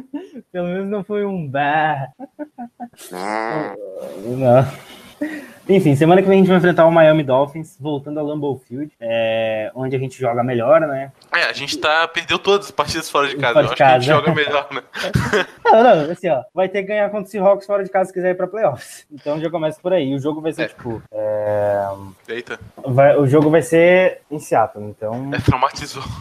Pelo 0.53 0.69
menos 0.69 0.91
não 0.91 1.03
foi 1.03 1.25
um 1.25 1.49
bah. 1.49 2.11
Ah, 3.11 3.75
Não. 4.27 4.94
Enfim, 5.67 5.97
semana 5.97 6.21
que 6.21 6.29
vem 6.29 6.37
a 6.37 6.41
gente 6.41 6.49
vai 6.49 6.59
enfrentar 6.59 6.85
o 6.85 6.91
Miami 6.93 7.23
Dolphins, 7.23 7.77
voltando 7.81 8.21
ao 8.21 8.27
Lambeau 8.27 8.61
Field, 8.69 8.93
é, 9.01 9.71
onde 9.75 9.97
a 9.97 9.99
gente 9.99 10.21
joga 10.21 10.43
melhor, 10.45 10.81
né? 10.83 11.11
É, 11.35 11.45
a 11.45 11.53
gente 11.55 11.79
tá. 11.79 12.07
Perdeu 12.07 12.39
todas 12.39 12.67
as 12.67 12.71
partidas 12.73 13.09
fora 13.09 13.29
de 13.29 13.37
casa. 13.37 13.55
Fora 13.55 13.65
Eu 13.65 13.69
de 13.69 13.73
acho 13.73 13.77
que 13.77 13.83
a 13.83 13.99
gente 13.99 14.09
casa. 14.11 14.21
joga 14.21 14.35
melhor, 14.35 14.69
né? 14.73 14.83
Não, 15.65 15.83
não, 15.83 16.11
assim, 16.13 16.29
ó, 16.29 16.43
vai 16.55 16.69
ter 16.69 16.83
que 16.83 16.89
ganhar 16.89 17.09
contra 17.11 17.27
o 17.27 17.31
Seahawks 17.31 17.67
fora 17.67 17.83
de 17.83 17.91
casa 17.91 18.09
se 18.09 18.13
quiser 18.15 18.31
ir 18.31 18.35
pra 18.37 18.47
playoffs. 18.47 19.07
Então 19.11 19.41
já 19.41 19.51
começa 19.51 19.81
por 19.81 19.93
aí. 19.93 20.15
O 20.15 20.19
jogo 20.21 20.41
vai 20.41 20.53
ser, 20.53 20.63
É. 20.63 20.69
tipo, 20.69 21.03
é, 21.11 21.85
Eita, 22.29 22.61
vai- 22.87 23.17
o 23.17 23.27
jogo 23.27 23.51
vai 23.51 23.63
ser 23.63 24.21
em 24.31 24.39
Seattle, 24.39 24.85
então... 24.85 25.31
é, 25.35 25.39
traumatizou. 25.41 26.03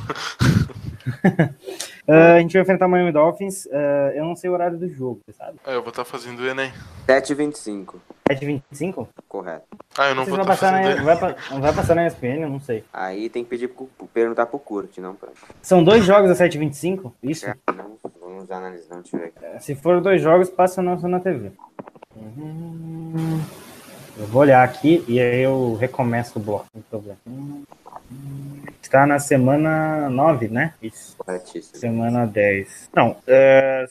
ah, 2.07 2.33
a 2.35 2.39
gente 2.39 2.53
vai 2.53 2.61
enfrentar 2.61 2.85
o 2.85 2.89
Miami 2.89 3.11
Dolphins, 3.11 3.67
ah, 3.71 4.11
eu 4.13 4.25
não 4.25 4.35
sei 4.35 4.49
o 4.49 4.53
horário 4.53 4.77
do 4.77 4.87
jogo, 4.87 5.21
você 5.25 5.33
sabe? 5.33 5.57
É, 5.65 5.75
eu 5.75 5.81
vou 5.81 5.89
estar 5.89 6.03
fazendo 6.05 6.39
o 6.39 6.47
Enem. 6.47 6.71
7h25. 7.07 7.95
7h25? 8.29 9.07
Correto. 9.27 9.65
Ah, 9.97 10.09
eu 10.09 10.15
não 10.15 10.23
Vocês 10.23 10.35
vou 10.35 10.41
estar 10.41 10.53
passar 10.53 10.71
na, 10.71 10.77
fazendo 10.83 10.95
Enem. 10.95 11.05
vai, 11.05 11.59
vai 11.61 11.73
passar 11.73 11.95
na 11.95 12.07
ESPN, 12.07 12.41
eu 12.41 12.49
não 12.49 12.59
sei. 12.59 12.83
Aí 12.91 13.29
tem 13.29 13.43
que 13.43 13.49
pedir 13.49 13.69
pro, 13.69 13.89
perguntar 14.13 14.45
pro 14.45 14.59
Kurt, 14.59 14.97
não 14.97 15.15
pra. 15.15 15.29
São 15.61 15.83
dois 15.83 16.03
jogos 16.03 16.29
a 16.29 16.45
7h25? 16.45 17.11
Isso? 17.23 17.47
É, 17.47 17.55
não, 17.75 17.97
vamos 18.21 18.51
analisar, 18.51 18.95
não 18.95 19.03
tiver 19.03 19.25
aqui. 19.25 19.63
Se 19.63 19.75
for 19.75 20.01
dois 20.01 20.21
jogos, 20.21 20.49
passa 20.49 20.81
não 20.81 20.95
na 20.95 21.19
TV. 21.19 21.51
Uhum. 22.15 23.41
Eu 24.17 24.27
vou 24.27 24.41
olhar 24.41 24.63
aqui 24.63 25.03
e 25.07 25.19
aí 25.19 25.41
eu 25.41 25.75
recomeço 25.75 26.37
o 26.37 26.41
bloco, 26.41 26.65
não 26.73 26.81
tem 26.81 26.89
problema. 26.89 27.17
Hum. 27.27 27.63
Está 28.81 29.07
na 29.07 29.17
semana 29.17 30.09
9, 30.09 30.49
né? 30.49 30.73
Isso. 30.81 31.15
Corretíssimo. 31.17 31.77
Semana 31.77 32.27
10. 32.27 32.89
Não, 32.95 33.15
é, 33.25 33.85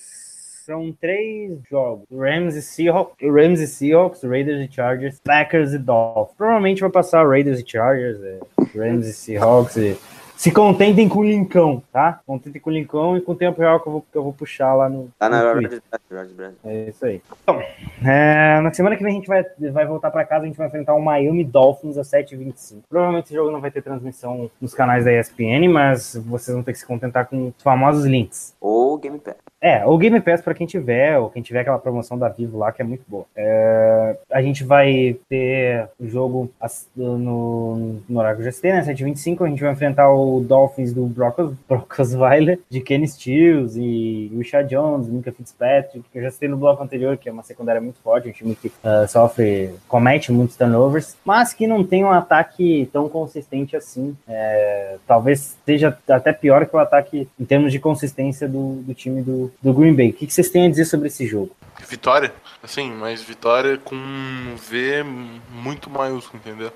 são 0.65 0.93
três 0.93 1.59
jogos. 1.69 2.07
Rams 2.11 2.55
e 2.55 2.63
Seahawks, 2.63 3.17
Rams 3.21 3.61
e 3.61 3.67
Seahawks, 3.67 4.23
Raiders 4.23 4.69
e 4.69 4.73
Chargers, 4.73 5.21
Packers 5.25 5.73
e 5.73 5.79
Dolphins. 5.79 6.37
Provavelmente 6.37 6.81
vai 6.81 6.91
passar 6.91 7.27
Raiders 7.27 7.61
e 7.61 7.65
Chargers, 7.67 8.23
é, 8.23 8.39
Rams 8.79 9.07
e 9.07 9.13
Seahawks 9.13 9.77
e... 9.77 9.97
Se 10.43 10.51
contentem 10.51 11.09
com 11.09 11.21
o 11.21 11.25
Lincão, 11.25 11.81
tá? 11.93 12.21
Contentem 12.27 12.61
com 12.61 12.69
o 12.69 12.73
Lincão 12.73 13.17
e 13.17 13.21
com 13.21 13.31
o 13.31 13.37
tempo 13.37 13.61
real 13.61 13.79
que 13.79 13.87
eu 13.87 13.93
vou, 13.93 14.05
que 14.11 14.19
eu 14.19 14.25
vou 14.25 14.33
puxar 14.33 14.75
lá 14.75 14.89
no. 14.89 15.09
Tá 15.17 15.29
na 15.29 15.41
hora 15.41 15.61
de 15.61 15.81
George. 16.11 16.35
É 16.65 16.89
isso 16.89 17.07
aí. 17.07 17.23
Então, 17.45 17.63
é, 18.05 18.61
na 18.61 18.75
semana 18.75 18.97
que 18.97 19.05
vem 19.05 19.13
a 19.13 19.15
gente 19.15 19.29
vai, 19.29 19.45
vai 19.71 19.87
voltar 19.87 20.11
pra 20.11 20.25
casa, 20.25 20.43
a 20.43 20.47
gente 20.49 20.57
vai 20.59 20.67
enfrentar 20.67 20.95
o 20.95 21.01
Miami 21.01 21.45
Dolphins 21.45 21.97
às 21.97 22.11
7h25. 22.11 22.81
Provavelmente 22.89 23.27
esse 23.27 23.35
jogo 23.35 23.53
não 23.53 23.61
vai 23.61 23.71
ter 23.71 23.83
transmissão 23.83 24.51
nos 24.61 24.75
canais 24.75 25.05
da 25.05 25.13
ESPN, 25.13 25.69
mas 25.73 26.17
vocês 26.27 26.53
vão 26.53 26.65
ter 26.65 26.73
que 26.73 26.81
se 26.81 26.87
contentar 26.87 27.29
com 27.29 27.53
os 27.57 27.63
famosos 27.63 28.05
links. 28.05 28.57
Ou 28.61 28.99
Game 28.99 29.21
Pass. 29.21 29.37
É, 29.63 29.87
ou 29.87 29.97
Game 29.97 30.21
Pass 30.21 30.43
pra 30.43 30.55
quem 30.55 30.67
tiver, 30.67 31.17
ou 31.19 31.31
quem 31.31 31.41
tiver 31.41 31.61
aquela 31.61 31.79
promoção 31.79 32.19
da 32.19 32.29
Vivo 32.29 32.59
lá, 32.59 32.73
que 32.73 32.83
é 32.83 32.85
muito 32.85 33.05
boa. 33.07 33.25
É, 33.37 34.17
a 34.33 34.43
gente 34.43 34.65
vai 34.65 35.17
ter 35.29 35.89
o 36.01 36.09
jogo 36.09 36.51
no, 36.97 38.01
no 38.09 38.19
horário 38.19 38.43
GST, 38.45 38.73
né? 38.73 38.83
7h25. 38.83 39.47
A 39.47 39.49
gente 39.49 39.63
vai 39.63 39.73
enfrentar 39.73 40.13
o 40.13 40.41
Dolphins 40.41 40.93
do 40.93 41.07
Broncos, 41.07 41.55
Broncosweiler, 41.69 42.59
de 42.69 42.81
Kenny 42.81 43.07
Stills 43.07 43.79
e 43.79 44.33
Richard 44.37 44.69
Jones, 44.69 45.09
Minka 45.09 45.31
Fitzpatrick, 45.31 46.05
que 46.11 46.19
eu 46.19 46.23
já 46.23 46.31
citei 46.33 46.49
no 46.49 46.57
bloco 46.57 46.83
anterior, 46.83 47.17
que 47.17 47.29
é 47.29 47.33
uma 47.33 47.45
secundária 47.45 47.81
muito 47.81 48.01
forte, 48.01 48.29
um 48.29 48.33
time 48.33 48.57
que 48.57 48.73
ah, 48.83 49.07
sofre, 49.07 49.73
comete 49.87 50.33
muitos 50.33 50.57
turnovers, 50.57 51.17
mas 51.25 51.55
que 51.55 51.69
não 51.69 51.85
tem 51.85 52.05
um 52.05 52.11
ataque 52.11 52.91
tão 52.93 53.09
consistente 53.09 53.77
assim. 53.77 54.17
É, 54.27 54.97
talvez 55.07 55.57
seja 55.65 55.97
até 56.09 56.33
pior 56.33 56.67
que 56.67 56.75
o 56.75 56.81
ataque 56.81 57.29
em 57.39 57.45
termos 57.45 57.71
de 57.71 57.79
consistência 57.79 58.49
do, 58.49 58.83
do 58.83 58.95
time 58.95 59.23
do, 59.23 59.52
do 59.61 59.73
Green 59.73 59.95
Bay. 59.95 60.11
O 60.11 60.13
que, 60.13 60.27
que 60.27 60.33
vocês 60.33 60.49
têm 60.49 60.67
a 60.67 60.71
dizer 60.71 60.85
sobre 60.85 61.09
esse 61.09 61.27
jogo? 61.27 61.55
Vitória, 61.89 62.33
assim, 62.63 62.91
mas 62.93 63.23
vitória 63.23 63.77
com 63.79 63.95
um 63.95 64.57
V 64.57 65.03
muito 65.51 65.91
maiúsculo, 65.91 66.41
entendeu? 66.45 66.73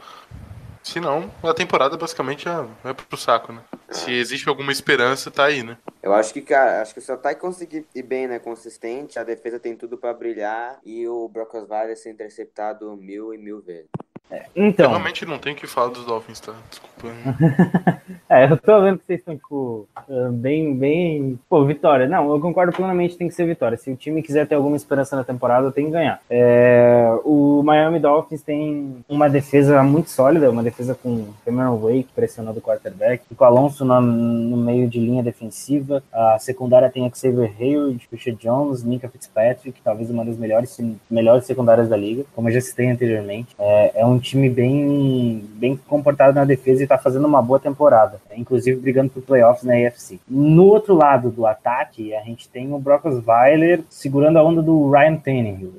Se 0.82 1.00
não, 1.00 1.28
a 1.42 1.52
temporada 1.52 1.96
basicamente 1.96 2.44
já 2.44 2.64
vai 2.82 2.94
pro 2.94 3.16
saco, 3.16 3.52
né? 3.52 3.60
Se 3.90 4.12
existe 4.12 4.48
alguma 4.48 4.70
esperança, 4.70 5.32
tá 5.32 5.46
aí, 5.46 5.64
né? 5.64 5.76
Eu 6.00 6.12
acho 6.12 6.32
que, 6.32 6.40
cara, 6.40 6.80
acho 6.80 6.94
que 6.94 7.10
o 7.10 7.14
ataque 7.14 7.40
conseguir 7.40 7.84
ir 7.92 8.02
bem, 8.04 8.28
né, 8.28 8.38
consistente, 8.38 9.18
a 9.18 9.24
defesa 9.24 9.58
tem 9.58 9.74
tudo 9.74 9.98
pra 9.98 10.14
brilhar 10.14 10.78
e 10.84 11.08
o 11.08 11.28
Brock 11.28 11.54
Osweiler 11.54 11.96
ser 11.96 12.10
interceptado 12.10 12.96
mil 12.96 13.34
e 13.34 13.38
mil 13.38 13.60
vezes. 13.60 13.88
Eu 14.30 14.66
Então, 14.68 14.90
realmente 14.90 15.24
não 15.24 15.36
o 15.36 15.38
que 15.38 15.66
falar 15.66 15.88
dos 15.88 16.04
Dolphins, 16.04 16.40
tá? 16.40 16.52
Desculpa. 16.68 17.08
é, 18.28 18.50
eu 18.50 18.56
tô 18.56 18.80
vendo 18.82 18.98
que 18.98 19.06
vocês 19.06 19.20
estão, 19.20 19.36
tipo, 19.36 19.88
ah, 19.94 20.04
bem, 20.32 20.74
bem. 20.74 21.38
Pô, 21.48 21.64
vitória. 21.64 22.08
Não, 22.08 22.30
eu 22.30 22.40
concordo 22.40 22.72
plenamente, 22.72 23.16
tem 23.16 23.28
que 23.28 23.34
ser 23.34 23.46
vitória. 23.46 23.76
Se 23.76 23.90
o 23.90 23.96
time 23.96 24.22
quiser 24.22 24.46
ter 24.46 24.54
alguma 24.54 24.76
esperança 24.76 25.14
na 25.14 25.22
temporada, 25.22 25.70
tem 25.70 25.86
que 25.86 25.92
ganhar. 25.92 26.20
É, 26.28 27.16
o 27.24 27.62
Miami 27.62 28.00
Dolphins 28.00 28.42
tem 28.42 29.04
uma 29.08 29.28
defesa 29.28 29.82
muito 29.82 30.10
sólida, 30.10 30.50
uma 30.50 30.62
defesa 30.62 30.94
com 30.94 31.28
Cameron 31.44 31.76
Wake 31.76 32.08
pressionando 32.14 32.58
o 32.58 32.62
quarterback, 32.62 33.22
com 33.34 33.44
o 33.44 33.46
Alonso 33.46 33.84
no, 33.84 34.00
no 34.00 34.56
meio 34.56 34.88
de 34.88 34.98
linha 34.98 35.22
defensiva. 35.22 36.02
A 36.12 36.38
secundária 36.38 36.90
tem 36.90 37.10
Xavier 37.14 37.52
Hayward, 37.60 38.08
Richard 38.10 38.42
Jones, 38.42 38.82
Nika 38.82 39.08
Fitzpatrick, 39.08 39.80
talvez 39.82 40.10
uma 40.10 40.24
das 40.24 40.36
melhores, 40.36 40.76
melhores 41.10 41.46
secundárias 41.46 41.88
da 41.88 41.96
liga, 41.96 42.24
como 42.34 42.48
eu 42.48 42.54
já 42.54 42.60
citei 42.60 42.90
anteriormente. 42.90 43.54
É, 43.58 44.00
é 44.00 44.06
um 44.06 44.15
time 44.18 44.48
bem, 44.48 45.44
bem 45.54 45.76
comportado 45.76 46.34
na 46.34 46.44
defesa 46.44 46.82
e 46.82 46.86
tá 46.86 46.98
fazendo 46.98 47.26
uma 47.26 47.42
boa 47.42 47.58
temporada, 47.58 48.20
inclusive 48.36 48.80
brigando 48.80 49.10
por 49.10 49.22
playoffs 49.22 49.64
na 49.64 49.74
AFC. 49.74 50.20
No 50.28 50.66
outro 50.66 50.94
lado 50.94 51.30
do 51.30 51.46
ataque, 51.46 52.14
a 52.14 52.22
gente 52.22 52.48
tem 52.48 52.72
o 52.72 52.78
Brock 52.78 53.06
Osweiler 53.06 53.82
segurando 53.88 54.38
a 54.38 54.42
onda 54.42 54.62
do 54.62 54.90
Ryan 54.90 55.16
Tannehill. 55.16 55.74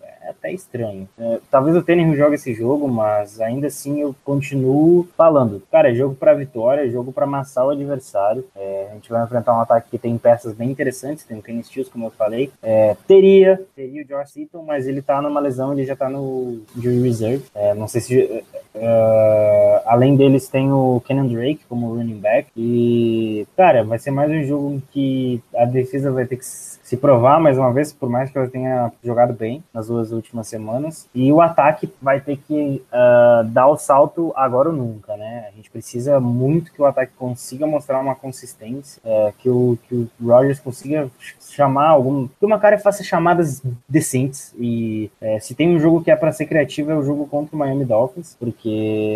Até 0.48 0.52
estranho. 0.54 1.08
É, 1.18 1.40
talvez 1.52 1.76
o 1.76 1.84
Tannehill 1.84 2.16
jogue 2.16 2.36
esse 2.36 2.54
jogo, 2.54 2.88
mas 2.88 3.40
ainda 3.42 3.68
assim 3.68 4.02
eu 4.02 4.16
continuo 4.24 5.08
falando. 5.18 5.62
Cara, 5.72 5.92
é 5.92 5.96
jogo 5.96 6.16
para 6.16 6.34
vitória, 6.34 6.86
é 6.88 6.90
jogo 6.90 7.12
para 7.12 7.26
amassar 7.26 7.66
o 7.66 7.70
adversário. 7.70 8.46
É, 8.56 8.88
a 8.92 8.94
gente 8.96 9.10
vai 9.10 9.24
enfrentar 9.24 9.56
um 9.56 9.62
ataque 9.62 9.90
que 9.92 9.98
tem 9.98 10.18
peças 10.18 10.54
bem 10.54 10.72
interessantes, 10.72 11.26
tem 11.26 11.38
o 11.38 11.42
Kenny 11.42 11.64
Stills, 11.64 11.92
como 11.92 12.06
eu 12.06 12.12
falei. 12.12 12.52
É, 12.64 12.96
teria, 13.08 13.62
teria 13.76 14.04
o 14.04 14.06
Josh 14.06 14.38
Eaton, 14.38 14.64
mas 14.64 14.88
ele 14.88 15.02
tá 15.02 15.22
numa 15.22 15.40
lesão, 15.40 15.74
ele 15.74 15.86
já 15.86 15.96
tá 15.96 16.10
no 16.10 16.62
injury 16.76 17.02
reserve. 17.02 17.46
É, 17.54 17.74
não 17.74 17.88
sei 17.88 18.02
se 18.02 18.44
Uh, 18.78 19.82
além 19.86 20.16
deles, 20.16 20.48
tem 20.48 20.72
o 20.72 21.02
Kenan 21.06 21.28
Drake 21.28 21.62
como 21.68 21.96
running 21.96 22.20
back. 22.20 22.50
E, 22.56 23.48
cara, 23.56 23.84
vai 23.84 24.00
ser 24.00 24.12
mais 24.12 24.32
um 24.32 24.44
jogo 24.44 24.82
que 24.92 25.42
a 25.56 25.66
defesa 25.66 26.12
vai 26.12 26.26
ter 26.26 26.38
que 26.38 26.46
se 26.46 26.96
provar 26.96 27.40
mais 27.40 27.58
uma 27.58 27.74
vez, 27.74 27.92
por 27.92 28.10
mais 28.10 28.30
que 28.30 28.38
ela 28.38 28.48
tenha 28.48 28.92
jogado 29.04 29.34
bem 29.34 29.64
nas 29.74 29.88
duas 29.88 30.12
últimas 30.12 30.48
semanas. 30.48 31.08
E 31.14 31.32
o 31.32 31.42
ataque 31.42 31.92
vai 32.02 32.22
ter 32.22 32.38
que 32.38 32.82
uh, 32.92 33.44
dar 33.46 33.68
o 33.68 33.78
salto 33.78 34.32
agora 34.36 34.70
ou 34.70 34.76
nunca, 34.76 35.18
né? 35.18 35.48
A 35.52 35.56
gente 35.56 35.70
precisa 35.70 36.20
muito 36.20 36.72
que 36.72 36.82
o 36.82 36.86
ataque 36.86 37.12
consiga 37.18 37.68
mostrar 37.68 38.00
uma 38.00 38.16
consistência, 38.16 39.02
uh, 39.04 39.34
que, 39.40 39.50
o, 39.50 39.78
que 39.88 39.96
o 39.96 40.10
Rogers 40.22 40.60
consiga 40.60 41.10
chamar 41.40 41.90
algum. 41.90 42.28
Que 42.28 42.46
o 42.46 42.50
Macari 42.50 42.78
faça 42.78 43.04
chamadas 43.04 43.62
decentes. 43.88 44.54
E 44.60 45.12
se 45.42 45.56
tem 45.56 45.76
um 45.76 45.80
jogo 45.80 46.04
que 46.04 46.12
é 46.12 46.16
para 46.16 46.32
ser 46.32 46.46
criativo, 46.46 46.92
é 46.92 46.96
o 46.96 47.04
jogo 47.04 47.28
contra 47.28 47.56
o 47.56 47.60
Miami 47.60 47.86
Dolphins, 47.86 48.36
porque 48.40 48.67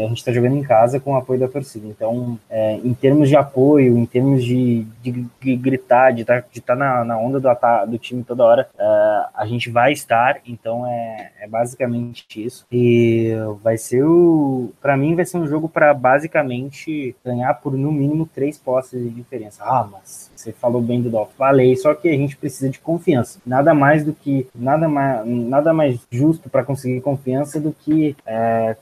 a 0.04 0.08
gente 0.08 0.18
está 0.18 0.32
jogando 0.32 0.58
em 0.58 0.64
casa 0.64 1.00
com 1.00 1.14
o 1.14 1.16
apoio 1.16 1.40
da 1.40 1.48
torcida. 1.48 1.88
Então, 1.88 2.40
é, 2.50 2.76
em 2.76 2.94
termos 2.94 3.30
de 3.30 3.36
apoio, 3.36 3.98
em 3.98 4.06
termos 4.06 4.44
de, 4.44 4.86
de, 5.02 5.26
de 5.42 5.56
gritar, 5.56 6.12
de 6.12 6.22
estar 6.22 6.42
tá, 6.42 6.62
tá 6.66 6.76
na, 6.76 7.04
na 7.04 7.18
onda 7.18 7.40
do 7.40 7.52
do 7.88 7.98
time 7.98 8.24
toda 8.24 8.44
hora, 8.44 8.70
uh, 8.76 9.30
a 9.36 9.46
gente 9.46 9.70
vai 9.70 9.92
estar, 9.92 10.40
então 10.46 10.88
é, 10.88 11.32
é, 11.42 11.48
basicamente 11.48 12.26
isso. 12.44 12.66
E 12.72 13.32
vai 13.62 13.78
ser 13.78 14.04
o. 14.04 14.72
Para 14.82 14.98
mim, 14.98 15.16
vai 15.16 15.26
ser 15.26 15.38
um 15.38 15.48
jogo 15.48 15.68
para 15.68 15.94
basicamente 15.94 17.16
ganhar 17.24 17.54
por 17.56 17.74
no 17.74 17.92
mínimo 17.92 18.30
três 18.34 18.58
posses 18.58 19.02
de 19.02 19.10
diferença. 19.10 19.64
Ah, 19.64 19.88
mas 19.92 20.32
você 20.36 20.52
falou 20.52 20.82
bem 20.82 21.02
do 21.02 21.10
Dolphins. 21.10 21.38
Falei, 21.38 21.76
só 21.76 21.94
que 21.94 22.10
a 22.10 22.14
gente 22.14 22.36
precisa 22.36 22.70
de 22.70 22.80
confiança. 22.80 23.40
Nada 23.46 23.74
mais 23.74 24.04
do 24.04 24.14
que. 24.14 24.48
Nada 24.56 24.88
mais, 24.88 25.26
nada 25.26 25.74
mais 25.74 26.00
justo 26.10 26.50
para 26.50 26.64
conseguir 26.64 27.02
confiança 27.02 27.60
do 27.60 27.72
que 27.72 28.16
é, 28.26 28.76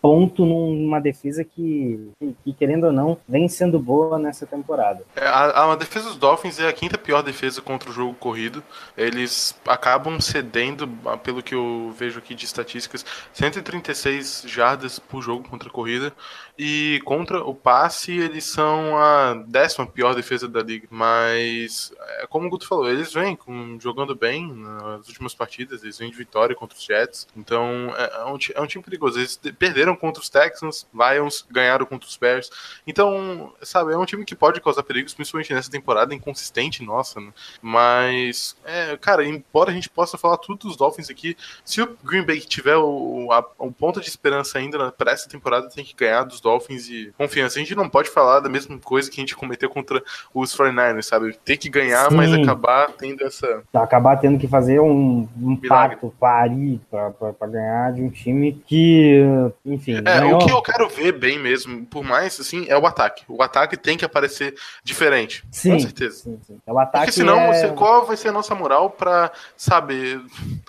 ponto 0.00 0.44
numa 0.44 1.00
defesa 1.00 1.44
que, 1.44 2.10
que, 2.18 2.36
que, 2.44 2.52
querendo 2.52 2.84
ou 2.84 2.92
não, 2.92 3.18
vem 3.28 3.48
sendo 3.48 3.78
boa 3.78 4.18
nessa 4.18 4.46
temporada. 4.46 5.04
É, 5.16 5.26
a, 5.26 5.72
a 5.72 5.76
defesa 5.76 6.08
dos 6.08 6.16
Dolphins 6.16 6.58
é 6.58 6.68
a 6.68 6.72
quinta 6.72 6.98
pior 6.98 7.22
defesa 7.22 7.60
contra 7.60 7.90
o 7.90 7.92
jogo 7.92 8.14
corrido. 8.14 8.62
Eles 8.96 9.58
acabam 9.66 10.20
cedendo, 10.20 10.88
pelo 11.22 11.42
que 11.42 11.54
eu 11.54 11.92
vejo 11.96 12.18
aqui 12.18 12.34
de 12.34 12.44
estatísticas, 12.44 13.04
136 13.32 14.44
jardas 14.46 14.98
por 14.98 15.22
jogo 15.22 15.48
contra 15.48 15.68
a 15.68 15.72
corrida. 15.72 16.12
E 16.58 17.00
contra 17.04 17.44
o 17.44 17.54
passe, 17.54 18.10
eles 18.10 18.44
são 18.44 18.98
a 18.98 19.34
décima 19.46 19.86
pior 19.86 20.12
defesa 20.12 20.48
da 20.48 20.60
liga. 20.60 20.88
Mas, 20.90 21.92
é, 22.00 22.26
como 22.26 22.48
o 22.48 22.50
Guto 22.50 22.66
falou, 22.66 22.90
eles 22.90 23.12
vêm 23.12 23.36
com, 23.36 23.78
jogando 23.80 24.12
bem 24.16 24.52
nas 24.52 25.06
últimas 25.06 25.34
partidas, 25.34 25.84
eles 25.84 25.98
vêm 25.98 26.10
de 26.10 26.16
vitória 26.16 26.56
contra 26.56 26.76
os 26.76 26.82
Jets. 26.82 27.28
Então, 27.36 27.94
é, 27.96 28.22
é, 28.22 28.24
um, 28.24 28.38
é 28.56 28.60
um 28.60 28.66
time 28.66 28.82
perigoso. 28.82 29.20
Eles 29.20 29.38
perderam 29.52 29.94
contra 29.96 30.22
os 30.22 30.28
Texans, 30.28 30.86
Lions, 30.94 31.46
ganharam 31.50 31.86
contra 31.86 32.08
os 32.08 32.16
Bears. 32.16 32.50
Então, 32.86 33.52
sabe, 33.62 33.92
é 33.92 33.96
um 33.96 34.04
time 34.04 34.24
que 34.24 34.34
pode 34.34 34.60
causar 34.60 34.82
perigos, 34.82 35.14
principalmente 35.14 35.52
nessa 35.52 35.70
temporada 35.70 36.14
inconsistente 36.14 36.82
nossa. 36.82 37.20
Né? 37.20 37.32
Mas, 37.62 38.56
é, 38.64 38.96
cara, 38.96 39.24
embora 39.24 39.70
a 39.70 39.74
gente 39.74 39.88
possa 39.88 40.18
falar 40.18 40.36
tudo 40.38 40.68
dos 40.68 40.76
Dolphins 40.76 41.10
aqui, 41.10 41.36
se 41.64 41.80
o 41.80 41.96
Green 42.04 42.24
Bay 42.24 42.40
tiver 42.40 42.76
o, 42.76 43.28
a, 43.32 43.44
o 43.58 43.72
ponto 43.72 44.00
de 44.00 44.08
esperança 44.08 44.58
ainda 44.58 44.90
para 44.92 45.12
essa 45.12 45.28
temporada, 45.28 45.68
tem 45.68 45.84
que 45.84 45.94
ganhar 45.94 46.24
dos 46.24 46.40
Dolphins 46.40 46.88
e 46.88 47.12
confiança. 47.16 47.58
A 47.58 47.62
gente 47.62 47.74
não 47.74 47.88
pode 47.88 48.10
falar 48.10 48.40
da 48.40 48.48
mesma 48.48 48.78
coisa 48.78 49.10
que 49.10 49.20
a 49.20 49.22
gente 49.22 49.36
cometeu 49.36 49.68
contra 49.70 50.02
os 50.34 50.54
49ers, 50.56 51.02
sabe? 51.02 51.36
Ter 51.44 51.56
que 51.56 51.68
ganhar, 51.68 52.10
Sim. 52.10 52.16
mas 52.16 52.32
acabar 52.32 52.90
tendo 52.92 53.24
essa. 53.24 53.62
Acabar 53.72 54.16
tendo 54.16 54.38
que 54.38 54.48
fazer 54.48 54.80
um, 54.80 55.28
um 55.40 55.56
pacto, 55.56 56.12
parir 56.18 56.80
pra, 56.90 57.46
ganhar 57.46 57.92
de 57.92 58.02
um 58.02 58.10
time 58.10 58.62
que, 58.66 59.22
enfim. 59.64 59.96
É, 59.96 60.00
ganhou... 60.02 60.40
o 60.40 60.46
que 60.46 60.52
eu 60.52 60.62
quero 60.62 60.88
ver 60.88 61.12
bem 61.12 61.38
mesmo, 61.38 61.84
por 61.86 62.04
mais 62.04 62.38
assim, 62.40 62.66
é 62.68 62.76
o 62.76 62.86
ataque. 62.86 63.24
O 63.28 63.42
ataque 63.42 63.76
tem 63.76 63.96
que 63.96 64.04
aparecer 64.04 64.54
diferente. 64.82 65.44
Sim, 65.50 65.72
com 65.72 65.80
certeza. 65.80 66.16
Sim, 66.24 66.38
sim. 66.46 66.58
O 66.66 66.78
ataque 66.78 67.06
Porque 67.06 67.12
senão, 67.12 67.52
é... 67.52 67.68
qual 67.68 68.06
vai 68.06 68.16
ser 68.16 68.28
a 68.28 68.32
nossa 68.32 68.54
moral 68.54 68.90
pra, 68.90 69.30
sabe, 69.56 70.20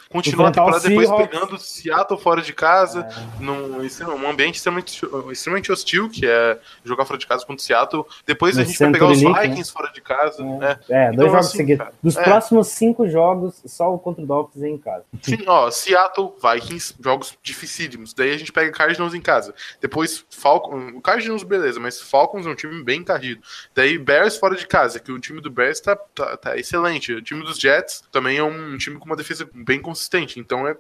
continuar 0.10 0.50
a 0.50 0.52
temporada 0.52 0.88
depois 0.88 1.10
pegando 1.12 1.58
Seattle 1.58 2.20
fora 2.20 2.42
de 2.42 2.54
casa, 2.54 3.02
é. 3.02 3.44
num, 3.44 3.80
num 3.80 4.30
ambiente 4.30 4.56
extremamente, 4.56 5.02
extremamente 5.32 5.72
hostil, 5.72 6.10
que 6.10 6.26
é 6.26 6.58
jogar 6.84 7.06
fora 7.06 7.18
de 7.20 7.28
casa 7.28 7.46
contra 7.46 7.62
o 7.62 7.66
Seattle. 7.66 8.06
Depois 8.26 8.56
No 8.56 8.62
a 8.62 8.66
gente 8.66 8.80
vai 8.80 8.92
pegar 8.92 9.08
os 9.08 9.20
Vikings 9.20 9.72
fora 9.72 9.92
de 9.92 10.02
casa. 10.02 10.44
né? 10.44 10.80
É, 10.90 11.04
Então, 11.06 11.16
dois 11.16 11.32
jogos 11.32 11.48
assim, 11.48 11.58
seguidos. 11.58 11.84
cara, 11.86 11.94
Dos 12.02 12.18
é. 12.18 12.24
próximos 12.24 12.68
cinco 12.68 13.08
jogos, 13.08 13.62
só 13.66 13.94
o 13.94 14.00
contra 14.00 14.24
o 14.24 14.28
Dolphins 14.28 14.64
é 14.64 14.68
em 14.70 14.78
casa. 14.78 15.04
Sim, 15.22 15.40
ó, 15.48 15.70
Seattle, 15.72 16.34
Vikings, 16.42 16.96
jogos 17.00 17.38
dificílimos. 17.42 18.14
Daí 18.14 18.32
a 18.34 18.38
gente 18.38 18.52
pega 18.60 18.72
Cardinals 18.72 19.14
em 19.14 19.22
casa. 19.22 19.54
Depois 19.82 20.26
Falcons, 20.30 20.94
o 20.96 21.02
Cardinals 21.02 21.44
beleza, 21.44 21.80
mas 21.80 22.02
Falcons 22.02 22.46
é 22.46 22.50
um 22.50 22.56
time 22.56 22.84
bem 22.84 23.00
encardido. 23.02 23.42
Daí 23.74 23.98
Bears 23.98 24.38
fora 24.38 24.56
de 24.56 24.68
casa, 24.68 25.00
que 25.00 25.12
o 25.12 25.20
time 25.20 25.42
do 25.42 25.50
Bears 25.50 25.80
tá, 25.80 25.96
tá, 25.96 26.38
tá 26.38 26.58
excelente. 26.58 27.14
O 27.14 27.22
time 27.22 27.44
dos 27.44 27.58
Jets 27.60 28.04
também 28.12 28.38
é 28.38 28.44
um 28.44 28.78
time 28.78 28.98
com 28.98 29.06
uma 29.06 29.16
defesa 29.16 29.50
bem 29.54 29.80
consistente. 29.82 30.40
Então 30.40 30.68
é 30.68 30.76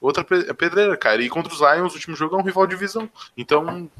outra 0.00 0.22
pe- 0.22 0.52
pedreira, 0.54 0.96
cara. 0.96 1.22
E 1.22 1.28
contra 1.28 1.52
os 1.52 1.60
Lions, 1.60 1.92
o 1.92 1.96
último 1.96 2.16
jogo 2.16 2.36
é 2.36 2.38
um 2.38 2.44
rival 2.44 2.66
de 2.66 2.74
divisão. 2.74 3.10
Então, 3.36 3.90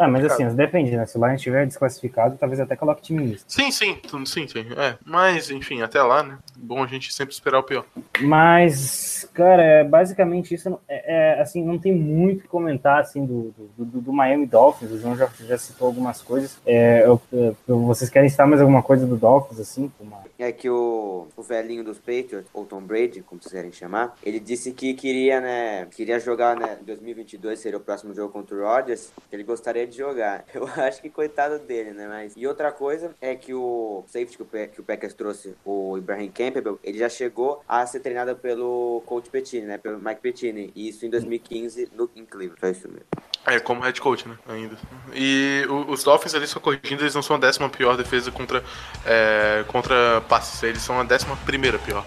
Ah, 0.00 0.08
mas 0.08 0.24
assim, 0.24 0.48
depende, 0.54 0.96
né? 0.96 1.04
Se 1.06 1.18
o 1.18 1.20
Lions 1.20 1.36
estiver 1.36 1.66
desclassificado, 1.66 2.36
talvez 2.38 2.58
até 2.60 2.74
coloque 2.74 3.02
time 3.02 3.22
misto. 3.24 3.44
sim, 3.52 3.70
sim, 3.70 3.96
tudo- 3.96 4.26
sim, 4.26 4.46
sim. 4.48 4.64
É. 4.76 4.96
Mas, 5.04 5.50
enfim, 5.50 5.82
até 5.82 6.02
lá, 6.02 6.22
né? 6.22 6.38
Bom 6.56 6.82
a 6.82 6.86
gente 6.86 7.12
sempre 7.12 7.34
esperar 7.34 7.58
o 7.58 7.62
pior. 7.62 7.84
Mas, 8.20 9.28
cara, 9.34 9.62
é 9.62 9.84
basicamente 9.84 10.54
isso. 10.54 10.78
É, 10.88 11.36
é, 11.36 11.40
assim, 11.42 11.62
não 11.64 11.78
tem 11.78 11.92
muito 11.94 12.38
o 12.38 12.42
que 12.42 12.48
comentar 12.48 13.00
assim, 13.00 13.24
do, 13.26 13.54
do, 13.76 13.84
do- 13.84 14.00
do 14.00 14.12
Miami 14.12 14.46
Dolphins. 14.46 14.90
O 14.90 14.98
João 14.98 15.16
já, 15.16 15.28
já 15.46 15.58
citou 15.58 15.86
algumas 15.88 16.22
coisas. 16.22 16.58
É, 16.64 17.04
eu- 17.04 17.20
eu- 17.32 17.56
vocês 17.80 18.08
querem 18.10 18.28
citar 18.28 18.46
mais 18.46 18.60
alguma 18.60 18.82
coisa 18.82 19.06
do 19.06 19.16
Dolphins, 19.16 19.60
assim? 19.60 19.90
Uma... 20.00 20.20
É 20.38 20.50
que 20.52 20.70
o, 20.70 21.26
o 21.36 21.42
velhinho 21.42 21.84
dos 21.84 21.98
Patriots, 21.98 22.46
ou 22.54 22.64
Tom 22.64 22.80
Brady, 22.80 23.20
como 23.22 23.42
vocês 23.42 23.52
querem 23.52 23.70
chamar, 23.72 24.16
ele 24.22 24.40
disse 24.40 24.72
que 24.72 24.94
queria, 24.94 25.40
né, 25.40 25.86
queria 25.90 26.18
jogar, 26.18 26.56
né, 26.56 26.78
em 26.80 26.84
2022 26.84 27.58
seria 27.58 27.76
o 27.76 27.80
próximo 27.82 28.14
jogo 28.14 28.32
contra 28.32 28.56
o 28.56 28.60
Rodgers, 28.62 29.12
que 29.28 29.36
ele 29.36 29.44
gostaria 29.44 29.86
de 29.90 29.98
jogar. 29.98 30.44
Eu 30.54 30.66
acho 30.66 31.02
que 31.02 31.10
coitado 31.10 31.58
dele, 31.58 31.90
né, 31.90 32.06
mas... 32.08 32.32
E 32.36 32.46
outra 32.46 32.72
coisa 32.72 33.14
é 33.20 33.34
que 33.34 33.52
o 33.52 34.04
safety 34.06 34.36
que 34.36 34.42
o, 34.42 34.46
Pe- 34.46 34.68
que 34.68 34.80
o 34.80 34.84
Packers 34.84 35.14
trouxe, 35.14 35.54
o 35.64 35.98
Ibrahim 35.98 36.30
Campbell, 36.30 36.78
ele 36.82 36.98
já 36.98 37.08
chegou 37.08 37.62
a 37.68 37.84
ser 37.86 38.00
treinado 38.00 38.34
pelo 38.36 39.02
coach 39.06 39.28
Pettine, 39.28 39.66
né, 39.66 39.78
pelo 39.78 39.98
Mike 39.98 40.20
Pettine, 40.20 40.72
e 40.74 40.88
isso 40.88 41.04
em 41.04 41.10
2015 41.10 41.90
no, 41.94 42.08
em 42.16 42.24
Cleveland, 42.24 42.58
foi 42.60 42.70
isso 42.70 42.88
mesmo. 42.88 43.06
É, 43.46 43.58
como 43.58 43.80
head 43.80 43.98
coach, 44.00 44.28
né? 44.28 44.38
Ainda. 44.46 44.76
E 45.14 45.64
os 45.88 46.04
Dolphins 46.04 46.34
ali, 46.34 46.46
só 46.46 46.60
corrigindo, 46.60 47.02
eles 47.02 47.14
não 47.14 47.22
são 47.22 47.36
a 47.36 47.38
décima 47.38 47.70
pior 47.70 47.96
defesa 47.96 48.30
contra, 48.30 48.62
é, 49.04 49.64
contra 49.66 50.20
passes. 50.28 50.62
Eles 50.62 50.82
são 50.82 51.00
a 51.00 51.04
décima 51.04 51.36
primeira 51.46 51.78
pior. 51.78 52.04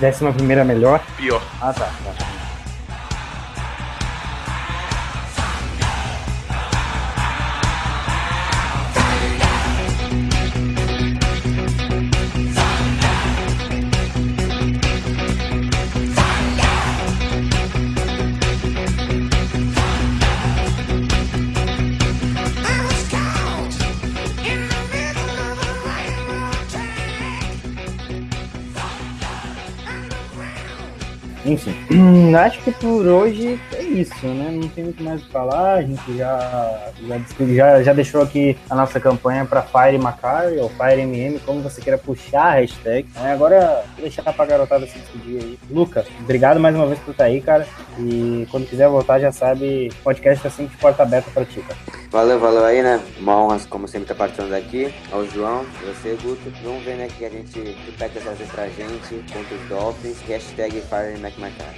Décima 0.00 0.32
primeira 0.32 0.64
melhor? 0.64 1.00
Pior. 1.16 1.40
Ah, 1.62 1.72
tá. 1.72 1.86
tá. 1.86 2.43
Enfim, 31.44 32.34
acho 32.34 32.62
que 32.62 32.72
por 32.72 33.06
hoje 33.06 33.60
é 33.72 33.82
isso, 33.82 34.26
né? 34.26 34.50
Não 34.50 34.68
tem 34.68 34.84
muito 34.84 35.02
mais 35.02 35.20
o 35.20 35.24
que 35.26 35.30
falar. 35.30 35.74
A 35.74 35.82
gente 35.82 36.16
já, 36.16 36.92
já, 37.06 37.46
já, 37.46 37.82
já 37.82 37.92
deixou 37.92 38.22
aqui 38.22 38.56
a 38.70 38.74
nossa 38.74 38.98
campanha 38.98 39.44
para 39.44 39.62
Fire 39.62 39.98
Macari 39.98 40.58
ou 40.58 40.70
Fire 40.70 41.00
MM, 41.02 41.38
como 41.40 41.60
você 41.60 41.80
queira 41.80 41.98
puxar 41.98 42.44
a 42.44 42.52
hashtag. 42.52 43.06
É, 43.16 43.32
agora, 43.32 43.84
deixar 43.98 44.22
pra 44.32 44.46
garotada 44.46 44.86
se 44.86 44.98
despedir 44.98 45.42
aí. 45.42 45.58
Luca, 45.70 46.04
obrigado 46.20 46.58
mais 46.58 46.74
uma 46.74 46.86
vez 46.86 46.98
por 47.00 47.10
estar 47.10 47.24
aí, 47.24 47.40
cara. 47.40 47.66
E 47.98 48.46
quando 48.50 48.68
quiser 48.68 48.88
voltar, 48.88 49.20
já 49.20 49.30
sabe, 49.30 49.92
podcast 50.02 50.42
tá 50.42 50.50
sempre 50.50 50.74
de 50.74 50.80
porta 50.80 51.02
aberta 51.02 51.30
pra 51.32 51.44
ti, 51.44 51.60
cara. 51.60 52.03
Valeu, 52.14 52.38
valeu 52.38 52.64
aí, 52.64 52.80
né? 52.80 53.02
Uma 53.18 53.42
honra, 53.42 53.58
como 53.68 53.88
sempre, 53.88 54.04
estar 54.04 54.14
participando 54.14 54.52
aqui. 54.52 54.94
Ao 55.10 55.26
João, 55.26 55.64
você, 55.84 56.16
Guto. 56.22 56.48
Vamos 56.62 56.84
ver, 56.84 56.94
né, 56.94 57.08
que 57.08 57.24
a 57.24 57.28
gente, 57.28 57.58
que 57.58 57.92
Packers 57.98 58.24
fazer 58.24 58.44
pra 58.52 58.68
gente 58.68 59.20
contra 59.32 59.56
os 59.56 59.68
Dolphins. 59.68 60.20
Hashtag 60.28 60.80
Fire 60.82 61.20
McMacar. 61.20 61.74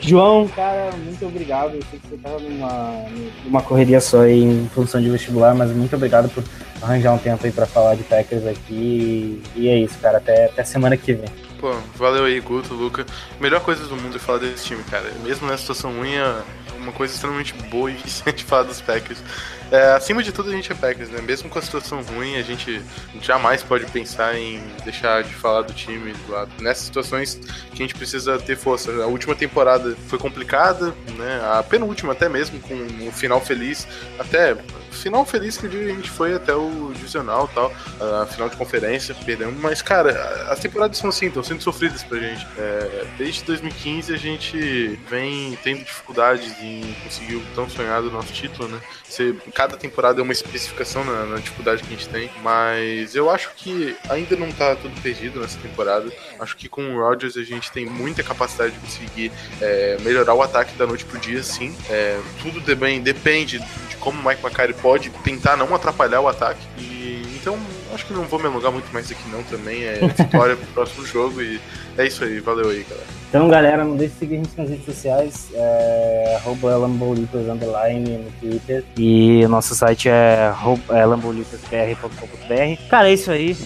João, 0.00 0.46
cara, 0.46 0.92
muito 0.92 1.26
obrigado. 1.26 1.74
Eu 1.74 1.82
sei 1.90 1.98
que 1.98 2.06
você 2.06 2.16
tava 2.16 2.38
numa, 2.38 3.06
numa 3.44 3.60
correria 3.60 4.00
só 4.00 4.20
aí 4.20 4.40
em 4.40 4.70
função 4.72 5.00
de 5.02 5.10
vestibular, 5.10 5.52
mas 5.52 5.72
muito 5.72 5.96
obrigado 5.96 6.28
por 6.28 6.44
arranjar 6.80 7.14
um 7.14 7.18
tempo 7.18 7.44
aí 7.44 7.50
pra 7.50 7.66
falar 7.66 7.96
de 7.96 8.04
Packers 8.04 8.46
aqui. 8.46 9.42
E 9.56 9.68
é 9.68 9.76
isso, 9.76 9.98
cara. 9.98 10.18
Até, 10.18 10.44
até 10.44 10.62
semana 10.62 10.96
que 10.96 11.12
vem. 11.12 11.45
Pô, 11.66 11.74
valeu 11.96 12.26
aí, 12.26 12.38
Guto, 12.38 12.72
Luca. 12.74 13.04
Melhor 13.40 13.60
coisa 13.60 13.84
do 13.86 13.96
mundo 13.96 14.14
é 14.14 14.20
falar 14.20 14.38
desse 14.38 14.66
time, 14.66 14.84
cara. 14.84 15.10
Mesmo 15.24 15.48
nessa 15.48 15.62
situação 15.62 15.92
ruim, 15.96 16.14
é 16.14 16.44
uma 16.78 16.92
coisa 16.92 17.12
extremamente 17.12 17.54
boa 17.54 17.90
e 17.90 17.94
eficiente 17.98 18.44
falar 18.44 18.62
dos 18.62 18.80
Packers. 18.80 19.18
É, 19.70 19.92
acima 19.92 20.22
de 20.22 20.32
tudo, 20.32 20.50
a 20.50 20.52
gente 20.52 20.70
é 20.70 20.74
Packers, 20.74 21.08
né? 21.08 21.20
Mesmo 21.20 21.50
com 21.50 21.58
a 21.58 21.62
situação 21.62 22.00
ruim, 22.02 22.36
a 22.36 22.42
gente 22.42 22.80
jamais 23.20 23.62
pode 23.62 23.84
pensar 23.86 24.38
em 24.38 24.62
deixar 24.84 25.24
de 25.24 25.34
falar 25.34 25.62
do 25.62 25.72
time 25.72 26.12
do 26.12 26.32
lado. 26.32 26.50
Nessas 26.60 26.84
situações 26.84 27.34
que 27.34 27.74
a 27.82 27.86
gente 27.86 27.94
precisa 27.94 28.38
ter 28.38 28.56
força. 28.56 28.92
A 29.02 29.06
última 29.06 29.34
temporada 29.34 29.96
foi 30.06 30.18
complicada, 30.18 30.94
né? 31.16 31.40
A 31.52 31.62
penúltima 31.62 32.12
até 32.12 32.28
mesmo, 32.28 32.60
com 32.60 32.74
um 32.74 33.10
final 33.10 33.40
feliz. 33.40 33.88
Até 34.18 34.56
final 34.96 35.24
feliz 35.24 35.56
que 35.56 35.66
a 35.66 35.70
gente 35.70 36.10
foi 36.10 36.34
até 36.34 36.54
o 36.54 36.90
divisional 36.94 37.48
tal, 37.48 37.72
a 38.22 38.26
final 38.26 38.48
de 38.48 38.56
conferência, 38.56 39.14
perdemos. 39.14 39.56
Mas, 39.60 39.82
cara, 39.82 40.12
as 40.50 40.58
temporadas 40.58 40.98
são 40.98 41.10
assim, 41.10 41.26
estão 41.26 41.42
sendo 41.42 41.62
sofridas 41.62 42.02
pra 42.02 42.18
gente. 42.18 42.46
É, 42.58 43.06
desde 43.18 43.44
2015 43.44 44.12
a 44.12 44.16
gente 44.16 44.98
vem 45.08 45.56
tendo 45.62 45.84
dificuldades 45.84 46.52
em 46.60 46.94
conseguir 47.04 47.36
o 47.36 47.42
tão 47.54 47.68
sonhado 47.68 48.10
nosso 48.10 48.32
título, 48.32 48.68
né? 48.68 48.80
Você, 49.04 49.34
cada 49.56 49.74
temporada 49.74 50.20
é 50.20 50.22
uma 50.22 50.34
especificação 50.34 51.02
na, 51.02 51.24
na, 51.24 51.36
dificuldade 51.36 51.82
que 51.82 51.88
a 51.88 51.96
gente 51.96 52.10
tem, 52.10 52.30
mas 52.42 53.14
eu 53.14 53.30
acho 53.30 53.50
que 53.56 53.96
ainda 54.10 54.36
não 54.36 54.52
tá 54.52 54.76
tudo 54.76 55.00
perdido 55.00 55.40
nessa 55.40 55.58
temporada. 55.58 56.12
Acho 56.38 56.54
que 56.58 56.68
com 56.68 56.94
o 56.94 57.00
Rodgers 57.00 57.38
a 57.38 57.42
gente 57.42 57.72
tem 57.72 57.86
muita 57.86 58.22
capacidade 58.22 58.74
de 58.74 58.80
conseguir 58.80 59.32
é, 59.58 59.96
melhorar 60.02 60.34
o 60.34 60.42
ataque 60.42 60.76
da 60.76 60.86
noite 60.86 61.06
pro 61.06 61.18
dia, 61.18 61.42
sim. 61.42 61.74
É, 61.88 62.20
tudo 62.42 62.60
bem, 62.76 63.00
depende 63.00 63.58
de 63.58 63.96
como 63.96 64.20
o 64.20 64.28
Mike 64.28 64.44
McCarthy 64.44 64.74
pode 64.74 65.08
tentar 65.24 65.56
não 65.56 65.74
atrapalhar 65.74 66.20
o 66.20 66.28
ataque. 66.28 66.60
E, 66.76 67.22
então, 67.40 67.58
acho 67.96 68.06
que 68.06 68.12
não 68.12 68.22
vou 68.24 68.38
me 68.38 68.46
alongar 68.46 68.70
muito 68.70 68.92
mais 68.92 69.10
aqui 69.10 69.28
não 69.30 69.42
também. 69.44 69.84
É 69.84 69.98
vitória 70.06 70.54
pro 70.54 70.66
próximo 70.66 71.04
jogo 71.04 71.42
e 71.42 71.60
é 71.98 72.06
isso 72.06 72.22
aí. 72.22 72.38
Valeu 72.38 72.68
aí, 72.70 72.86
galera. 72.88 73.06
Então, 73.28 73.48
galera, 73.48 73.84
não 73.84 73.96
deixe 73.96 74.12
de 74.14 74.18
seguir 74.20 74.34
a 74.34 74.38
gente 74.38 74.56
nas 74.56 74.70
redes 74.70 74.84
sociais, 74.84 75.48
é, 75.52 76.40
Underline 77.50 78.18
no 78.18 78.30
Twitter. 78.40 78.84
E 78.96 79.44
o 79.44 79.48
nosso 79.48 79.74
site 79.74 80.08
é, 80.08 80.52
é 80.90 81.04
lambolitospr.com.br. 81.04 82.88
Cara, 82.88 83.08
é 83.08 83.14
isso 83.14 83.30
aí. 83.30 83.56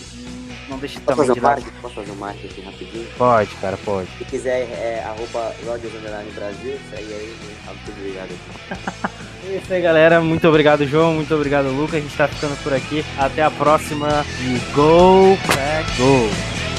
Não 0.69 0.79
deixe 0.79 1.01
Posso 1.01 1.19
também 1.19 1.35
de 1.35 1.41
um 1.41 1.43
marketing? 1.43 1.81
Posso 1.83 1.95
fazer 1.97 2.11
um 2.13 2.15
marketing 2.15 2.47
aqui 2.47 2.61
rapidinho? 2.63 3.07
Pode, 3.19 3.55
cara, 3.57 3.77
pode. 3.85 4.09
Se 4.19 4.25
quiser, 4.25 4.61
é 4.71 5.05
arroba 5.05 5.53
Rogers 5.67 5.95
Underline 5.95 6.31
Brasil, 6.31 6.79
segue 6.91 7.13
aí, 7.13 7.37
muito 7.67 7.91
obrigado. 7.99 9.11
É 9.49 9.57
isso 9.57 9.73
aí, 9.73 9.81
galera. 9.81 10.21
Muito 10.21 10.47
obrigado, 10.47 10.87
João. 10.87 11.15
Muito 11.15 11.35
obrigado, 11.35 11.69
Lucas. 11.69 11.97
A 11.97 12.01
gente 12.01 12.17
tá 12.17 12.29
ficando 12.29 12.57
por 12.63 12.73
aqui. 12.73 13.05
Até 13.19 13.43
a 13.43 13.51
próxima. 13.51 14.25
E 14.41 14.59
Go 14.75 15.37
Pack 15.47 15.97
Go! 15.97 16.70